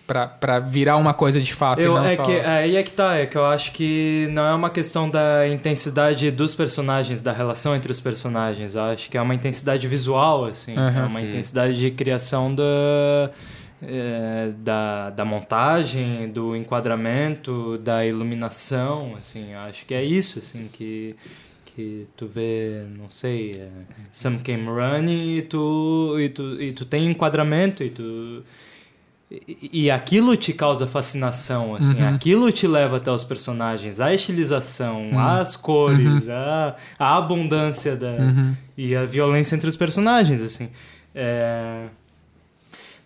para 0.09 0.59
virar 0.59 0.97
uma 0.97 1.13
coisa 1.13 1.39
de 1.39 1.53
fato 1.53 1.81
Eu, 1.81 1.91
e 1.91 1.99
não 1.99 2.05
é 2.05 2.15
só... 2.15 2.23
que, 2.23 2.31
aí 2.39 2.75
é 2.75 2.81
que 2.81 2.91
tá, 2.91 3.15
é 3.15 3.27
que 3.27 3.37
eu 3.37 3.45
acho 3.45 3.71
que 3.71 4.27
não 4.31 4.43
é 4.43 4.55
uma 4.55 4.71
questão 4.71 5.07
da 5.07 5.47
intensidade 5.47 6.31
dos 6.31 6.55
personagens, 6.55 7.21
da 7.21 7.31
relação 7.31 7.75
entre 7.75 7.91
os 7.91 7.99
personagens. 7.99 8.73
Eu 8.73 8.83
acho 8.83 9.09
que 9.09 9.17
é 9.17 9.21
uma 9.21 9.35
intensidade 9.35 9.87
visual, 9.87 10.45
assim. 10.45 10.75
Aham. 10.75 11.03
É 11.03 11.05
uma 11.05 11.21
intensidade 11.21 11.77
de 11.77 11.91
criação 11.91 12.53
da, 12.55 12.63
é, 13.83 14.49
da, 14.57 15.11
da 15.11 15.23
montagem, 15.23 16.29
do 16.29 16.55
enquadramento, 16.55 17.77
da 17.77 18.03
iluminação, 18.03 19.15
assim. 19.19 19.53
Eu 19.53 19.59
acho 19.59 19.85
que 19.85 19.93
é 19.93 20.03
isso, 20.03 20.39
assim, 20.39 20.67
que 20.73 21.15
que 21.75 22.07
tu 22.17 22.27
vê, 22.27 22.83
não 22.97 23.09
sei, 23.09 23.53
é, 23.53 23.69
Some 24.11 24.39
Came 24.39 24.65
Running 24.65 25.37
e 25.37 25.41
tu, 25.43 26.17
e 26.19 26.27
tu, 26.27 26.61
e 26.61 26.73
tu 26.73 26.83
tem 26.83 27.09
enquadramento 27.09 27.83
e 27.83 27.89
tu... 27.89 28.43
E, 29.31 29.69
e 29.83 29.91
aquilo 29.91 30.35
te 30.35 30.51
causa 30.53 30.87
fascinação, 30.87 31.75
assim, 31.75 32.01
Uhum. 32.01 32.15
aquilo 32.15 32.51
te 32.51 32.65
leva 32.67 32.97
até 32.97 33.11
os 33.11 33.23
personagens, 33.23 34.01
a 34.01 34.11
estilização, 34.13 35.05
Uhum. 35.05 35.19
as 35.19 35.55
cores, 35.55 36.27
a, 36.27 36.75
a 36.97 37.15
abundância 37.17 37.95
da, 37.95 38.07
Uhum. 38.11 38.55
e 38.75 38.95
a 38.95 39.05
violência 39.05 39.55
entre 39.55 39.69
os 39.69 39.75
personagens, 39.77 40.41
assim. 40.41 40.69
É, 41.13 41.85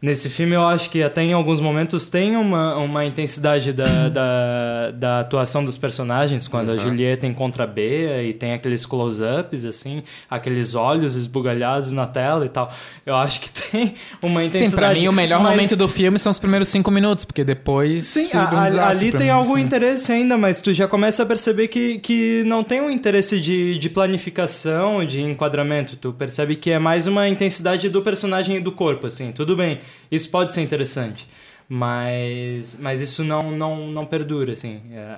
Nesse 0.03 0.29
filme 0.29 0.53
eu 0.53 0.63
acho 0.67 0.89
que 0.89 1.01
até 1.01 1.21
em 1.23 1.31
alguns 1.31 1.61
momentos 1.61 2.09
tem 2.09 2.35
uma, 2.35 2.75
uma 2.75 3.05
intensidade 3.05 3.71
da, 3.71 4.09
da, 4.11 4.91
da 4.91 5.19
atuação 5.21 5.63
dos 5.63 5.77
personagens, 5.77 6.45
quando 6.45 6.71
a 6.71 6.73
Uhum. 6.73 6.79
Julieta 6.79 7.25
encontra 7.25 7.63
a 7.63 7.67
Bea 7.67 8.21
e 8.21 8.33
tem 8.33 8.51
aqueles 8.51 8.85
close-ups, 8.85 9.63
assim, 9.63 10.03
aqueles 10.29 10.75
olhos 10.75 11.15
esbugalhados 11.15 11.93
na 11.93 12.05
tela 12.05 12.45
e 12.45 12.49
tal. 12.49 12.69
Eu 13.05 13.15
acho 13.15 13.39
que 13.39 13.49
tem 13.71 13.93
uma 14.21 14.41
Sim, 14.41 14.47
intensidade. 14.47 14.75
pra 14.75 14.93
mim 15.01 15.07
o 15.07 15.13
melhor 15.13 15.39
mas- 15.41 15.51
momento 15.51 15.77
do 15.77 15.87
filme 15.87 16.19
são 16.19 16.31
os 16.31 16.37
primeiros 16.37 16.67
cinco 16.67 16.91
minutos, 16.91 17.23
porque 17.23 17.45
depois. 17.45 18.05
Sim, 18.05 18.27
um 18.33 18.37
a- 18.39 18.43
a- 18.63 18.65
desastre 18.65 18.79
ali 19.07 19.11
tem 19.13 19.27
mim, 19.27 19.29
algum 19.29 19.53
assim. 19.53 19.63
interesse 19.63 20.11
ainda, 20.11 20.37
mas 20.37 20.59
tu 20.59 20.73
já 20.73 20.85
começa 20.85 21.23
a 21.23 21.25
perceber 21.25 21.69
que, 21.69 21.99
que 21.99 22.43
não 22.45 22.61
tem 22.61 22.81
um 22.81 22.89
interesse 22.89 23.39
de, 23.39 23.77
de 23.79 23.89
planificação, 23.89 25.05
de 25.05 25.21
enquadramento. 25.21 25.95
Tu 25.95 26.11
percebe 26.11 26.57
que 26.57 26.71
é 26.71 26.77
mais 26.79 27.07
uma 27.07 27.25
intensidade 27.29 27.87
do 27.87 28.01
personagem 28.01 28.57
e 28.57 28.59
do 28.59 28.73
corpo, 28.73 29.07
assim. 29.07 29.31
Tudo 29.31 29.55
bem, 29.55 29.79
isso 30.11 30.29
pode 30.29 30.53
ser 30.53 30.61
interessante, 30.61 31.27
mas, 31.67 32.77
mas 32.79 33.01
isso 33.01 33.23
não, 33.23 33.51
não, 33.51 33.87
não 33.87 34.05
perdura, 34.05 34.53
assim. 34.53 34.81
É, 34.91 35.17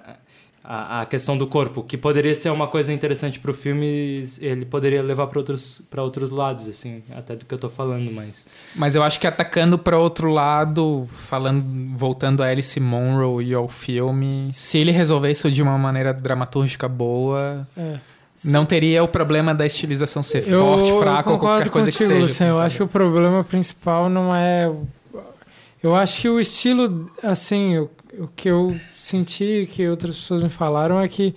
a, 0.67 1.01
a 1.01 1.05
questão 1.05 1.37
do 1.37 1.45
corpo, 1.45 1.83
que 1.83 1.95
poderia 1.95 2.33
ser 2.33 2.49
uma 2.49 2.67
coisa 2.67 2.91
interessante 2.91 3.39
pro 3.39 3.53
filme, 3.53 4.27
ele 4.39 4.65
poderia 4.65 5.01
levar 5.03 5.27
para 5.27 5.37
outros, 5.37 5.81
pra 5.89 6.01
outros 6.01 6.31
lados, 6.31 6.67
assim, 6.67 7.03
até 7.15 7.35
do 7.35 7.45
que 7.45 7.53
eu 7.53 7.57
tô 7.57 7.69
falando, 7.69 8.11
mas... 8.11 8.45
Mas 8.75 8.95
eu 8.95 9.03
acho 9.03 9.19
que 9.19 9.27
atacando 9.27 9.77
pra 9.77 9.99
outro 9.99 10.29
lado, 10.31 11.07
falando, 11.11 11.63
voltando 11.95 12.41
a 12.41 12.47
Alice 12.47 12.79
Monroe 12.79 13.45
e 13.45 13.53
ao 13.53 13.67
filme, 13.67 14.49
se 14.53 14.79
ele 14.79 14.91
resolver 14.91 15.29
isso 15.29 15.51
de 15.51 15.61
uma 15.61 15.77
maneira 15.77 16.13
dramatúrgica 16.13 16.87
boa, 16.89 17.67
É. 17.77 17.99
não 18.43 18.65
teria 18.65 19.03
o 19.03 19.07
problema 19.07 19.53
da 19.53 19.65
estilização 19.65 20.21
ser 20.21 20.47
Eu, 20.47 20.63
forte, 20.65 20.99
fraca 20.99 21.31
ou 21.31 21.39
qualquer 21.39 21.69
coisa 21.69 21.91
contigo, 21.91 22.09
que 22.09 22.13
seja. 22.13 22.19
Luciano. 22.19 22.51
assim, 22.51 22.59
eu 22.59 22.65
acho 22.65 22.77
que 22.77 22.83
o 22.83 22.87
problema 22.87 23.43
principal 23.43 24.09
não 24.09 24.35
é. 24.35 24.71
Eu 25.81 25.95
acho 25.95 26.21
que 26.21 26.29
o 26.29 26.39
estilo, 26.39 27.09
assim, 27.21 27.77
o, 27.77 27.89
o 28.19 28.27
que 28.27 28.49
eu 28.49 28.75
senti, 28.99 29.69
que 29.71 29.87
outras 29.87 30.15
pessoas 30.15 30.43
me 30.43 30.49
falaram, 30.49 30.99
é 30.99 31.07
que 31.07 31.35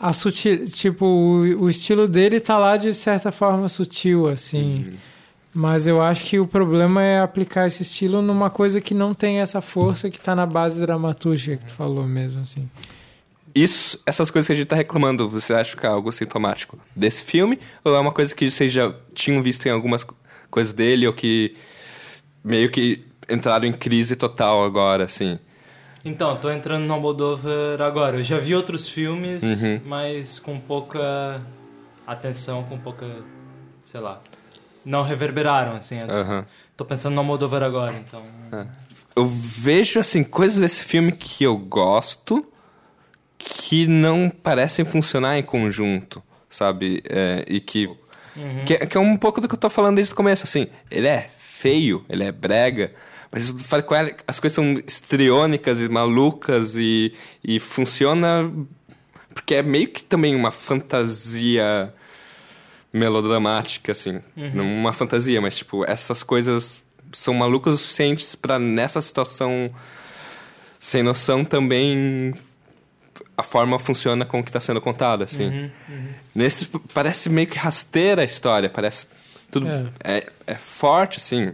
a 0.00 0.12
sutil, 0.12 0.64
tipo, 0.66 1.04
o, 1.04 1.64
o 1.64 1.70
estilo 1.70 2.08
dele 2.08 2.40
tá 2.40 2.56
lá 2.56 2.76
de 2.76 2.94
certa 2.94 3.32
forma 3.32 3.68
sutil, 3.68 4.28
assim. 4.28 4.92
Mas 5.52 5.86
eu 5.86 6.00
acho 6.00 6.24
que 6.24 6.38
o 6.38 6.46
problema 6.46 7.02
é 7.02 7.20
aplicar 7.20 7.66
esse 7.66 7.82
estilo 7.82 8.22
numa 8.22 8.48
coisa 8.48 8.80
que 8.80 8.94
não 8.94 9.12
tem 9.12 9.40
essa 9.40 9.60
força 9.60 10.08
que 10.08 10.20
tá 10.20 10.34
na 10.34 10.46
base 10.46 10.80
dramatúrgica 10.80 11.56
que 11.56 11.66
tu 11.66 11.72
falou 11.72 12.06
mesmo, 12.06 12.42
assim. 12.42 12.68
Isso, 13.62 13.98
essas 14.06 14.30
coisas 14.30 14.46
que 14.46 14.52
a 14.52 14.56
gente 14.56 14.66
tá 14.68 14.76
reclamando, 14.76 15.28
você 15.28 15.52
acha 15.54 15.76
que 15.76 15.84
é 15.84 15.88
algo 15.88 16.12
sintomático 16.12 16.78
desse 16.94 17.22
filme? 17.24 17.58
Ou 17.84 17.94
é 17.94 17.98
uma 17.98 18.12
coisa 18.12 18.34
que 18.34 18.50
vocês 18.50 18.72
já 18.72 18.94
tinham 19.14 19.42
visto 19.42 19.66
em 19.66 19.70
algumas 19.70 20.04
co- 20.04 20.14
coisas 20.50 20.72
dele, 20.72 21.06
ou 21.06 21.12
que 21.12 21.56
meio 22.44 22.70
que 22.70 23.04
entraram 23.28 23.66
em 23.66 23.72
crise 23.72 24.14
total 24.16 24.64
agora, 24.64 25.04
assim? 25.04 25.38
Então, 26.04 26.36
tô 26.36 26.50
entrando 26.50 26.84
no 26.84 26.94
Almodóvar 26.94 27.80
agora. 27.82 28.18
Eu 28.18 28.24
já 28.24 28.38
vi 28.38 28.54
outros 28.54 28.88
filmes, 28.88 29.42
Uhum. 29.42 29.80
mas 29.84 30.38
com 30.38 30.58
pouca 30.60 31.42
atenção, 32.06 32.62
com 32.64 32.78
pouca, 32.78 33.06
sei 33.82 34.00
lá, 34.00 34.20
não 34.84 35.02
reverberaram, 35.02 35.72
assim. 35.76 35.98
Aham. 36.08 36.46
Tô 36.76 36.84
pensando 36.84 37.14
no 37.14 37.20
Almodóvar 37.20 37.62
agora, 37.62 37.96
então... 37.96 38.22
Eu 39.16 39.26
vejo, 39.26 39.98
assim, 39.98 40.22
coisas 40.22 40.60
desse 40.60 40.84
filme 40.84 41.10
que 41.10 41.42
eu 41.42 41.56
gosto 41.58 42.46
que 43.38 43.86
não 43.86 44.28
parecem 44.28 44.84
funcionar 44.84 45.38
em 45.38 45.42
conjunto, 45.42 46.22
sabe? 46.50 47.02
É, 47.08 47.44
e 47.46 47.60
que, 47.60 47.88
que, 48.66 48.74
é- 48.74 48.86
que 48.86 48.96
é 48.96 49.00
um 49.00 49.16
pouco 49.16 49.40
do 49.40 49.48
que 49.48 49.54
eu 49.54 49.58
tô 49.58 49.70
falando 49.70 49.96
desde 49.96 50.12
o 50.12 50.16
começo, 50.16 50.44
assim. 50.44 50.66
Ele 50.90 51.06
é 51.06 51.30
feio, 51.38 52.04
ele 52.08 52.24
é 52.24 52.32
brega, 52.32 52.92
mas 53.30 53.54
as 54.26 54.40
coisas 54.40 54.54
são 54.54 54.78
estriônicas 54.86 55.80
e 55.80 55.88
malucas 55.88 56.76
e, 56.76 57.12
e 57.44 57.58
funciona 57.60 58.50
porque 59.34 59.54
é 59.54 59.62
meio 59.62 59.88
que 59.88 60.04
também 60.04 60.34
uma 60.34 60.50
fantasia 60.50 61.94
melodramática, 62.92 63.92
assim. 63.92 64.20
Não 64.54 64.64
uma 64.64 64.92
fantasia, 64.92 65.40
mas, 65.40 65.56
tipo, 65.58 65.84
essas 65.84 66.22
coisas 66.22 66.82
são 67.12 67.34
malucas 67.34 67.74
o 67.74 67.76
suficientes 67.78 68.34
pra 68.34 68.58
nessa 68.58 69.00
situação 69.00 69.70
sem 70.78 71.02
noção 71.02 71.44
também 71.44 72.32
a 73.38 73.42
forma 73.44 73.78
funciona 73.78 74.24
com 74.26 74.40
o 74.40 74.42
que 74.42 74.50
está 74.50 74.58
sendo 74.60 74.80
contado, 74.80 75.22
assim. 75.22 75.70
Nesse 76.34 76.66
p- 76.66 76.80
parece 76.92 77.30
meio 77.30 77.46
que 77.46 77.56
rasteira 77.56 78.22
a 78.22 78.24
história, 78.24 78.68
parece 78.68 79.06
tudo 79.50 79.66
É. 79.68 79.86
é, 80.02 80.26
é 80.46 80.54
forte, 80.56 81.18
assim, 81.18 81.52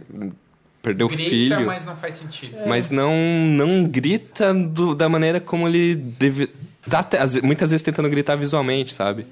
perdeu 0.81 1.05
o 1.07 1.09
Grita, 1.09 1.29
filho, 1.29 1.65
mas 1.65 1.85
não 1.85 1.95
faz 1.95 2.15
sentido. 2.15 2.57
mas 2.67 2.89
não 2.89 3.13
não 3.15 3.85
grita 3.85 4.53
do- 4.53 4.93
da 4.95 5.07
maneira 5.07 5.39
como 5.39 5.67
ele 5.67 5.95
deve 5.95 6.47
tá 6.89 7.07
muitas 7.43 7.71
vezes 7.71 7.81
tentando 7.83 8.09
gritar 8.09 8.35
visualmente, 8.35 8.93
sabe? 8.93 9.25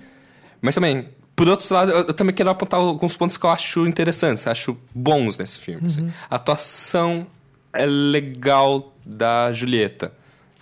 Mas 0.61 0.75
também 0.75 1.07
por 1.35 1.47
outro 1.49 1.73
lado, 1.73 1.91
eu, 1.91 1.97
eu 2.07 2.13
também 2.13 2.33
quero 2.35 2.49
apontar 2.51 2.79
alguns 2.79 3.17
pontos 3.17 3.35
que 3.37 3.45
eu 3.45 3.49
acho 3.49 3.87
interessantes, 3.87 4.45
acho 4.45 4.77
bons 4.93 5.37
nesse 5.39 5.57
filme. 5.57 5.87
assim. 5.87 6.11
A 6.29 6.35
atuação 6.35 7.25
é 7.73 7.85
legal 7.87 8.93
da 9.03 9.51
Julieta. 9.51 10.13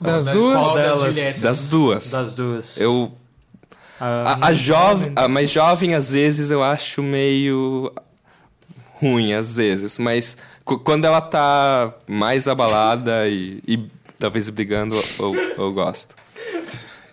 Das 0.01 0.25
duas? 0.25 0.73
das 0.73 0.73
delas? 0.73 1.41
Das 1.41 1.67
duas. 1.69 2.11
Das 2.11 2.33
duas. 2.33 2.77
Eu 2.77 3.11
A, 3.99 4.33
a, 4.33 4.47
a 4.47 4.53
jovem, 4.53 5.11
a 5.15 5.27
mais 5.27 5.49
jovem 5.51 5.93
às 5.93 6.11
vezes 6.11 6.49
eu 6.49 6.63
acho 6.63 7.03
meio 7.03 7.93
ruim 8.99 9.33
às 9.33 9.55
vezes, 9.57 9.97
mas 9.97 10.37
quando 10.83 11.05
ela 11.05 11.21
tá 11.21 11.93
mais 12.07 12.47
abalada 12.47 13.27
e, 13.27 13.61
e 13.67 13.87
talvez 14.17 14.49
brigando, 14.49 14.95
eu, 15.19 15.35
eu 15.57 15.71
gosto. 15.71 16.15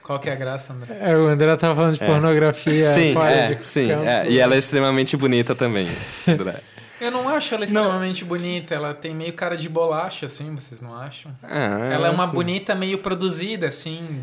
Qual 0.02 0.18
que 0.18 0.30
é 0.30 0.32
a 0.32 0.36
graça, 0.36 0.72
André? 0.72 0.96
É, 1.02 1.14
o 1.14 1.26
André 1.26 1.54
tava 1.56 1.74
falando 1.74 1.92
de 1.92 1.98
pornografia. 1.98 2.90
sim, 2.92 3.14
é, 3.18 3.54
de 3.54 3.66
sim, 3.66 3.90
é, 3.90 4.26
e 4.30 4.38
ela 4.38 4.54
é 4.54 4.58
extremamente 4.58 5.14
bonita 5.18 5.54
também, 5.54 5.88
André. 6.26 6.54
Eu 7.00 7.10
não 7.10 7.28
acho 7.28 7.54
ela 7.54 7.64
extremamente 7.64 8.24
bonita. 8.24 8.74
Ela 8.74 8.92
tem 8.94 9.14
meio 9.14 9.32
cara 9.32 9.56
de 9.56 9.68
bolacha, 9.68 10.26
assim, 10.26 10.54
vocês 10.54 10.80
não 10.80 10.94
acham? 10.96 11.30
Ah, 11.42 11.90
Ela 11.92 12.08
é 12.08 12.10
uma 12.10 12.26
bonita 12.26 12.74
meio 12.74 12.98
produzida, 12.98 13.68
assim. 13.68 14.22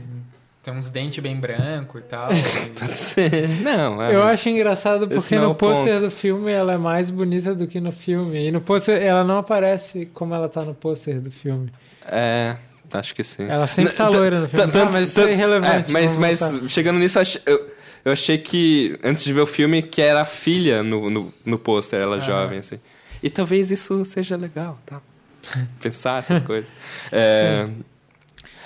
Tem 0.63 0.73
uns 0.73 0.87
dentes 0.87 1.19
bem 1.19 1.35
branco 1.35 1.99
e 1.99 2.01
tal. 2.01 2.29
Pode 2.79 2.97
ser. 2.97 3.47
Não, 3.61 4.01
é, 4.01 4.15
Eu 4.15 4.23
acho 4.23 4.49
engraçado 4.49 5.07
porque 5.07 5.35
não 5.35 5.43
é 5.43 5.47
no 5.47 5.55
pôster 5.55 5.99
do 5.99 6.09
filme 6.09 6.51
ela 6.51 6.73
é 6.73 6.77
mais 6.77 7.09
bonita 7.11 7.53
do 7.53 7.67
que 7.67 7.79
no 7.79 7.91
filme. 7.91 8.47
E 8.47 8.51
no 8.51 8.59
pôster 8.61 8.99
ela 9.01 9.23
não 9.23 9.37
aparece 9.37 10.07
como 10.07 10.33
ela 10.33 10.49
tá 10.49 10.61
no 10.63 10.73
pôster 10.73 11.21
do 11.21 11.29
filme. 11.29 11.71
É, 12.07 12.55
acho 12.93 13.13
que 13.13 13.23
sim. 13.23 13.47
Ela 13.47 13.67
sempre 13.67 13.93
tá 13.93 14.09
loira 14.09 14.39
no 14.39 14.49
filme. 14.49 14.71
t- 14.71 14.77
Ah, 14.79 14.89
mas 14.91 15.09
isso 15.09 15.19
é 15.19 15.23
tanto- 15.23 15.33
irrelevante, 15.33 15.89
é, 15.91 15.93
mas 15.93 16.17
mas 16.17 16.39
chegando 16.69 16.97
nisso, 16.97 17.19
eu 17.45 17.74
eu, 18.05 18.11
achei 18.11 18.37
que, 18.37 18.97
antes 19.03 19.23
de 19.23 19.33
ver 19.33 19.41
o 19.41 19.47
filme, 19.47 19.81
que 19.81 20.01
era 20.01 20.21
a 20.21 20.25
filha 20.25 20.83
no, 20.83 21.09
no, 21.09 21.33
no 21.43 21.59
pôster, 21.59 21.99
ela 21.99 22.21
jovem, 22.21 22.59
assim. 22.59 22.79
E 23.21 23.29
talvez 23.29 23.71
isso 23.71 24.05
seja 24.05 24.37
legal, 24.37 24.79
tá? 24.85 25.01
Pensar 25.81 26.19
essas 26.19 26.41
coisas. 26.41 26.71
É, 27.11 27.67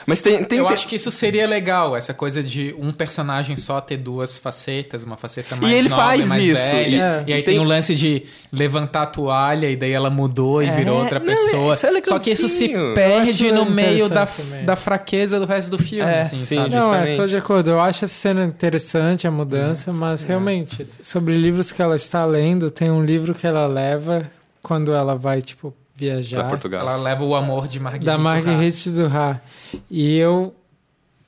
mas 0.06 0.22
tem... 0.22 0.43
tem 0.43 0.60
Eu 0.60 0.66
tem- 0.66 0.74
acho 0.74 0.88
que 0.88 0.95
isso 0.95 1.12
seria 1.12 1.47
legal, 1.47 1.95
essa 1.95 2.14
coisa 2.14 2.41
de 2.43 2.76
um 2.78 2.91
personagem 2.91 3.56
só 3.58 3.80
ter 3.82 3.97
duas 3.97 4.38
facetas, 4.38 5.04
uma 5.04 5.18
faceta 5.18 5.56
mais 5.56 5.74
ele 5.74 5.89
nova 5.89 6.02
faz 6.02 6.26
e 6.26 6.28
mais 6.28 6.43
isso, 6.43 6.62
velha. 6.62 7.24
e- 7.28 7.30
E, 7.32 7.34
aí 7.34 7.39
e 7.39 7.43
tem... 7.43 7.56
tem- 7.56 7.60
o 7.60 7.64
lance 7.64 7.93
de 7.95 8.24
levantar 8.52 9.04
a 9.04 9.06
toalha 9.06 9.70
e 9.70 9.76
daí 9.76 9.91
ela 9.91 10.10
mudou 10.10 10.62
e 10.64 10.68
É, 10.68 10.72
virou 10.72 11.00
outra 11.00 11.20
não, 11.20 11.26
pessoa. 11.26 11.74
isso 11.74 11.86
é 11.88 12.02
Só 12.06 12.20
que 12.20 12.32
isso 12.32 12.50
se 12.50 12.70
perde 12.95 13.52
no 13.52 13.66
meio 13.66 14.10
da, 14.10 14.26
também. 14.26 14.66
da 14.66 14.76
fraqueza 14.76 15.39
do 15.39 15.45
resto 15.45 15.70
do 15.72 15.78
filme, 15.78 16.10
É, 16.10 16.22
assim, 16.22 16.36
sim, 16.36 16.56
sabe? 16.56 16.70
Não, 16.72 16.78
é, 16.78 16.82
justamente. 16.82 17.16
tô 17.18 17.26
de 17.28 17.38
acordo. 17.38 17.70
Eu 17.70 17.80
acho 17.80 18.06
essa 18.06 18.14
cena 18.14 18.43
interessante, 18.45 19.28
a 19.28 19.32
mudança, 19.32 19.91
mas 19.93 20.24
realmente, 20.24 20.84
sobre 21.02 21.38
livros 21.38 21.72
que 21.72 21.82
ela 21.82 21.95
está 21.95 22.26
lendo, 22.26 22.70
tem 22.72 22.89
um 22.89 23.04
livro 23.04 23.34
que 23.36 23.45
ela 23.45 23.68
leva 23.68 24.30
quando 24.62 24.93
ela 24.93 25.16
vai, 25.16 25.41
tipo, 25.41 25.74
Pra 26.08 26.16
viajar. 26.16 26.47
Portugal. 26.50 26.82
Ela 26.82 26.95
leva 26.97 27.24
o 27.24 27.36
amor 27.36 27.68
de 27.68 27.80
Marguerite. 27.80 28.06
da. 28.06 28.18
Marguerite 28.18 28.89
Duras. 28.91 29.38
E 29.91 30.18
eu 30.18 30.54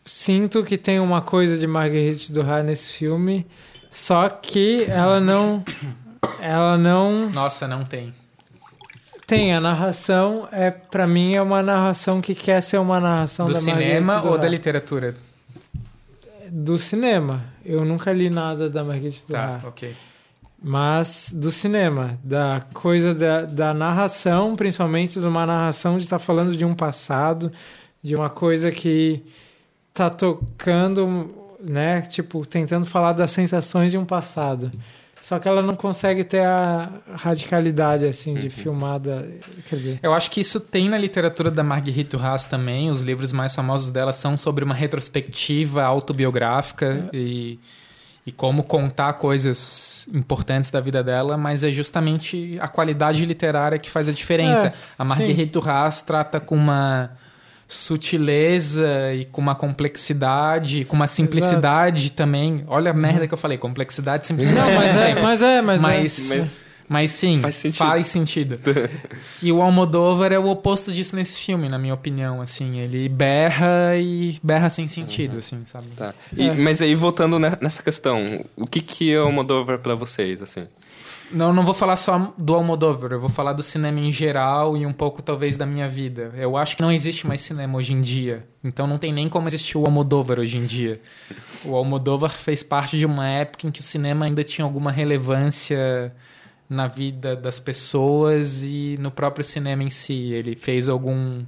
sinto 0.06 0.64
que 0.64 0.78
tem 0.78 1.00
uma 1.00 1.22
coisa 1.22 1.58
de 1.58 1.68
Marguerite 1.68 2.32
Duras 2.34 2.66
nesse 2.66 2.90
filme, 2.90 3.46
só 3.92 4.28
que 4.30 4.86
ela 4.90 5.20
não 5.20 5.64
ela 6.40 6.78
não 6.78 7.30
Nossa, 7.30 7.68
não 7.68 7.84
tem. 7.86 8.14
tem 9.28 9.54
a 9.54 9.60
narração 9.62 10.48
é 10.52 10.72
para 10.72 11.06
mim 11.08 11.36
é 11.36 11.42
uma 11.42 11.62
narração 11.62 12.20
que 12.22 12.34
quer 12.36 12.62
ser 12.62 12.78
uma 12.80 13.00
narração 13.00 13.46
Do 13.46 13.54
da 13.54 13.60
Marguerite 13.62 13.84
cinema 13.90 14.16
ou 14.18 14.22
Duras. 14.24 14.42
da 14.42 14.48
literatura? 14.48 15.16
do 16.54 16.78
cinema. 16.78 17.46
Eu 17.64 17.86
nunca 17.86 18.12
li 18.12 18.30
nada 18.30 18.70
da 18.70 18.84
Marguerite 18.84 19.26
Tá, 19.26 19.48
Duras. 19.58 19.64
ok. 19.66 19.96
Mas 20.64 21.34
do 21.36 21.50
cinema, 21.50 22.20
da 22.24 22.62
coisa 22.74 23.16
da, 23.16 23.42
da 23.44 23.74
narração, 23.74 24.56
principalmente 24.56 25.20
de 25.20 25.26
uma 25.26 25.46
narração 25.46 25.98
de 25.98 26.04
estar 26.04 26.20
falando 26.20 26.56
de 26.56 26.64
um 26.64 26.76
passado, 26.76 27.52
de 28.04 28.16
uma 28.16 28.30
coisa 28.30 28.72
que 28.72 29.24
tá 29.92 30.08
tocando, 30.10 31.56
né? 31.60 32.02
Tipo, 32.02 32.46
tentando 32.46 32.86
falar 32.86 33.14
das 33.14 33.32
sensações 33.32 33.90
de 33.90 33.98
um 33.98 34.06
passado. 34.06 34.72
Só 35.20 35.38
que 35.38 35.48
ela 35.48 35.62
não 35.62 35.76
consegue 35.76 36.24
ter 36.24 36.44
a 36.44 36.90
radicalidade, 37.14 38.06
assim, 38.06 38.34
de 38.34 38.50
filmada. 38.50 39.30
Quer 39.70 39.76
dizer, 39.76 40.00
Eu 40.02 40.14
acho 40.14 40.32
que 40.32 40.42
isso 40.42 40.60
tem 40.60 40.90
na 40.90 40.98
literatura 40.98 41.52
da 41.52 41.64
Marguerite 41.64 42.18
Duras 42.18 42.46
também. 42.46 42.90
Os 42.90 43.02
livros 43.04 43.32
mais 43.32 43.54
famosos 43.54 43.92
dela 43.92 44.14
são 44.14 44.36
sobre 44.36 44.64
uma 44.64 44.74
retrospectiva 44.74 45.84
autobiográfica 45.84 47.08
e, 47.14 47.60
e 48.26 48.32
como 48.32 48.64
contar 48.64 49.14
coisas 49.14 50.08
importantes 50.14 50.70
da 50.70 50.80
vida 50.80 51.04
dela, 51.04 51.38
mas 51.38 51.64
é 51.64 51.72
justamente 51.72 52.56
a 52.60 52.68
qualidade 52.68 53.26
literária 53.26 53.80
que 53.80 53.90
faz 53.90 54.08
a 54.08 54.12
diferença. 54.12 54.68
É, 54.68 54.74
a 54.98 55.04
Marguerite 55.04 55.46
Duras 55.52 56.02
trata 56.04 56.40
com 56.40 56.56
uma 56.56 57.12
sutileza 57.68 59.14
e 59.14 59.26
com 59.26 59.42
uma 59.42 59.56
complexidade, 59.56 60.86
com 60.86 60.96
uma 60.96 61.08
simplicidade 61.08 62.12
também. 62.12 62.64
Olha 62.68 62.92
a 62.92 62.94
merda 62.94 63.28
que 63.28 63.34
eu 63.34 63.38
falei, 63.38 63.58
complexidade 63.58 64.26
e 64.26 64.28
simplicidade. 64.28 64.70
Não, 64.70 64.78
mas 64.78 64.96
é, 64.98 65.22
mas 65.22 65.42
é, 65.42 65.62
mas, 65.62 65.82
Mas, 65.82 66.32
é. 66.32 66.38
Mas- 66.40 66.71
mas 66.92 67.12
sim, 67.12 67.40
Faz 67.40 67.56
sentido. 67.56 67.78
faz 67.78 68.08
sentido. 68.08 68.60
e 69.42 69.50
o 69.50 69.62
Almodóvar 69.62 70.34
é 70.34 70.38
o 70.38 70.50
oposto 70.50 70.92
disso 70.92 71.16
nesse 71.16 71.38
filme, 71.38 71.70
na 71.70 71.80
minha 71.80 71.94
opinião, 71.94 72.42
assim, 72.42 72.80
ele 72.80 73.08
berra 73.08 73.96
e 73.96 74.38
berra 74.44 74.70
sem 74.70 74.88
sentido, 74.88 75.38
assim, 75.38 75.62
sabe? 75.66 75.88
Tá. 75.96 76.14
E- 76.36 76.50
É. 76.50 76.54
Mas 76.54 76.82
aí, 76.82 76.94
voltando 76.94 77.40
ne- 77.40 77.58
nessa 77.62 77.82
questão, 77.82 78.26
o 78.58 78.68
que, 78.68 78.82
que 78.82 79.14
é 79.14 79.22
o 79.22 79.26
Almodóvar 79.28 79.80
pra 79.80 79.96
vocês, 79.96 80.42
assim? 80.42 80.68
Não, 81.32 81.54
não 81.54 81.64
vou 81.64 81.74
falar 81.74 81.96
só 81.96 82.34
do 82.38 82.54
Almodóvar, 82.54 83.14
eu 83.14 83.20
vou 83.20 83.30
falar 83.30 83.54
do 83.54 83.64
cinema 83.64 84.00
em 84.02 84.12
geral 84.12 84.76
e 84.76 84.86
um 84.86 84.92
pouco 84.92 85.22
talvez 85.22 85.56
da 85.56 85.66
minha 85.66 85.88
vida. 85.88 86.34
Eu 86.36 86.58
acho 86.58 86.76
que 86.76 86.82
não 86.82 86.92
existe 86.92 87.26
mais 87.26 87.40
cinema 87.40 87.78
hoje 87.78 87.94
em 87.94 88.02
dia, 88.02 88.46
então 88.62 88.86
não 88.86 88.98
tem 88.98 89.14
nem 89.14 89.30
como 89.30 89.48
existir 89.48 89.78
o 89.78 89.86
Almodóvar 89.86 90.40
hoje 90.40 90.58
em 90.58 90.66
dia. 90.66 91.00
O 91.64 91.74
Almodóvar 91.74 92.32
fez 92.32 92.62
parte 92.64 92.98
de 92.98 93.06
uma 93.06 93.28
época 93.30 93.66
em 93.66 93.72
que 93.72 93.80
o 93.80 93.84
cinema 93.84 94.26
ainda 94.26 94.44
tinha 94.44 94.66
alguma 94.66 94.92
relevância 94.92 96.14
na 96.72 96.88
vida 96.88 97.36
das 97.36 97.60
pessoas 97.60 98.64
e 98.64 98.98
no 98.98 99.12
próprio 99.12 99.44
cinema 99.44 99.84
em 99.84 99.90
si. 99.90 100.32
Ele 100.32 100.56
fez 100.56 100.88
algum 100.88 101.44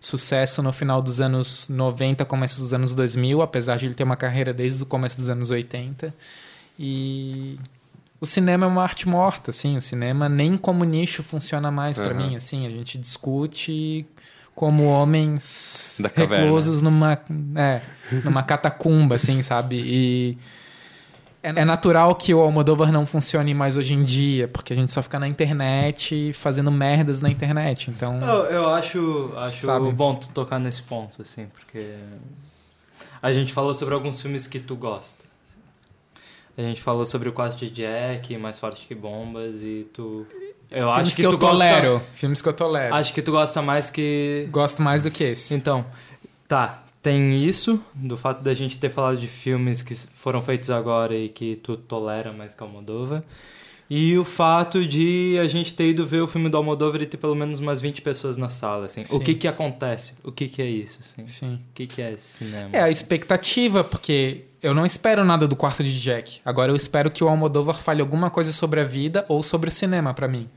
sucesso 0.00 0.60
no 0.60 0.72
final 0.72 1.00
dos 1.00 1.20
anos 1.20 1.68
90, 1.68 2.24
começo 2.24 2.60
dos 2.60 2.74
anos 2.74 2.92
2000, 2.92 3.42
apesar 3.42 3.76
de 3.78 3.86
ele 3.86 3.94
ter 3.94 4.02
uma 4.02 4.16
carreira 4.16 4.52
desde 4.52 4.82
o 4.82 4.86
começo 4.86 5.16
dos 5.16 5.28
anos 5.28 5.50
80. 5.50 6.12
E 6.76 7.60
o 8.20 8.26
cinema 8.26 8.66
é 8.66 8.68
uma 8.68 8.82
arte 8.82 9.08
morta, 9.08 9.50
assim, 9.50 9.76
o 9.76 9.80
cinema 9.80 10.28
nem 10.28 10.56
como 10.56 10.84
nicho 10.84 11.22
funciona 11.22 11.70
mais 11.70 11.96
pra 11.96 12.10
Aham. 12.10 12.26
mim, 12.26 12.36
assim, 12.36 12.66
a 12.66 12.70
gente 12.70 12.98
discute 12.98 14.04
como 14.52 14.86
homens 14.86 16.02
reclusos 16.16 16.82
numa, 16.82 17.20
é, 17.54 17.82
numa 18.24 18.42
catacumba, 18.42 19.14
assim, 19.14 19.42
sabe? 19.42 19.76
E 19.76 20.38
é 21.46 21.60
é 21.60 21.64
natural 21.64 22.14
que 22.14 22.34
o 22.34 22.40
Almodóvar 22.40 22.90
não 22.90 23.06
funcione 23.06 23.54
mais 23.54 23.76
hoje 23.76 23.94
em 23.94 24.02
dia, 24.02 24.48
porque 24.48 24.72
a 24.72 24.76
gente 24.76 24.92
só 24.92 25.02
fica 25.02 25.18
na 25.18 25.28
internet 25.28 26.32
fazendo 26.32 26.72
merdas 26.72 27.22
na 27.22 27.30
internet, 27.30 27.90
então... 27.90 28.20
Eu, 28.20 28.44
eu 28.46 28.68
acho, 28.74 29.32
acho 29.36 29.64
Sabe? 29.66 29.92
bom 29.92 30.16
tu 30.16 30.28
tocar 30.30 30.58
nesse 30.58 30.82
ponto, 30.82 31.22
assim, 31.22 31.46
porque 31.54 31.94
a 33.22 33.32
gente 33.32 33.52
falou 33.52 33.74
sobre 33.74 33.94
alguns 33.94 34.20
filmes 34.20 34.46
que 34.46 34.58
tu 34.58 34.74
gosta. 34.76 35.24
assim. 35.44 35.58
A 36.58 36.62
gente 36.62 36.82
falou 36.82 37.04
sobre 37.04 37.28
o 37.28 37.32
quarto 37.32 37.56
de 37.56 37.70
Jack, 37.70 38.36
Mais 38.36 38.58
Forte 38.58 38.86
que 38.86 38.94
Bombas, 38.94 39.62
e 39.62 39.86
tu. 39.92 40.26
Eu 40.70 40.92
filmes 40.92 40.96
acho 40.96 41.10
que, 41.10 41.22
que, 41.22 41.26
eu 41.26 41.30
tu 41.30 41.38
gosta. 41.38 41.56
tolero, 41.56 42.02
filmes 42.14 42.42
que 42.42 42.48
eu 42.48 42.52
tolero. 42.52 42.94
Acho 42.94 43.14
que 43.14 43.22
tu 43.22 43.30
gosta 43.32 43.62
mais 43.62 43.90
que. 43.90 44.48
Gosto 44.50 44.82
mais 44.82 45.02
do 45.02 45.10
que 45.10 45.24
esse. 45.24 45.54
Então, 45.54 45.84
tá. 46.48 46.85
Tem 47.06 47.44
isso, 47.44 47.80
do 47.94 48.16
fato 48.16 48.42
da 48.42 48.52
gente 48.52 48.80
ter 48.80 48.90
falado 48.90 49.16
de 49.16 49.28
filmes 49.28 49.80
que 49.80 49.94
foram 49.94 50.42
feitos 50.42 50.70
agora 50.70 51.14
e 51.14 51.28
que 51.28 51.54
tu 51.54 51.76
tolera 51.76 52.32
mais 52.32 52.52
que 52.52 52.60
Almodóvar. 52.60 53.22
E 53.88 54.18
o 54.18 54.24
fato 54.24 54.84
de 54.84 55.38
a 55.40 55.46
gente 55.46 55.72
ter 55.72 55.90
ido 55.90 56.04
ver 56.04 56.20
o 56.22 56.26
filme 56.26 56.48
do 56.48 56.56
Almodóvar 56.56 57.00
e 57.00 57.06
ter 57.06 57.16
pelo 57.16 57.36
menos 57.36 57.60
umas 57.60 57.80
20 57.80 58.02
pessoas 58.02 58.36
na 58.36 58.48
sala, 58.48 58.86
assim. 58.86 59.04
Sim. 59.04 59.14
O 59.14 59.20
que 59.20 59.36
que 59.36 59.46
acontece? 59.46 60.14
O 60.24 60.32
que 60.32 60.48
que 60.48 60.60
é 60.60 60.66
isso, 60.66 60.98
assim? 61.00 61.24
Sim. 61.28 61.54
O 61.70 61.74
que 61.74 61.86
que 61.86 62.02
é 62.02 62.14
esse 62.14 62.38
cinema? 62.38 62.70
É 62.72 62.82
a 62.82 62.90
expectativa, 62.90 63.84
porque 63.84 64.46
eu 64.60 64.74
não 64.74 64.84
espero 64.84 65.24
nada 65.24 65.46
do 65.46 65.54
quarto 65.54 65.84
de 65.84 66.00
Jack. 66.00 66.40
Agora 66.44 66.72
eu 66.72 66.76
espero 66.76 67.08
que 67.08 67.22
o 67.22 67.28
Almodóvar 67.28 67.76
fale 67.76 68.00
alguma 68.00 68.30
coisa 68.30 68.50
sobre 68.50 68.80
a 68.80 68.84
vida 68.84 69.24
ou 69.28 69.44
sobre 69.44 69.68
o 69.68 69.72
cinema 69.72 70.12
pra 70.12 70.26
mim. 70.26 70.48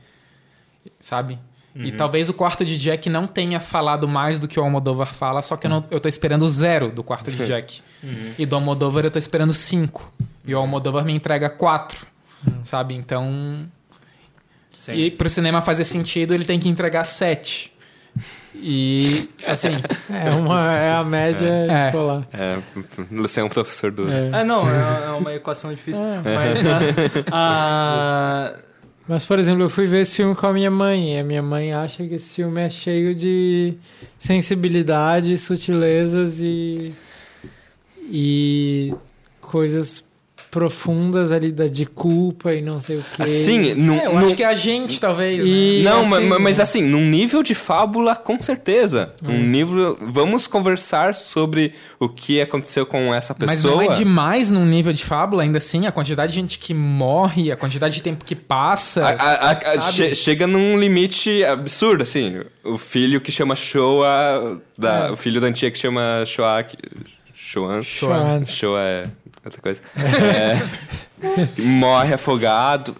Sabe? 0.98 1.38
E 1.74 1.92
talvez 1.92 2.28
o 2.28 2.34
quarto 2.34 2.64
de 2.64 2.76
Jack 2.78 3.08
não 3.08 3.26
tenha 3.26 3.60
falado 3.60 4.08
mais 4.08 4.38
do 4.38 4.48
que 4.48 4.58
o 4.58 4.62
Almodóvar 4.62 5.14
fala, 5.14 5.40
só 5.40 5.56
que 5.56 5.66
eu, 5.66 5.70
não, 5.70 5.84
eu 5.90 6.00
tô 6.00 6.08
esperando 6.08 6.48
zero 6.48 6.90
do 6.90 7.02
quarto 7.04 7.30
de 7.30 7.36
Jack. 7.46 7.80
E 8.38 8.44
do 8.44 8.56
Almodóvar 8.56 9.04
eu 9.04 9.10
tô 9.10 9.18
esperando 9.18 9.54
cinco. 9.54 10.12
E 10.44 10.54
o 10.54 10.58
Almodóvar 10.58 11.04
me 11.04 11.12
entrega 11.12 11.48
quatro. 11.48 12.06
Sabe? 12.64 12.94
Então. 12.94 13.66
Sim. 14.76 14.94
E 14.94 15.10
pro 15.10 15.28
cinema 15.30 15.60
fazer 15.60 15.84
sentido, 15.84 16.32
ele 16.34 16.44
tem 16.44 16.58
que 16.58 16.68
entregar 16.68 17.04
sete. 17.04 17.70
E, 18.54 19.28
assim, 19.46 19.68
É, 20.10 20.30
uma, 20.30 20.72
é 20.72 20.92
a 20.94 21.04
média 21.04 21.46
É. 21.46 21.86
escolar. 21.86 22.26
É, 22.32 22.58
você 23.10 23.40
é 23.40 23.44
um 23.44 23.48
professor 23.48 23.92
do... 23.92 24.10
É. 24.10 24.40
É, 24.40 24.44
não, 24.44 24.68
é 24.68 25.04
é 25.06 25.10
uma 25.10 25.32
equação 25.34 25.70
difícil. 25.72 26.02
É. 26.02 26.20
Mas 26.34 26.66
a, 26.66 26.80
a- 27.32 28.54
Mas, 29.08 29.24
por 29.24 29.38
exemplo, 29.38 29.62
eu 29.62 29.70
fui 29.70 29.86
ver 29.86 30.02
esse 30.02 30.16
filme 30.16 30.34
com 30.34 30.46
a 30.46 30.52
minha 30.52 30.70
mãe. 30.70 31.14
E 31.14 31.18
a 31.18 31.24
minha 31.24 31.42
mãe 31.42 31.72
acha 31.72 32.06
que 32.06 32.14
esse 32.14 32.36
filme 32.36 32.60
é 32.60 32.70
cheio 32.70 33.14
de 33.14 33.74
sensibilidade, 34.18 35.36
sutilezas 35.38 36.40
e. 36.40 36.92
e 38.08 38.94
coisas 39.40 40.09
profundas 40.50 41.30
ali 41.32 41.52
da, 41.52 41.66
de 41.68 41.86
culpa 41.86 42.52
e 42.52 42.60
não 42.60 42.80
sei 42.80 42.96
o 42.98 43.04
que. 43.14 43.22
Assim, 43.22 43.74
num, 43.74 43.94
É, 43.94 44.06
eu 44.06 44.14
num- 44.14 44.26
acho 44.26 44.34
que 44.34 44.42
é 44.42 44.46
a 44.46 44.54
gente, 44.54 45.00
talvez. 45.00 45.44
E- 45.44 45.82
né? 45.84 45.90
Não, 45.90 46.00
assim, 46.00 46.10
ma- 46.10 46.20
ma- 46.20 46.38
mas 46.38 46.56
né? 46.56 46.62
assim, 46.62 46.82
num 46.82 47.04
nível 47.04 47.42
de 47.42 47.54
fábula, 47.54 48.16
com 48.16 48.40
certeza. 48.42 49.14
Hum. 49.22 49.30
Um 49.30 49.46
nível. 49.48 49.96
Vamos 50.00 50.46
conversar 50.46 51.14
sobre 51.14 51.72
o 51.98 52.08
que 52.08 52.40
aconteceu 52.40 52.84
com 52.84 53.14
essa 53.14 53.34
Mas 53.38 53.50
pessoa. 53.62 53.74
não 53.74 53.82
é 53.82 53.88
demais 53.96 54.50
num 54.50 54.66
nível 54.66 54.92
de 54.92 55.04
fábula, 55.04 55.42
ainda 55.42 55.58
assim, 55.58 55.86
a 55.86 55.92
quantidade 55.92 56.32
de 56.32 56.38
gente 56.40 56.58
que 56.58 56.74
morre, 56.74 57.52
a 57.52 57.56
quantidade 57.56 57.94
de 57.94 58.02
tempo 58.02 58.24
que 58.24 58.34
passa. 58.34 59.04
A- 59.06 59.50
a- 59.50 59.50
a- 59.74 59.80
che- 59.92 60.14
chega 60.14 60.46
num 60.46 60.78
limite 60.78 61.44
absurdo, 61.44 62.02
assim. 62.02 62.40
O 62.64 62.76
filho 62.76 63.20
que 63.20 63.30
chama 63.30 63.54
Shoa. 63.54 64.60
Da, 64.76 65.06
É. 65.08 65.10
O 65.12 65.16
filho 65.16 65.40
da 65.40 65.52
tia 65.52 65.70
que 65.70 65.78
chama 65.78 66.24
Shoa. 66.26 66.64
Shoan. 67.34 67.82
Shoan. 67.82 68.44
Shoa 68.44 68.80
é 68.80 69.06
outra 69.44 69.60
coisa. 69.62 69.82
É, 69.96 70.60
morre 71.62 72.14
afogado. 72.14 72.94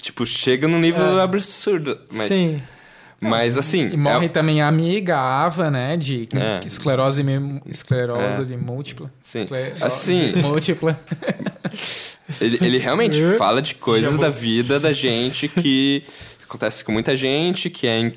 Tipo, 0.00 0.24
chega 0.26 0.66
num 0.68 0.78
nível 0.80 1.18
É. 1.18 1.22
absurdo. 1.22 1.98
Mas, 2.14 2.28
Sim. 2.28 2.62
mas 3.20 3.56
assim. 3.58 3.90
E 3.92 3.96
morre 3.96 4.26
é- 4.26 4.28
também 4.28 4.60
a 4.62 4.68
amiga, 4.68 5.16
a 5.16 5.44
Ava, 5.44 5.70
né? 5.70 5.96
De 5.96 6.28
É. 6.34 6.60
esclerose, 6.66 7.24
esclerose 7.66 8.42
É. 8.42 8.44
de 8.44 8.56
múltipla. 8.56 9.12
Sim. 9.20 9.42
Esclerose 9.42 9.82
Assim. 9.84 10.32
múltipla. 10.36 10.98
Ele, 12.40 12.58
ele 12.60 12.78
realmente 12.78 13.20
É. 13.20 13.32
fala 13.38 13.60
de 13.60 13.74
coisas 13.74 14.12
Chamou. 14.12 14.20
da 14.24 14.30
vida 14.30 14.78
da 14.78 14.92
gente 14.92 15.48
que 15.48 16.04
acontece 16.44 16.84
com 16.84 16.92
muita 16.92 17.16
gente, 17.16 17.68
que 17.68 17.88
é 17.88 17.98
im- 17.98 18.12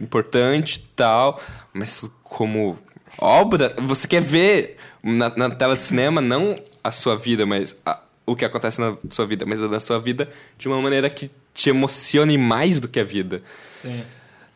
importante 0.00 0.76
e 0.76 0.94
tal, 0.94 1.40
mas 1.72 2.08
como 2.22 2.78
obra, 3.18 3.74
você 3.82 4.06
quer 4.06 4.20
ver 4.22 4.76
na, 5.02 5.28
na 5.36 5.50
tela 5.50 5.76
de 5.76 5.82
cinema 5.82 6.20
não 6.20 6.54
a 6.88 6.92
sua 6.92 7.16
vida, 7.16 7.46
mas 7.46 7.76
a- 7.86 8.00
o 8.26 8.34
que 8.36 8.44
acontece 8.44 8.80
na 8.80 8.96
sua 9.10 9.26
vida, 9.26 9.44
mas 9.46 9.62
a 9.62 9.66
da 9.68 9.80
sua 9.80 9.98
vida 9.98 10.28
de 10.58 10.68
uma 10.68 10.80
maneira 10.82 11.08
que 11.08 11.30
te 11.54 11.70
emocione 11.70 12.36
mais 12.36 12.80
do 12.80 12.86
que 12.88 13.00
a 13.00 13.04
vida. 13.04 13.40
Sim. 13.80 14.02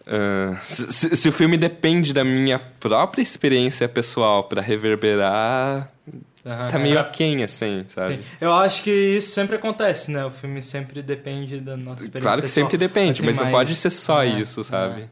Ah, 0.07 0.59
se, 0.62 1.14
se- 1.16 1.28
o 1.28 1.33
filme 1.33 1.57
depende 1.57 2.12
da 2.12 2.24
minha 2.24 2.59
própria 2.59 3.22
experiência 3.22 3.89
pessoal 3.89 4.45
pra 4.45 4.61
reverberar, 4.61 5.91
Aham. 6.45 6.68
tá 6.68 6.78
meio 6.78 6.97
É. 6.99 7.01
aquém, 7.01 7.45
assim, 7.45 7.85
sabe? 7.89 8.16
Sim. 8.16 8.22
Eu 8.41 8.53
acho 8.53 8.83
que 8.83 8.91
isso 8.91 9.33
sempre 9.33 9.55
acontece, 9.57 10.11
né? 10.11 10.24
O 10.24 10.30
filme 10.30 10.61
sempre 10.61 11.01
depende 11.03 11.61
da 11.61 11.76
nossa 11.76 12.03
experiência. 12.03 12.20
Claro 12.20 12.43
que 12.43 12.49
pessoal. 12.49 12.64
sempre 12.66 12.76
depende, 12.78 13.18
Assim, 13.20 13.26
mas 13.26 13.37
não 13.39 13.51
pode 13.51 13.76
ser 13.76 13.91
só 13.91 14.22
é, 14.24 14.26
isso, 14.41 14.64
sabe? 14.64 15.09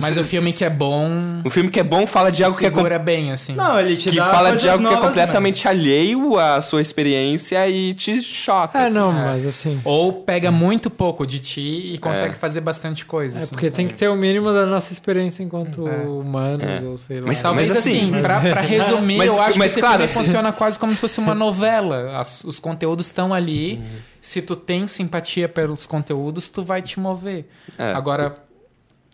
Mas 0.00 0.16
o 0.16 0.24
filme 0.24 0.52
que 0.52 0.64
é 0.64 0.70
bom. 0.70 1.08
Um 1.44 1.50
filme 1.50 1.70
que 1.70 1.78
é 1.78 1.82
bom 1.84 2.06
fala 2.06 2.30
de 2.32 2.42
algo 2.42 2.58
que, 2.58 2.66
é 2.66 2.70
com- 2.70 2.82
bem, 3.04 3.30
assim. 3.30 3.54
Não, 3.54 3.78
ele 3.78 3.96
te 3.96 4.10
que 4.10 4.16
dá 4.16 4.30
fala 4.30 4.56
de 4.56 4.68
algo 4.68 4.86
que 4.88 4.92
é 4.94 4.96
completamente 4.96 5.68
alheio 5.68 6.38
à 6.38 6.60
sua 6.60 6.82
experiência 6.82 7.68
e 7.68 7.94
te 7.94 8.20
choca. 8.20 8.78
É, 8.78 8.84
assim. 8.86 8.96
não, 8.96 9.10
é. 9.12 9.24
mas 9.26 9.46
assim. 9.46 9.80
Ou 9.84 10.12
pega 10.12 10.50
muito 10.50 10.90
pouco 10.90 11.24
de 11.26 11.38
ti 11.38 11.92
e 11.94 11.98
consegue 11.98 12.34
É. 12.34 12.38
fazer 12.38 12.60
bastante 12.60 13.04
coisa. 13.04 13.38
É 13.38 13.42
assim, 13.42 13.50
porque 13.50 13.66
sabe? 13.66 13.76
tem 13.76 13.86
que 13.86 13.94
ter 13.94 14.08
o 14.08 14.16
mínimo 14.16 14.52
da 14.52 14.66
nossa 14.66 14.92
experiência 14.92 15.42
enquanto 15.42 15.86
É. 15.86 15.96
humanos, 16.06 16.64
É. 16.64 16.80
ou 16.84 16.98
sei 16.98 17.20
lá. 17.20 17.26
Mas 17.28 17.40
Talvez 17.40 17.68
Mas 17.68 17.78
assim- 17.78 18.10
assim, 18.12 18.22
pra, 18.22 18.40
pra 18.40 18.60
resumir, 18.62 19.18
Mas- 19.18 19.28
eu 19.28 19.40
acho 19.40 19.58
mas 19.58 19.72
que 19.72 19.72
esse 19.72 19.80
claro, 19.80 19.94
filme 19.98 20.04
assim- 20.06 20.24
funciona 20.24 20.52
quase 20.52 20.78
como 20.78 20.92
se 20.94 21.00
fosse 21.00 21.20
uma 21.20 21.34
novela. 21.34 22.18
As- 22.18 22.42
os 22.44 22.58
conteúdos 22.58 23.06
estão 23.06 23.32
ali. 23.32 23.80
Se 24.20 24.42
tu 24.42 24.56
tem 24.56 24.88
simpatia 24.88 25.48
pelos 25.48 25.86
conteúdos, 25.86 26.50
tu 26.50 26.64
vai 26.64 26.82
te 26.82 26.98
mover. 26.98 27.48
É. 27.78 27.92
Agora, 27.92 28.34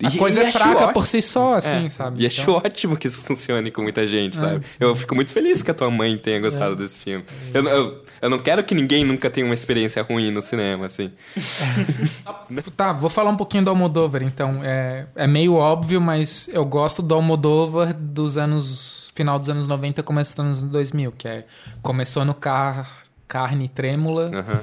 a 0.04 0.08
E- 0.08 0.18
coisa 0.18 0.40
e 0.40 0.44
é 0.44 0.46
acho 0.48 0.58
fraca 0.58 0.76
ótimo. 0.78 0.92
por 0.92 1.06
si 1.06 1.22
só, 1.22 1.54
assim, 1.54 1.86
É. 1.86 1.88
sabe? 1.88 2.22
E 2.22 2.26
Então- 2.26 2.38
acho 2.58 2.66
ótimo 2.66 2.96
que 2.96 3.06
isso 3.06 3.18
funcione 3.20 3.70
com 3.70 3.82
muita 3.82 4.06
gente, 4.06 4.36
sabe? 4.36 4.64
Eu 4.80 4.94
fico 4.96 5.14
muito 5.14 5.30
feliz 5.32 5.62
que 5.62 5.70
a 5.70 5.74
tua 5.74 5.90
mãe 5.90 6.16
tenha 6.18 6.40
gostado 6.40 6.74
desse 6.76 6.98
filme. 6.98 7.24
Eu, 7.54 7.66
eu, 7.68 8.04
eu 8.22 8.30
não 8.30 8.38
quero 8.38 8.62
que 8.64 8.74
ninguém 8.74 9.04
nunca 9.04 9.28
tenha 9.30 9.44
uma 9.46 9.54
experiência 9.54 10.02
ruim 10.02 10.30
no 10.30 10.42
cinema, 10.42 10.86
assim. 10.86 11.12
Tá, 12.76 12.92
vou 12.92 13.08
falar 13.10 13.30
um 13.30 13.36
pouquinho 13.36 13.64
do 13.64 13.70
Almodóvar, 13.70 14.22
então. 14.22 14.60
É, 14.62 15.06
é 15.16 15.26
meio 15.26 15.54
óbvio, 15.54 16.00
mas 16.00 16.48
eu 16.52 16.64
gosto 16.64 17.02
do 17.02 17.14
Almodóvar 17.14 17.94
dos 17.94 18.36
anos... 18.36 19.10
Final 19.14 19.38
dos 19.38 19.48
anos 19.50 19.68
90, 19.68 20.02
começo 20.02 20.32
dos 20.32 20.40
anos 20.40 20.62
2000, 20.64 21.12
que 21.12 21.28
é... 21.28 21.44
Começou 21.82 22.24
no 22.24 22.32
car, 22.34 23.02
Carne 23.28 23.68
Trêmula, 23.68 24.30
Aham. 24.34 24.60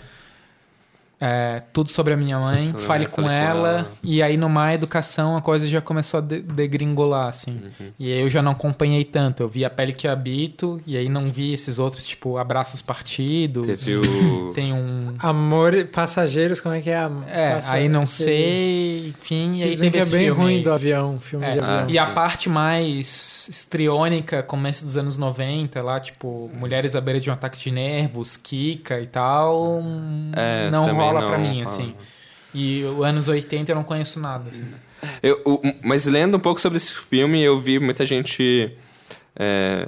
É, 1.22 1.62
Tudo 1.74 1.90
Sobre 1.90 2.14
a 2.14 2.18
Minha 2.18 2.40
Mãe, 2.40 2.68
sobre 2.68 2.82
a 2.82 2.86
Fale 2.86 3.00
Minha, 3.00 3.10
com, 3.10 3.22
com 3.24 3.30
ela, 3.30 3.70
Ela. 3.70 3.88
e 4.04 4.22
aí 4.24 4.38
no 4.38 4.48
Má 4.50 4.74
Educação 4.74 5.36
a 5.36 5.42
coisa 5.42 5.68
já 5.68 5.82
começou 5.82 6.20
a 6.20 6.22
de- 6.22 6.42
degringolar, 6.42 7.28
assim. 7.28 7.60
Uhum. 7.80 7.92
E 8.00 8.12
aí 8.14 8.22
eu 8.22 8.30
já 8.30 8.42
não 8.42 8.54
acompanhei 8.54 9.04
tanto. 9.04 9.44
Eu 9.44 9.50
vi 9.50 9.66
A 9.66 9.70
Pele 9.70 9.92
que 9.94 10.08
Habito, 10.08 10.82
e 10.88 10.96
aí 10.98 11.10
não 11.10 11.28
vi 11.28 11.54
esses 11.54 11.78
outros, 11.80 12.06
tipo 12.06 12.38
Abraços 12.38 12.82
Partidos. 12.82 13.66
Teve 13.84 13.98
o... 13.98 14.54
Tem 14.54 14.72
um... 14.74 15.14
Amor, 15.20 15.86
passageiros, 15.92 16.62
como 16.62 16.76
é 16.76 16.82
que 16.82 16.90
é? 16.90 17.10
É, 17.28 17.54
Passa- 17.56 17.74
aí 17.74 17.90
não 17.90 18.08
sei, 18.08 19.10
enfim, 19.10 19.56
e 19.56 19.64
aí 19.64 19.70
Dizem 19.72 19.92
teve 19.92 20.06
que 20.10 20.16
é 20.16 20.18
bem 20.18 20.28
filme 20.28 20.42
ruim 20.42 20.62
do 20.62 20.72
avião, 20.72 21.20
filme 21.20 21.46
É, 21.46 21.52
de 21.52 21.60
avião. 21.60 21.80
Ah, 21.80 21.86
e 21.90 21.98
a 22.00 22.08
sim. 22.08 22.14
parte 22.14 22.50
mais 22.50 23.48
estriônica, 23.50 24.42
começo 24.44 24.84
dos 24.84 24.96
anos 24.98 25.18
90, 25.18 25.82
lá, 25.82 26.00
tipo, 26.00 26.50
Mulheres 26.54 26.96
à 26.96 27.02
beira 27.02 27.20
de 27.20 27.30
um 27.30 27.34
ataque 27.34 27.60
de 27.60 27.72
nervos, 27.72 28.38
Kika 28.38 29.00
e 29.00 29.08
tal, 29.08 29.82
É, 30.36 30.70
não 30.70 30.88
rola 30.94 31.09
não 31.14 31.28
pra 31.30 31.38
mim, 31.38 31.64
rola. 31.64 31.76
assim. 31.76 31.96
E 32.54 32.84
os 32.84 33.04
anos 33.06 33.28
80 33.28 33.72
eu 33.72 33.76
não 33.76 33.84
conheço 33.84 34.20
nada, 34.20 34.50
assim. 34.50 34.66
Eu, 35.24 35.42
o- 35.46 35.62
mas 35.84 36.06
lendo 36.06 36.38
um 36.38 36.40
pouco 36.40 36.60
sobre 36.60 36.78
esse 36.78 36.92
filme, 36.94 37.42
eu 37.42 37.60
vi 37.60 37.80
muita 37.80 38.06
gente 38.06 38.72
é, 39.36 39.88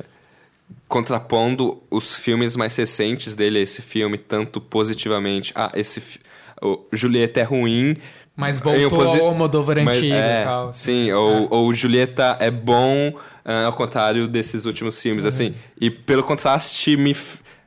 contrapondo 0.88 1.82
os 1.90 2.16
filmes 2.16 2.56
mais 2.56 2.76
recentes 2.76 3.36
dele 3.36 3.60
a 3.60 3.62
esse 3.62 3.82
filme, 3.82 4.18
tanto 4.18 4.60
positivamente. 4.62 5.52
Ah, 5.56 5.72
esse. 5.76 6.20
O 6.62 6.86
Julieta 6.92 7.40
é 7.40 7.44
ruim. 7.44 7.98
Mas 8.36 8.60
voltou 8.60 8.88
oposi- 8.88 9.20
ao 9.20 9.28
Almodóvar 9.28 9.78
antigo 9.80 10.14
é, 10.14 10.42
e 10.42 10.46
tal. 10.46 10.70
assim. 10.70 10.80
Sim, 11.06 11.12
ou, 11.12 11.48
ou 11.52 11.74
Julieta 11.74 12.38
é 12.40 12.50
bom, 12.50 13.14
ah, 13.44 13.66
ao 13.66 13.74
contrário 13.74 14.28
desses 14.28 14.66
últimos 14.66 15.00
filmes, 15.02 15.26
assim. 15.26 15.54
E 15.80 15.90
pelo 15.90 16.24
contraste, 16.24 16.96
me, 16.96 17.16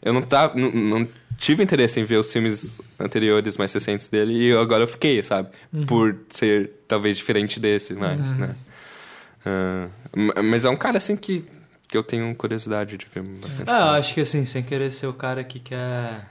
eu 0.03 0.13
não, 0.13 0.23
tá, 0.23 0.51
não, 0.55 0.71
não 0.71 1.09
tive 1.39 1.63
interesse 1.63 1.99
em 2.01 2.05
ver 2.05 2.17
os 2.19 2.33
filmes 2.33 2.81
anteriores, 2.99 3.57
mais 3.57 3.73
recentes 3.73 4.09
dele, 4.09 4.33
e 4.49 4.53
agora 4.57 4.83
eu 4.85 4.89
fiquei, 4.89 5.23
sabe? 5.25 5.49
Por 5.87 6.17
ser 6.31 6.71
talvez 6.89 7.17
diferente 7.17 7.59
desse, 7.61 7.95
mais, 7.95 8.35
né? 8.35 8.55
Ah, 9.47 9.89
ma- 10.17 10.43
mas 10.43 10.65
é 10.65 10.71
um 10.71 10.77
cara, 10.77 10.97
assim, 10.99 11.17
que, 11.17 11.45
que 11.89 11.97
eu 11.97 12.03
tenho 12.03 12.35
curiosidade 12.35 12.97
de 12.97 13.07
ver 13.13 13.23
bastante. 13.23 13.69
Ah, 13.71 13.79
eu 13.89 13.93
acho 14.01 14.15
que 14.15 14.21
assim, 14.21 14.45
sem 14.47 14.63
querer 14.63 14.91
ser 14.91 15.07
o 15.07 15.13
cara 15.13 15.45
que 15.45 15.61
quer 15.61 16.27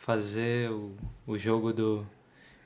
fazer 0.00 0.70
o, 0.70 0.92
o 1.26 1.38
jogo 1.38 1.72
do 1.72 2.06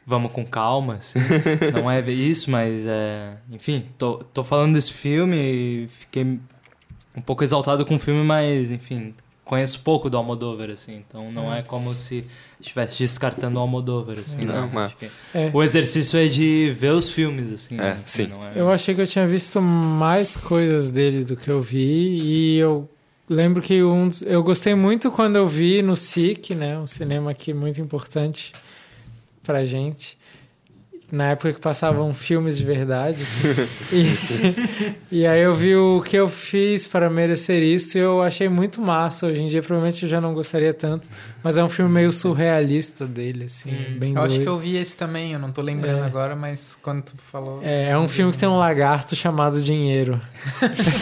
vamos 0.07 0.33
com 0.33 0.45
calma, 0.45 0.95
assim. 0.97 1.19
não 1.73 1.91
é 1.91 2.01
isso, 2.11 2.51
mas 2.51 2.87
é. 2.87 3.37
Enfim, 3.51 3.87
tô, 3.99 4.19
tô 4.33 4.43
falando 4.43 4.75
desse 4.75 4.93
filme 4.93 5.37
e 5.37 5.89
fiquei 5.89 6.25
um 7.15 7.21
pouco 7.21 7.45
exaltado 7.45 7.85
com 7.85 7.97
o 7.97 7.99
filme, 7.99 8.25
mas 8.25 8.71
enfim, 8.71 9.15
conheço 9.49 9.81
pouco 9.81 10.11
do 10.11 10.17
Almodóvar, 10.19 10.69
assim, 10.71 11.03
então 11.09 11.25
não 11.33 11.53
é 11.53 11.63
como 11.63 11.97
se 11.97 12.23
estivesse 12.61 12.99
descartando 12.99 13.57
o 13.59 13.61
Almodóvar, 13.63 14.19
assim, 14.19 14.39
Não, 14.45 14.67
né? 14.67 14.71
mas- 14.73 14.93
É. 15.35 15.51
O 15.55 15.63
exercício 15.63 16.19
é 16.19 16.29
de 16.29 16.71
ver 16.79 16.93
os 16.93 17.11
filmes, 17.11 17.51
assim. 17.51 17.77
É, 17.77 17.95
né? 17.95 18.01
sim. 18.05 18.27
Não 18.27 18.47
é... 18.47 18.53
Eu 18.55 18.71
achei 18.71 18.95
que 18.95 19.01
eu 19.01 19.07
tinha 19.07 19.27
visto 19.27 19.61
mais 19.63 20.37
coisas 20.37 20.91
dele 20.91 21.25
do 21.25 21.35
que 21.37 21.49
eu 21.51 21.63
vi 21.63 21.79
e 22.23 22.59
eu 22.59 22.89
lembro 23.29 23.63
que 23.63 23.83
um 23.83 24.09
dos- 24.09 24.21
eu 24.23 24.43
gostei 24.43 24.75
muito 24.75 25.11
quando 25.11 25.37
eu 25.37 25.47
vi 25.47 25.81
no 25.81 25.97
SIC, 25.97 26.55
né, 26.55 26.79
um 26.79 26.87
cinema 26.87 27.31
aqui 27.31 27.55
muito 27.55 27.81
importante 27.81 28.53
pra 29.43 29.65
gente. 29.65 30.18
Na 31.11 31.31
época 31.31 31.55
que 31.55 31.61
passavam 31.61 32.13
filmes 32.13 32.59
de 32.59 32.65
verdade. 32.67 33.23
e, 33.93 34.13
e 35.23 35.27
aí 35.27 35.41
eu 35.41 35.55
vi 35.55 35.75
o 35.75 36.03
que 36.03 36.15
eu 36.17 36.29
fiz 36.29 36.87
para 36.87 37.09
merecer 37.09 37.63
isso 37.63 37.97
e 37.97 38.01
eu 38.03 38.21
achei 38.23 38.47
muito 38.49 38.81
massa. 38.83 39.27
Hoje 39.27 39.43
em 39.43 39.47
dia 39.47 39.63
provavelmente 39.63 40.03
eu 40.03 40.09
já 40.09 40.21
não 40.21 40.35
gostaria 40.35 40.75
tanto, 40.75 41.09
mas 41.43 41.57
é 41.57 41.65
um 41.65 41.69
filme 41.71 41.91
meio 41.91 42.13
surrealista 42.13 43.07
dele, 43.07 43.45
assim, 43.45 43.71
bem 43.99 44.13
Eu 44.15 44.19
acho 44.19 44.29
doido. 44.29 44.43
que 44.43 44.49
eu 44.49 44.59
vi 44.59 44.77
esse 44.77 44.97
também, 44.99 45.33
eu 45.33 45.39
não 45.39 45.51
tô 45.51 45.63
lembrando 45.63 46.03
É. 46.03 46.07
agora, 46.07 46.37
mas 46.37 46.77
quando 46.83 47.03
tu 47.03 47.15
falou... 47.33 47.61
É, 47.63 47.91
é 47.91 47.99
um 47.99 48.07
filme 48.07 48.31
que 48.31 48.39
tem 48.39 48.49
um 48.49 48.59
lagarto 48.59 49.17
chamado 49.17 49.61
Dinheiro. 49.63 50.21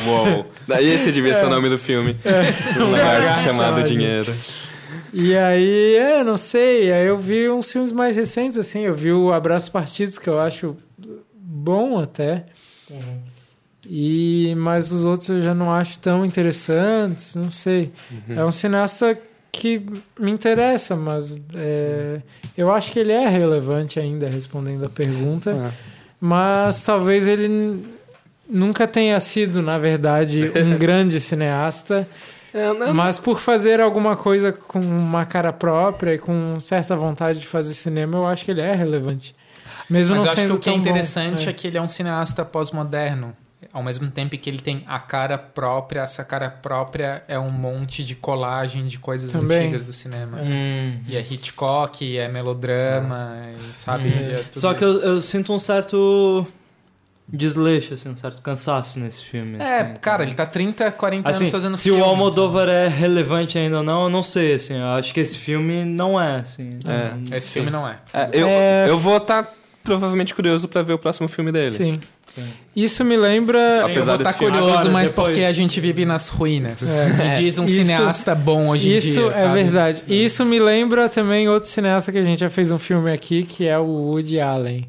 Uou! 0.06 0.50
Daí 0.68 0.86
esse 0.88 1.10
devia 1.10 1.34
ser 1.34 1.46
o 1.46 1.50
nome 1.50 1.68
do 1.68 1.78
filme. 1.78 2.16
Um 2.24 2.90
lagarto 2.90 2.90
Lagarto 2.92 3.42
chamado 3.42 3.42
chamado 3.42 3.82
Dinheiro. 3.82 4.32
E 5.18 5.34
aí, 5.34 5.96
é, 5.96 6.22
não 6.22 6.36
sei, 6.36 6.92
aí 6.92 7.06
eu 7.06 7.16
vi 7.16 7.48
uns 7.48 7.72
filmes 7.72 7.90
mais 7.90 8.14
recentes, 8.16 8.58
assim, 8.58 8.80
eu 8.80 8.94
vi 8.94 9.10
o 9.10 9.32
Abraços 9.32 9.70
Partidos, 9.70 10.18
que 10.18 10.28
eu 10.28 10.38
acho 10.38 10.76
bom 11.32 11.98
até. 11.98 12.44
E, 13.88 14.54
mas 14.58 14.92
os 14.92 15.06
outros 15.06 15.30
eu 15.30 15.42
já 15.42 15.54
não 15.54 15.72
acho 15.72 15.98
tão 16.00 16.22
interessantes, 16.22 17.34
não 17.34 17.50
sei. 17.50 17.92
É 18.28 18.44
um 18.44 18.50
cineasta 18.50 19.18
que 19.50 19.82
me 20.20 20.30
interessa, 20.30 20.94
mas 20.94 21.40
é, 21.54 22.20
eu 22.54 22.70
acho 22.70 22.92
que 22.92 22.98
ele 22.98 23.12
é 23.12 23.26
relevante 23.26 23.98
ainda, 23.98 24.28
respondendo 24.28 24.84
a 24.84 24.90
pergunta. 24.90 25.56
Ah. 25.58 25.72
Mas 26.20 26.82
talvez 26.82 27.26
ele 27.26 27.82
nunca 28.46 28.86
tenha 28.86 29.18
sido, 29.18 29.62
na 29.62 29.78
verdade, 29.78 30.52
um 30.54 30.76
grande 30.78 31.18
cineasta. 31.20 32.06
Eu 32.58 32.74
não- 32.74 32.94
Mas 32.94 33.18
por 33.18 33.38
fazer 33.38 33.80
alguma 33.80 34.16
coisa 34.16 34.52
com 34.52 34.80
uma 34.80 35.24
cara 35.26 35.52
própria 35.52 36.14
e 36.14 36.18
com 36.18 36.58
certa 36.60 36.96
vontade 36.96 37.38
de 37.40 37.46
fazer 37.46 37.74
cinema, 37.74 38.16
eu 38.16 38.26
acho 38.26 38.44
que 38.44 38.50
ele 38.50 38.60
é 38.62 38.74
relevante. 38.74 39.34
Mesmo 39.90 40.14
Mas 40.14 40.24
não 40.24 40.26
eu 40.26 40.32
acho 40.32 40.46
que 40.46 40.52
o 40.52 40.58
que 40.58 40.68
é 40.68 40.72
tão 40.72 40.80
bom. 40.82 40.88
interessante 40.88 41.46
é. 41.46 41.50
É. 41.50 41.52
que 41.52 41.66
ele 41.68 41.78
é 41.78 41.82
um 41.82 41.86
cineasta 41.86 42.44
pós-moderno. 42.44 43.32
Ao 43.72 43.82
mesmo 43.82 44.10
tempo 44.10 44.36
que 44.38 44.48
ele 44.48 44.58
tem 44.60 44.84
a 44.86 44.98
cara 44.98 45.36
própria, 45.36 46.00
essa 46.00 46.24
cara 46.24 46.48
própria 46.50 47.22
é 47.28 47.38
um 47.38 47.50
monte 47.50 48.02
de 48.04 48.14
colagem 48.14 48.84
de 48.86 48.98
coisas 48.98 49.32
Também. 49.32 49.58
antigas 49.68 49.86
do 49.86 49.92
cinema. 49.92 50.38
Hum. 50.38 51.00
E 51.06 51.16
é 51.16 51.20
Hitchcock, 51.20 52.04
e 52.04 52.16
é 52.16 52.26
melodrama, 52.28 53.36
e, 53.70 53.74
sabe? 53.74 54.08
Hum. 54.08 54.12
E 54.12 54.32
é 54.32 54.36
tudo 54.50 54.60
Só 54.60 54.72
que 54.74 54.82
eu, 54.84 55.00
eu 55.02 55.20
sinto 55.22 55.52
um 55.52 55.58
certo 55.58 56.46
desleixo, 57.28 57.94
assim, 57.94 58.08
um 58.08 58.16
certo 58.16 58.40
cansaço 58.42 58.98
nesse 59.00 59.22
filme. 59.24 59.58
É, 59.58 59.80
assim. 59.80 59.94
cara, 60.00 60.22
ele 60.22 60.34
tá 60.34 60.46
30, 60.46 60.90
40 60.92 61.28
Assim, 61.28 61.40
anos 61.40 61.50
fazendo 61.50 61.76
se 61.76 61.82
filme. 61.84 62.00
o 62.00 62.04
Almodóvar 62.04 62.68
é 62.68 62.86
relevante 62.88 63.58
ainda 63.58 63.78
ou 63.78 63.82
não, 63.82 64.04
eu 64.04 64.10
não 64.10 64.22
sei, 64.22 64.54
assim. 64.54 64.74
Eu 64.78 64.86
acho 64.88 65.12
que 65.12 65.20
esse 65.20 65.36
filme 65.36 65.84
não 65.84 66.20
é, 66.20 66.40
assim. 66.40 66.78
É. 66.86 67.10
Não- 67.10 67.26
sabe? 67.26 67.36
Esse 67.36 67.50
filme 67.50 67.70
não 67.70 67.86
é. 67.88 67.98
É, 68.12 68.30
eu, 68.32 68.46
É. 68.48 68.86
eu 68.88 68.98
vou 68.98 69.16
estar 69.16 69.52
provavelmente 69.82 70.34
curioso 70.34 70.66
pra 70.68 70.82
ver 70.82 70.92
o 70.94 70.98
próximo 70.98 71.28
filme 71.28 71.50
dele. 71.52 71.70
Sim. 71.70 72.00
Sim. 72.34 72.48
Isso 72.74 73.04
me 73.04 73.16
lembra. 73.16 73.58
eu 73.58 73.86
Apesar 73.86 74.04
vou 74.04 74.18
desse 74.18 74.30
estar 74.30 74.38
filme. 74.38 74.52
curioso, 74.58 74.74
Agora, 74.80 74.90
mas 74.92 75.10
depois- 75.10 75.28
porque 75.28 75.44
a 75.44 75.52
gente 75.52 75.80
vive 75.80 76.04
nas 76.04 76.28
ruínas. 76.28 76.86
É. 76.88 77.06
Me 77.08 77.36
diz 77.38 77.56
um 77.58 77.64
Isso- 77.64 77.74
cineasta 77.74 78.34
bom 78.34 78.68
hoje 78.68 78.88
em 78.90 78.96
Isso 78.98 79.12
dia. 79.20 79.30
é 79.30 79.34
sabe? 79.34 79.54
verdade. 79.62 80.04
E 80.06 80.24
Isso 80.24 80.44
me 80.44 80.58
lembra 80.58 81.08
também 81.08 81.48
outro 81.48 81.68
cineasta 81.70 82.12
que 82.12 82.18
a 82.18 82.22
gente 82.22 82.38
já 82.40 82.50
fez 82.50 82.70
um 82.70 82.78
filme 82.78 83.10
aqui, 83.12 83.42
que 83.44 83.66
é 83.66 83.78
o 83.78 83.84
Woody 83.84 84.38
Allen. 84.40 84.86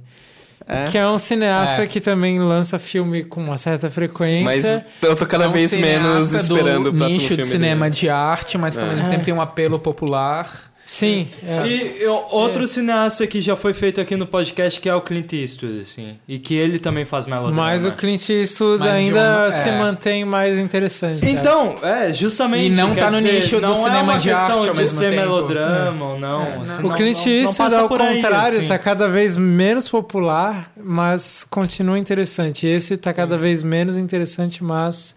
É. 0.68 0.86
Que 0.86 0.98
é 0.98 1.08
um 1.08 1.18
cineasta 1.18 1.84
É. 1.84 1.88
que 1.88 2.02
também 2.02 2.40
lança 2.40 2.78
filme 2.78 3.24
com 3.24 3.42
uma 3.42 3.58
certa 3.58 3.90
frequência. 3.90 4.44
Mas 4.44 4.66
eu 5.02 5.16
tô 5.16 5.26
cada 5.26 5.46
É 5.46 5.48
um 5.48 5.52
vez 5.52 5.72
menos 5.72 6.34
esperando 6.34 6.84
do 6.86 6.90
o 6.90 6.94
próximo 6.94 7.18
nicho 7.20 7.28
filme 7.30 7.44
de 7.44 7.50
cinema 7.50 7.86
dele. 7.90 8.02
de 8.02 8.10
arte, 8.10 8.58
mas 8.58 8.76
que 8.76 8.84
ao 8.84 8.90
É. 8.90 8.92
mesmo 8.92 9.10
tempo 9.10 9.24
tem 9.24 9.34
um 9.34 9.40
apelo 9.42 9.80
popular. 9.80 10.68
Sim. 10.90 11.28
é. 11.46 11.68
E 11.68 11.98
eu- 12.02 12.26
outro 12.32 12.66
cineasta 12.66 13.28
que 13.28 13.42
já 13.42 13.58
foi 13.58 13.74
feito 13.74 14.00
aqui 14.00 14.16
no 14.16 14.26
podcast 14.26 14.80
que 14.80 14.88
é 14.88 14.96
o 14.96 15.02
Clint 15.02 15.34
Eastwood, 15.34 15.82
assim. 15.82 16.18
E 16.26 16.40
que 16.40 16.56
ele 16.56 16.80
também 16.80 17.04
faz 17.04 17.26
melodrama. 17.26 17.62
Mas 17.62 17.84
o 17.84 17.92
Clint 17.92 18.30
Eastwood 18.30 18.80
Mas 18.80 18.90
ainda 18.90 19.48
um- 19.50 19.52
se 19.52 19.68
é. 19.68 19.78
mantém 19.78 20.24
mais 20.24 20.58
interessante. 20.58 21.20
sabe? 21.20 21.32
Então, 21.34 21.76
é, 21.84 22.14
justamente. 22.14 22.68
E 22.68 22.70
não 22.70 22.96
tá 22.96 23.12
no 23.12 23.18
dizer, 23.18 23.34
nicho 23.34 23.56
do 23.58 23.62
não 23.64 23.74
é 23.74 23.84
cinema 23.84 24.02
uma 24.14 24.18
de 24.18 24.30
questão 24.30 24.46
arte 24.46 24.68
ao 24.70 24.74
de 24.76 24.82
mesmo 24.82 24.98
ser 25.00 25.10
tempo. 25.10 25.22
melodrama 25.22 26.06
ou 26.06 26.18
não. 26.20 26.42
É, 26.42 26.54
assim, 26.56 26.66
não. 26.68 26.78
O 26.80 26.82
não- 26.84 26.96
Clint 26.96 27.18
não- 27.26 27.32
Eastwood, 27.34 27.76
ao 27.76 27.88
por 27.90 28.02
aí, 28.02 28.22
contrário, 28.22 28.58
assim. 28.60 28.68
tá 28.68 28.80
cada 28.80 29.10
vez 29.10 29.36
menos 29.36 29.90
popular, 29.90 30.72
mas 30.82 31.46
continua 31.50 32.00
interessante. 32.00 32.66
Esse 32.66 32.96
tá 32.96 33.14
cada 33.14 33.36
vez 33.36 33.62
menos 33.62 33.98
interessante, 33.98 34.64
mas 34.64 35.14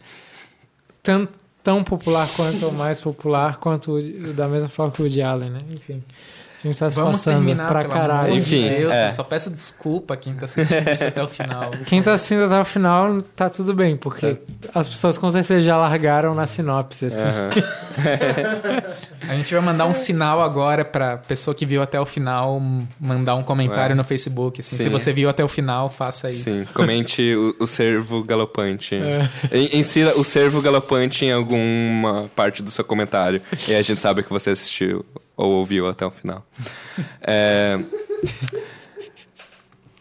tão, 1.00 1.28
tão 1.62 1.84
popular 1.84 2.28
quanto 2.36 2.66
ou 2.66 2.72
mais 2.72 3.00
popular 3.00 3.58
quanto 3.58 3.98
da 4.34 4.48
mesma 4.48 4.68
forma 4.68 4.92
que 4.92 5.02
o 5.02 5.08
de 5.08 5.22
Allen, 5.22 5.50
né? 5.50 5.58
Enfim, 5.70 6.02
a 6.62 6.66
gente 6.66 6.78
tá 6.78 6.90
se 6.90 6.96
Vamos 6.96 7.12
passando 7.12 7.36
terminar, 7.46 7.68
pra 7.68 7.84
caralho. 7.84 8.34
Enfim, 8.34 8.62
de 8.62 8.68
Deus, 8.76 8.92
é. 8.92 9.06
eu 9.06 9.10
só 9.12 9.22
peço 9.24 9.50
desculpa 9.50 10.14
a 10.14 10.16
quem 10.16 10.34
tá 10.34 10.44
assistindo 10.44 10.90
isso 10.92 11.04
até 11.06 11.22
o 11.22 11.28
final. 11.28 11.70
Quem 11.86 12.02
tá 12.02 12.12
assistindo 12.12 12.44
até 12.44 12.60
o 12.60 12.64
final 12.64 13.22
tá 13.34 13.48
tudo 13.48 13.72
bem, 13.74 13.96
porque 13.96 14.36
as 14.74 14.88
pessoas 14.88 15.16
com 15.16 15.30
certeza 15.30 15.62
já 15.62 15.76
largaram 15.76 16.34
na 16.34 16.46
sinopse, 16.46 17.06
assim. 17.06 17.22
Aham. 17.22 17.50
A 19.28 19.34
gente 19.36 19.52
vai 19.52 19.62
mandar 19.62 19.86
um 19.86 19.94
sinal 19.94 20.40
agora 20.40 20.84
pra 20.84 21.16
pessoa 21.18 21.54
que 21.54 21.64
viu 21.64 21.80
até 21.82 22.00
o 22.00 22.06
final 22.06 22.60
mandar 22.98 23.36
um 23.36 23.42
comentário 23.42 23.92
É. 23.92 23.96
no 23.96 24.02
Facebook. 24.04 24.60
assim. 24.60 24.76
Sim. 24.76 24.82
Se 24.84 24.88
você 24.88 25.12
viu 25.12 25.28
até 25.28 25.44
o 25.44 25.48
final, 25.48 25.88
faça 25.88 26.30
isso. 26.30 26.44
Sim, 26.44 26.64
comente 26.74 27.34
o, 27.36 27.54
o 27.60 27.66
servo 27.66 28.22
galopante. 28.24 28.94
É. 28.96 29.28
In- 29.56 29.78
Insira 29.80 30.18
o 30.18 30.24
servo 30.24 30.60
galopante 30.60 31.24
em 31.24 31.32
alguma 31.32 32.28
parte 32.34 32.62
do 32.62 32.70
seu 32.70 32.84
comentário. 32.84 33.40
E 33.68 33.74
a 33.74 33.82
gente 33.82 34.00
sabe 34.00 34.22
que 34.22 34.30
você 34.30 34.50
assistiu 34.50 35.04
ou 35.42 35.52
ouviu 35.56 35.88
até 35.88 36.04
o 36.06 36.10
final. 36.10 36.46
É, 37.22 37.78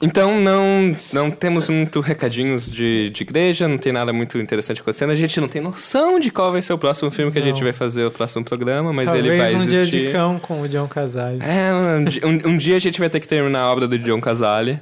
Então, 0.02 0.40
não, 0.40 0.96
não 1.12 1.30
temos 1.30 1.68
muito 1.68 2.00
recadinhos 2.00 2.72
de, 2.72 3.10
de 3.10 3.22
igreja, 3.24 3.68
não 3.68 3.78
tem 3.78 3.92
nada 3.92 4.14
muito 4.14 4.38
interessante 4.38 4.80
acontecendo. 4.80 5.10
A 5.12 5.16
gente 5.16 5.42
não 5.42 5.48
tem 5.50 5.62
noção 5.62 6.22
de 6.22 6.32
qual 6.32 6.54
vai 6.54 6.62
ser 6.62 6.72
o 6.72 6.78
próximo 6.78 7.12
filme 7.12 7.34
que 7.34 7.38
a 7.38 7.42
Não. 7.42 7.50
gente 7.50 7.62
vai 7.62 7.74
fazer, 7.74 8.06
o 8.06 8.12
próximo 8.12 8.46
programa, 8.46 8.94
mas 8.94 9.08
Talvez 9.08 9.26
ele 9.26 9.38
vai 9.38 9.54
um 9.56 9.58
existir. 9.58 9.70
dia 9.70 9.86
de 10.08 10.12
cão 10.14 10.40
com 10.40 10.62
o 10.62 10.70
John 10.70 10.88
Casale. 10.88 11.40
É, 11.42 11.74
um, 11.74 12.30
um- 12.30 12.54
um 12.54 12.58
dia 12.58 12.78
a 12.78 12.80
gente 12.80 12.98
vai 12.98 13.10
ter 13.10 13.20
que 13.20 13.28
terminar 13.28 13.60
a 13.64 13.72
obra 13.74 13.90
do 13.90 14.00
John 14.00 14.22
Casale. 14.22 14.80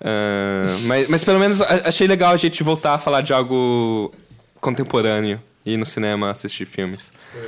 Ah, 0.00 0.78
mas, 0.84 1.08
mas 1.08 1.22
pelo 1.24 1.38
menos 1.38 1.60
a- 1.60 1.82
achei 1.88 2.06
legal 2.06 2.32
a 2.32 2.36
gente 2.38 2.62
voltar 2.62 2.94
a 2.94 2.98
falar 2.98 3.20
de 3.20 3.34
algo 3.34 4.14
contemporâneo 4.62 5.38
e 5.66 5.74
ir 5.74 5.76
no 5.76 5.84
cinema 5.84 6.30
assistir 6.30 6.64
filmes. 6.64 7.12
Foi, 7.32 7.42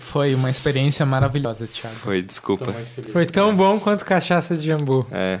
Foi 0.00 0.34
uma 0.34 0.50
experiência 0.50 1.06
maravilhosa, 1.06 1.66
Thiago. 1.66 1.94
foi, 1.96 2.20
desculpa. 2.22 2.74
Foi 3.12 3.24
tão 3.26 3.54
bom 3.54 3.78
quanto 3.78 4.04
cachaça 4.04 4.56
de 4.56 4.64
jambu. 4.66 5.06
É, 5.10 5.40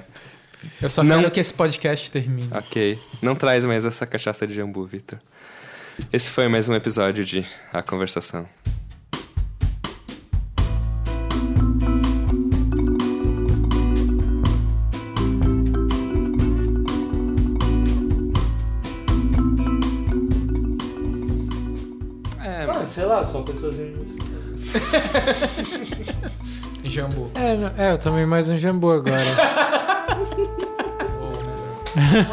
Eu 0.80 0.88
só 0.90 1.02
Não- 1.02 1.18
quero 1.20 1.30
que 1.30 1.40
esse 1.40 1.52
podcast 1.54 2.10
termine. 2.10 2.48
ok. 2.52 2.98
Não 3.22 3.34
traz 3.34 3.64
mais 3.64 3.84
essa 3.84 4.06
cachaça 4.06 4.46
de 4.46 4.54
jambu, 4.54 4.84
Vitor. 4.86 5.18
Esse 6.12 6.30
foi 6.30 6.48
mais 6.48 6.68
um 6.68 6.74
episódio 6.74 7.24
de 7.24 7.44
A 7.72 7.82
Conversação. 7.82 8.46
É, 22.86 22.88
sei 22.88 23.04
lá, 23.04 23.24
são 23.24 23.42
pessoas 23.42 23.74
cinema. 23.74 24.04
Jambu. 26.84 27.30
É, 27.34 27.56
não- 27.56 27.72
é, 27.76 27.92
eu 27.92 27.98
tomei 27.98 28.24
mais 28.24 28.48
um 28.48 28.56
jambu 28.56 28.92
agora. 28.92 29.16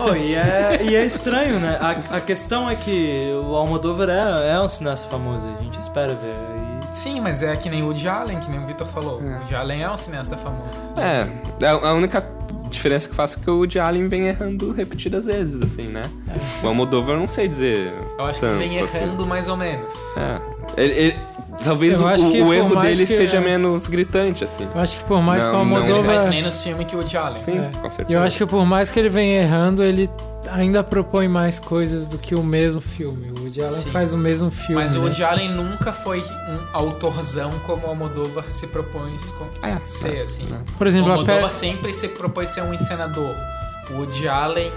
Oh, 0.05 0.13
e, 0.13 0.35
é, 0.35 0.79
e 0.83 0.93
é 0.93 1.05
estranho, 1.05 1.57
né? 1.57 1.77
A, 1.79 2.17
a 2.17 2.19
questão 2.21 2.69
é 2.69 2.75
que 2.75 3.31
o 3.49 3.55
Almodóvar 3.55 4.09
é, 4.09 4.49
é 4.51 4.59
um 4.59 4.67
cineasta 4.67 5.07
famoso, 5.07 5.45
a 5.57 5.63
gente 5.63 5.79
espera 5.79 6.09
ver. 6.13 6.35
E 6.91 6.95
Sim, 6.97 7.21
mas 7.21 7.41
é 7.41 7.55
que 7.55 7.69
nem 7.69 7.81
o 7.81 7.85
Woody 7.85 8.09
Allen, 8.09 8.39
que 8.39 8.51
nem 8.51 8.61
o 8.61 8.67
Vitor 8.67 8.85
falou. 8.87 9.21
O 9.21 9.23
Woody 9.23 9.55
Allen 9.55 9.81
é 9.81 9.89
um 9.89 9.95
cineasta 9.95 10.35
famoso. 10.35 10.67
É, 10.97 11.65
a 11.65 11.71
a 11.71 11.93
única 11.93 12.19
diferença 12.73 13.07
que 13.07 13.15
faço 13.15 13.39
é 13.39 13.43
que 13.43 13.49
o 13.49 13.65
Allen 13.81 14.07
vem 14.07 14.27
errando 14.27 14.71
repetidas 14.73 15.25
vezes, 15.25 15.61
assim, 15.61 15.83
né? 15.83 16.03
O 16.63 16.67
Almodóvar 16.67 17.15
eu 17.15 17.19
não 17.19 17.27
sei 17.27 17.47
dizer 17.47 17.93
Eu 18.19 18.25
acho 18.25 18.39
que 18.39 18.45
tanto, 18.45 18.59
ele 18.61 18.69
vem 18.69 18.79
assim. 18.81 18.97
errando 18.97 19.25
mais 19.25 19.47
ou 19.47 19.55
menos. 19.55 19.93
É. 20.17 20.81
Ele- 20.81 20.93
ele- 20.93 21.19
talvez 21.63 21.93
Eu 21.95 22.01
o, 22.03 22.07
acho 22.07 22.31
que 22.31 22.41
o 22.41 22.53
erro 22.53 22.75
dele 22.81 23.05
que- 23.05 23.15
seja 23.15 23.37
é. 23.37 23.39
menos 23.39 23.87
gritante, 23.87 24.43
assim. 24.43 24.67
Eu 24.73 24.81
acho 24.81 24.97
que 24.97 25.03
por 25.05 25.21
mais 25.21 25.43
Não, 25.43 25.51
que 25.51 25.55
o 25.55 25.59
não, 25.65 25.71
Ele 25.77 25.77
Almodóvar... 25.91 26.15
faz 26.15 26.25
menos 26.25 26.61
filme 26.61 26.83
que 26.85 26.95
o 26.95 27.03
Allen. 27.17 27.39
Sim, 27.39 27.59
É. 27.59 27.69
com 27.81 27.89
certeza. 27.91 28.05
E 28.09 28.13
eu 28.13 28.21
acho 28.21 28.37
que 28.37 28.45
por 28.45 28.65
mais 28.65 28.89
que 28.91 28.99
ele 28.99 29.09
venha 29.09 29.41
errando, 29.43 29.83
ele 29.83 30.09
ainda 30.49 30.83
propõe 30.83 31.27
mais 31.27 31.59
coisas 31.59 32.07
do 32.07 32.17
que 32.17 32.35
o 32.35 32.43
mesmo 32.43 32.81
filme. 32.81 33.31
O 33.31 33.41
Woody 33.43 33.61
Allen 33.61 33.81
Sim. 33.81 33.91
faz 33.91 34.13
o 34.13 34.17
mesmo 34.17 34.49
filme. 34.51 34.75
Mas 34.81 34.93
o 34.93 34.99
né? 34.99 35.05
Woody 35.05 35.23
Allen 35.23 35.51
nunca 35.51 35.91
foi 35.93 36.19
um 36.21 36.59
autorzão 36.73 37.51
como 37.65 37.85
o 37.87 37.89
Almodóvar 37.89 38.47
se 38.49 38.67
propõe 38.67 39.15
com- 39.37 39.67
É, 39.67 39.79
ser, 39.83 40.21
assim. 40.21 40.45
Por 40.77 40.85
O 40.85 40.89
exemplo, 40.89 41.11
a 41.11 41.15
Almodóvar 41.15 41.51
sempre 41.51 41.93
se 41.93 42.07
propôs 42.07 42.49
ser 42.49 42.61
um 42.61 42.73
encenador. 42.73 43.33
O 43.89 43.93
Woody 43.97 44.27
Allen 44.27 44.71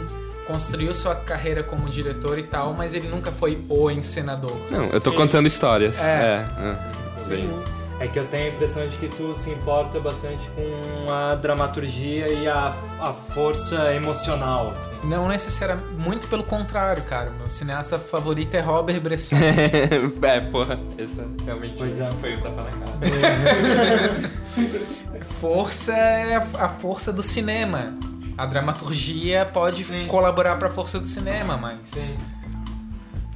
construiu 0.47 0.95
sua 0.95 1.15
carreira 1.15 1.63
como 1.63 1.89
diretor 1.89 2.39
e 2.39 2.43
tal, 2.43 2.73
mas 2.73 2.95
ele 2.95 3.09
nunca 3.09 3.31
foi 3.33 3.59
o 3.69 3.91
encenador. 3.91 4.57
Não, 4.71 4.85
eu 4.87 5.01
tô 5.01 5.11
Sim. 5.11 5.17
contando 5.17 5.47
histórias. 5.47 6.01
É. 6.01 6.45
É. 6.59 6.63
é. 6.69 7.19
Sim. 7.19 7.51
É 7.99 8.07
que 8.07 8.19
eu 8.19 8.27
tenho 8.27 8.51
a 8.51 8.55
impressão 8.55 8.87
de 8.87 8.97
que 8.99 9.09
tu 9.09 9.35
se 9.35 9.51
importa 9.51 9.99
bastante 9.99 10.47
com 10.51 11.13
a 11.13 11.35
dramaturgia 11.35 12.29
e 12.31 12.47
a, 12.47 12.75
a 13.01 13.13
força 13.13 13.95
emocional, 13.95 14.73
assim. 14.77 15.09
Não 15.09 15.29
necessariamente, 15.29 15.89
muito 16.05 16.29
pelo 16.29 16.43
contrário, 16.45 17.03
cara. 17.05 17.31
Meu 17.31 17.49
cineasta 17.49 17.99
favorito 17.99 18.55
é 18.55 18.61
Robert 18.61 19.01
Bresson. 19.01 19.37
é, 20.23 20.41
porra, 20.41 20.79
essa 20.99 21.27
realmente 21.45 21.75
Pois 21.79 21.99
é. 21.99 22.11
foi 22.13 22.35
o 22.37 22.41
tapa 22.43 22.63
na 22.63 22.71
cara. 22.71 24.31
Força 25.41 25.93
é 25.97 26.37
a 26.37 26.69
força 26.69 27.13
do 27.13 27.23
cinema. 27.23 27.95
A 28.37 28.45
dramaturgia 28.47 29.45
pode 29.47 29.85
colaborar 30.07 30.57
pra 30.57 30.69
força 30.71 30.99
do 30.99 31.07
cinema, 31.07 31.57
mas 31.57 32.15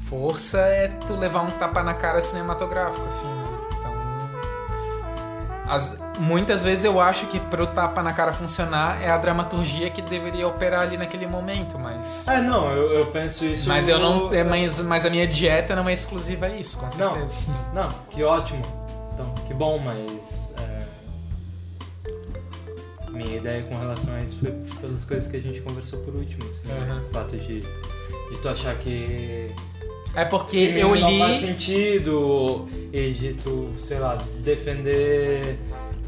força 0.08 0.58
é 0.60 0.88
tu 1.06 1.14
levar 1.16 1.42
um 1.42 1.50
tapa 1.50 1.82
na 1.82 1.94
cara 1.94 2.20
cinematográfico, 2.20 3.06
assim. 3.06 3.26
né? 3.26 3.49
As- 5.70 5.96
muitas 6.18 6.62
vezes 6.64 6.84
eu 6.84 7.00
acho 7.00 7.26
que 7.26 7.38
pro 7.38 7.66
tapa 7.66 8.02
na 8.02 8.12
cara 8.12 8.32
funcionar 8.32 9.00
é 9.00 9.08
a 9.10 9.16
dramaturgia 9.16 9.88
que 9.88 10.02
deveria 10.02 10.46
operar 10.48 10.82
ali 10.82 10.96
naquele 10.96 11.26
momento, 11.26 11.78
mas 11.78 12.26
É, 12.26 12.40
não, 12.40 12.70
eu, 12.72 12.92
eu 13.00 13.06
penso 13.06 13.44
isso. 13.44 13.68
mas 13.68 13.88
eu 13.88 13.98
não, 14.00 14.34
é, 14.34 14.42
mas, 14.42 14.80
mas 14.80 15.06
a 15.06 15.10
minha 15.10 15.26
dieta 15.28 15.76
não 15.76 15.88
é 15.88 15.92
exclusiva 15.92 16.46
a 16.46 16.48
isso, 16.50 16.76
com 16.76 16.86
Não, 16.98 17.14
certeza. 17.14 17.34
sim. 17.46 17.54
não, 17.72 17.88
que 18.10 18.22
ótimo. 18.24 18.62
Então, 19.14 19.32
que 19.46 19.54
bom, 19.54 19.78
mas. 19.78 20.50
é, 20.60 20.80
Minha 23.10 23.36
ideia 23.36 23.62
com 23.64 23.74
relação 23.76 24.14
a 24.14 24.22
isso 24.22 24.36
foi 24.40 24.50
pelas 24.80 25.04
coisas 25.04 25.30
que 25.30 25.36
a 25.36 25.40
gente 25.40 25.60
conversou 25.60 25.98
por 26.00 26.14
último. 26.14 26.42
Assim, 26.50 26.68
né? 26.68 26.88
Uhum. 26.92 26.98
O 26.98 27.12
fato 27.12 27.36
de, 27.36 27.60
de 27.60 28.36
tu 28.42 28.48
achar 28.48 28.74
que 28.76 29.48
É 30.14 30.24
porque 30.24 30.56
esse 30.56 30.78
eu 30.78 30.94
li. 30.94 31.00
Não 31.00 31.18
faz 31.18 31.40
sentido 31.40 32.68
e 32.92 33.36
tu, 33.44 33.70
sei 33.78 33.98
lá, 33.98 34.18
defender 34.42 35.58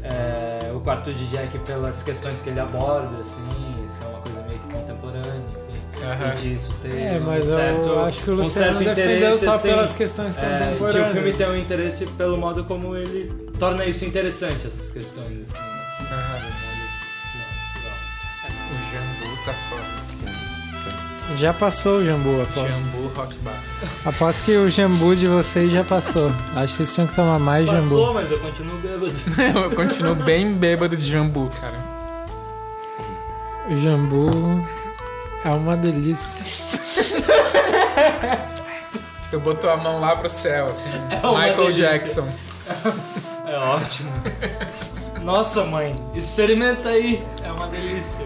é, 0.03 0.71
o 0.73 0.79
quarto 0.81 1.13
de 1.13 1.25
Jack 1.27 1.57
pelas 1.59 2.03
questões 2.03 2.41
que 2.41 2.49
ele 2.49 2.59
aborda, 2.59 3.15
assim, 3.21 3.47
isso 3.87 4.03
é 4.03 4.07
uma 4.07 4.19
coisa 4.19 4.41
meio 4.47 4.59
que 4.59 4.73
contemporânea. 4.73 5.63
E 5.95 6.41
disso 6.41 6.73
ter 6.81 6.89
É, 6.89 7.17
um 7.17 7.25
mas 7.25 7.45
certo, 7.45 7.87
eu 7.87 8.03
acho 8.03 8.23
que 8.23 8.29
o 8.29 8.33
um 8.33 8.37
Luciano 8.37 8.79
certo 8.79 8.95
defendeu 8.95 9.15
interesse, 9.15 9.45
só 9.45 9.53
assim, 9.53 9.69
pelas 9.69 9.93
questões 9.93 10.37
é, 10.37 10.41
contemporâneas. 10.41 11.11
o 11.11 11.13
filme 11.13 11.33
ter 11.33 11.47
um 11.47 11.55
interesse 11.55 12.05
pelo 12.07 12.37
modo 12.37 12.65
como 12.65 12.97
ele 12.97 13.31
torna 13.57 13.85
isso 13.85 14.03
interessante, 14.03 14.67
essas 14.67 14.91
questões. 14.91 15.45
Assim. 15.53 16.13
Aham. 16.13 16.63
O 18.71 18.91
Jambu 18.91 19.45
tá 19.45 19.53
foda. 19.69 20.02
Já 21.37 21.53
passou 21.53 21.97
o 21.97 22.03
Jambu, 22.05 22.41
aposto. 22.41 22.67
Jambu 22.67 23.07
Rock 23.15 23.35
Bar. 23.39 23.53
Aposto 24.05 24.43
que 24.43 24.51
o 24.55 24.69
Jambu 24.69 25.15
de 25.15 25.27
vocês 25.27 25.71
já 25.71 25.83
passou. 25.83 26.31
Acho 26.55 26.73
que 26.73 26.77
vocês 26.77 26.93
tinham 26.93 27.07
que 27.07 27.13
tomar 27.13 27.39
mais 27.39 27.65
Jambu. 27.65 27.81
Passou, 27.81 28.13
mas 28.13 28.31
eu 28.31 28.39
continuo 28.39 28.77
bêbado. 28.77 29.11
eu 29.63 29.71
continuo 29.75 30.15
bem 30.15 30.53
bêbado 30.53 30.95
de 30.95 31.05
Jambu, 31.05 31.49
cara. 31.59 31.75
O 33.69 33.77
Jambu 33.77 34.67
é 35.43 35.49
uma 35.49 35.75
delícia. 35.75 36.45
Tu 39.31 39.39
botou 39.39 39.69
a 39.69 39.77
mão 39.77 39.99
lá 39.99 40.15
pro 40.15 40.29
céu, 40.29 40.67
assim. 40.67 40.89
uma 41.23 41.39
Michael 41.39 41.55
delícia. 41.73 41.91
Jackson. 41.91 42.27
É 43.45 43.57
ótimo. 43.57 44.09
Nossa, 45.21 45.65
mãe, 45.65 45.93
experimenta 46.15 46.89
aí. 46.89 47.23
É 47.43 47.51
uma 47.51 47.67
delícia. 47.67 48.25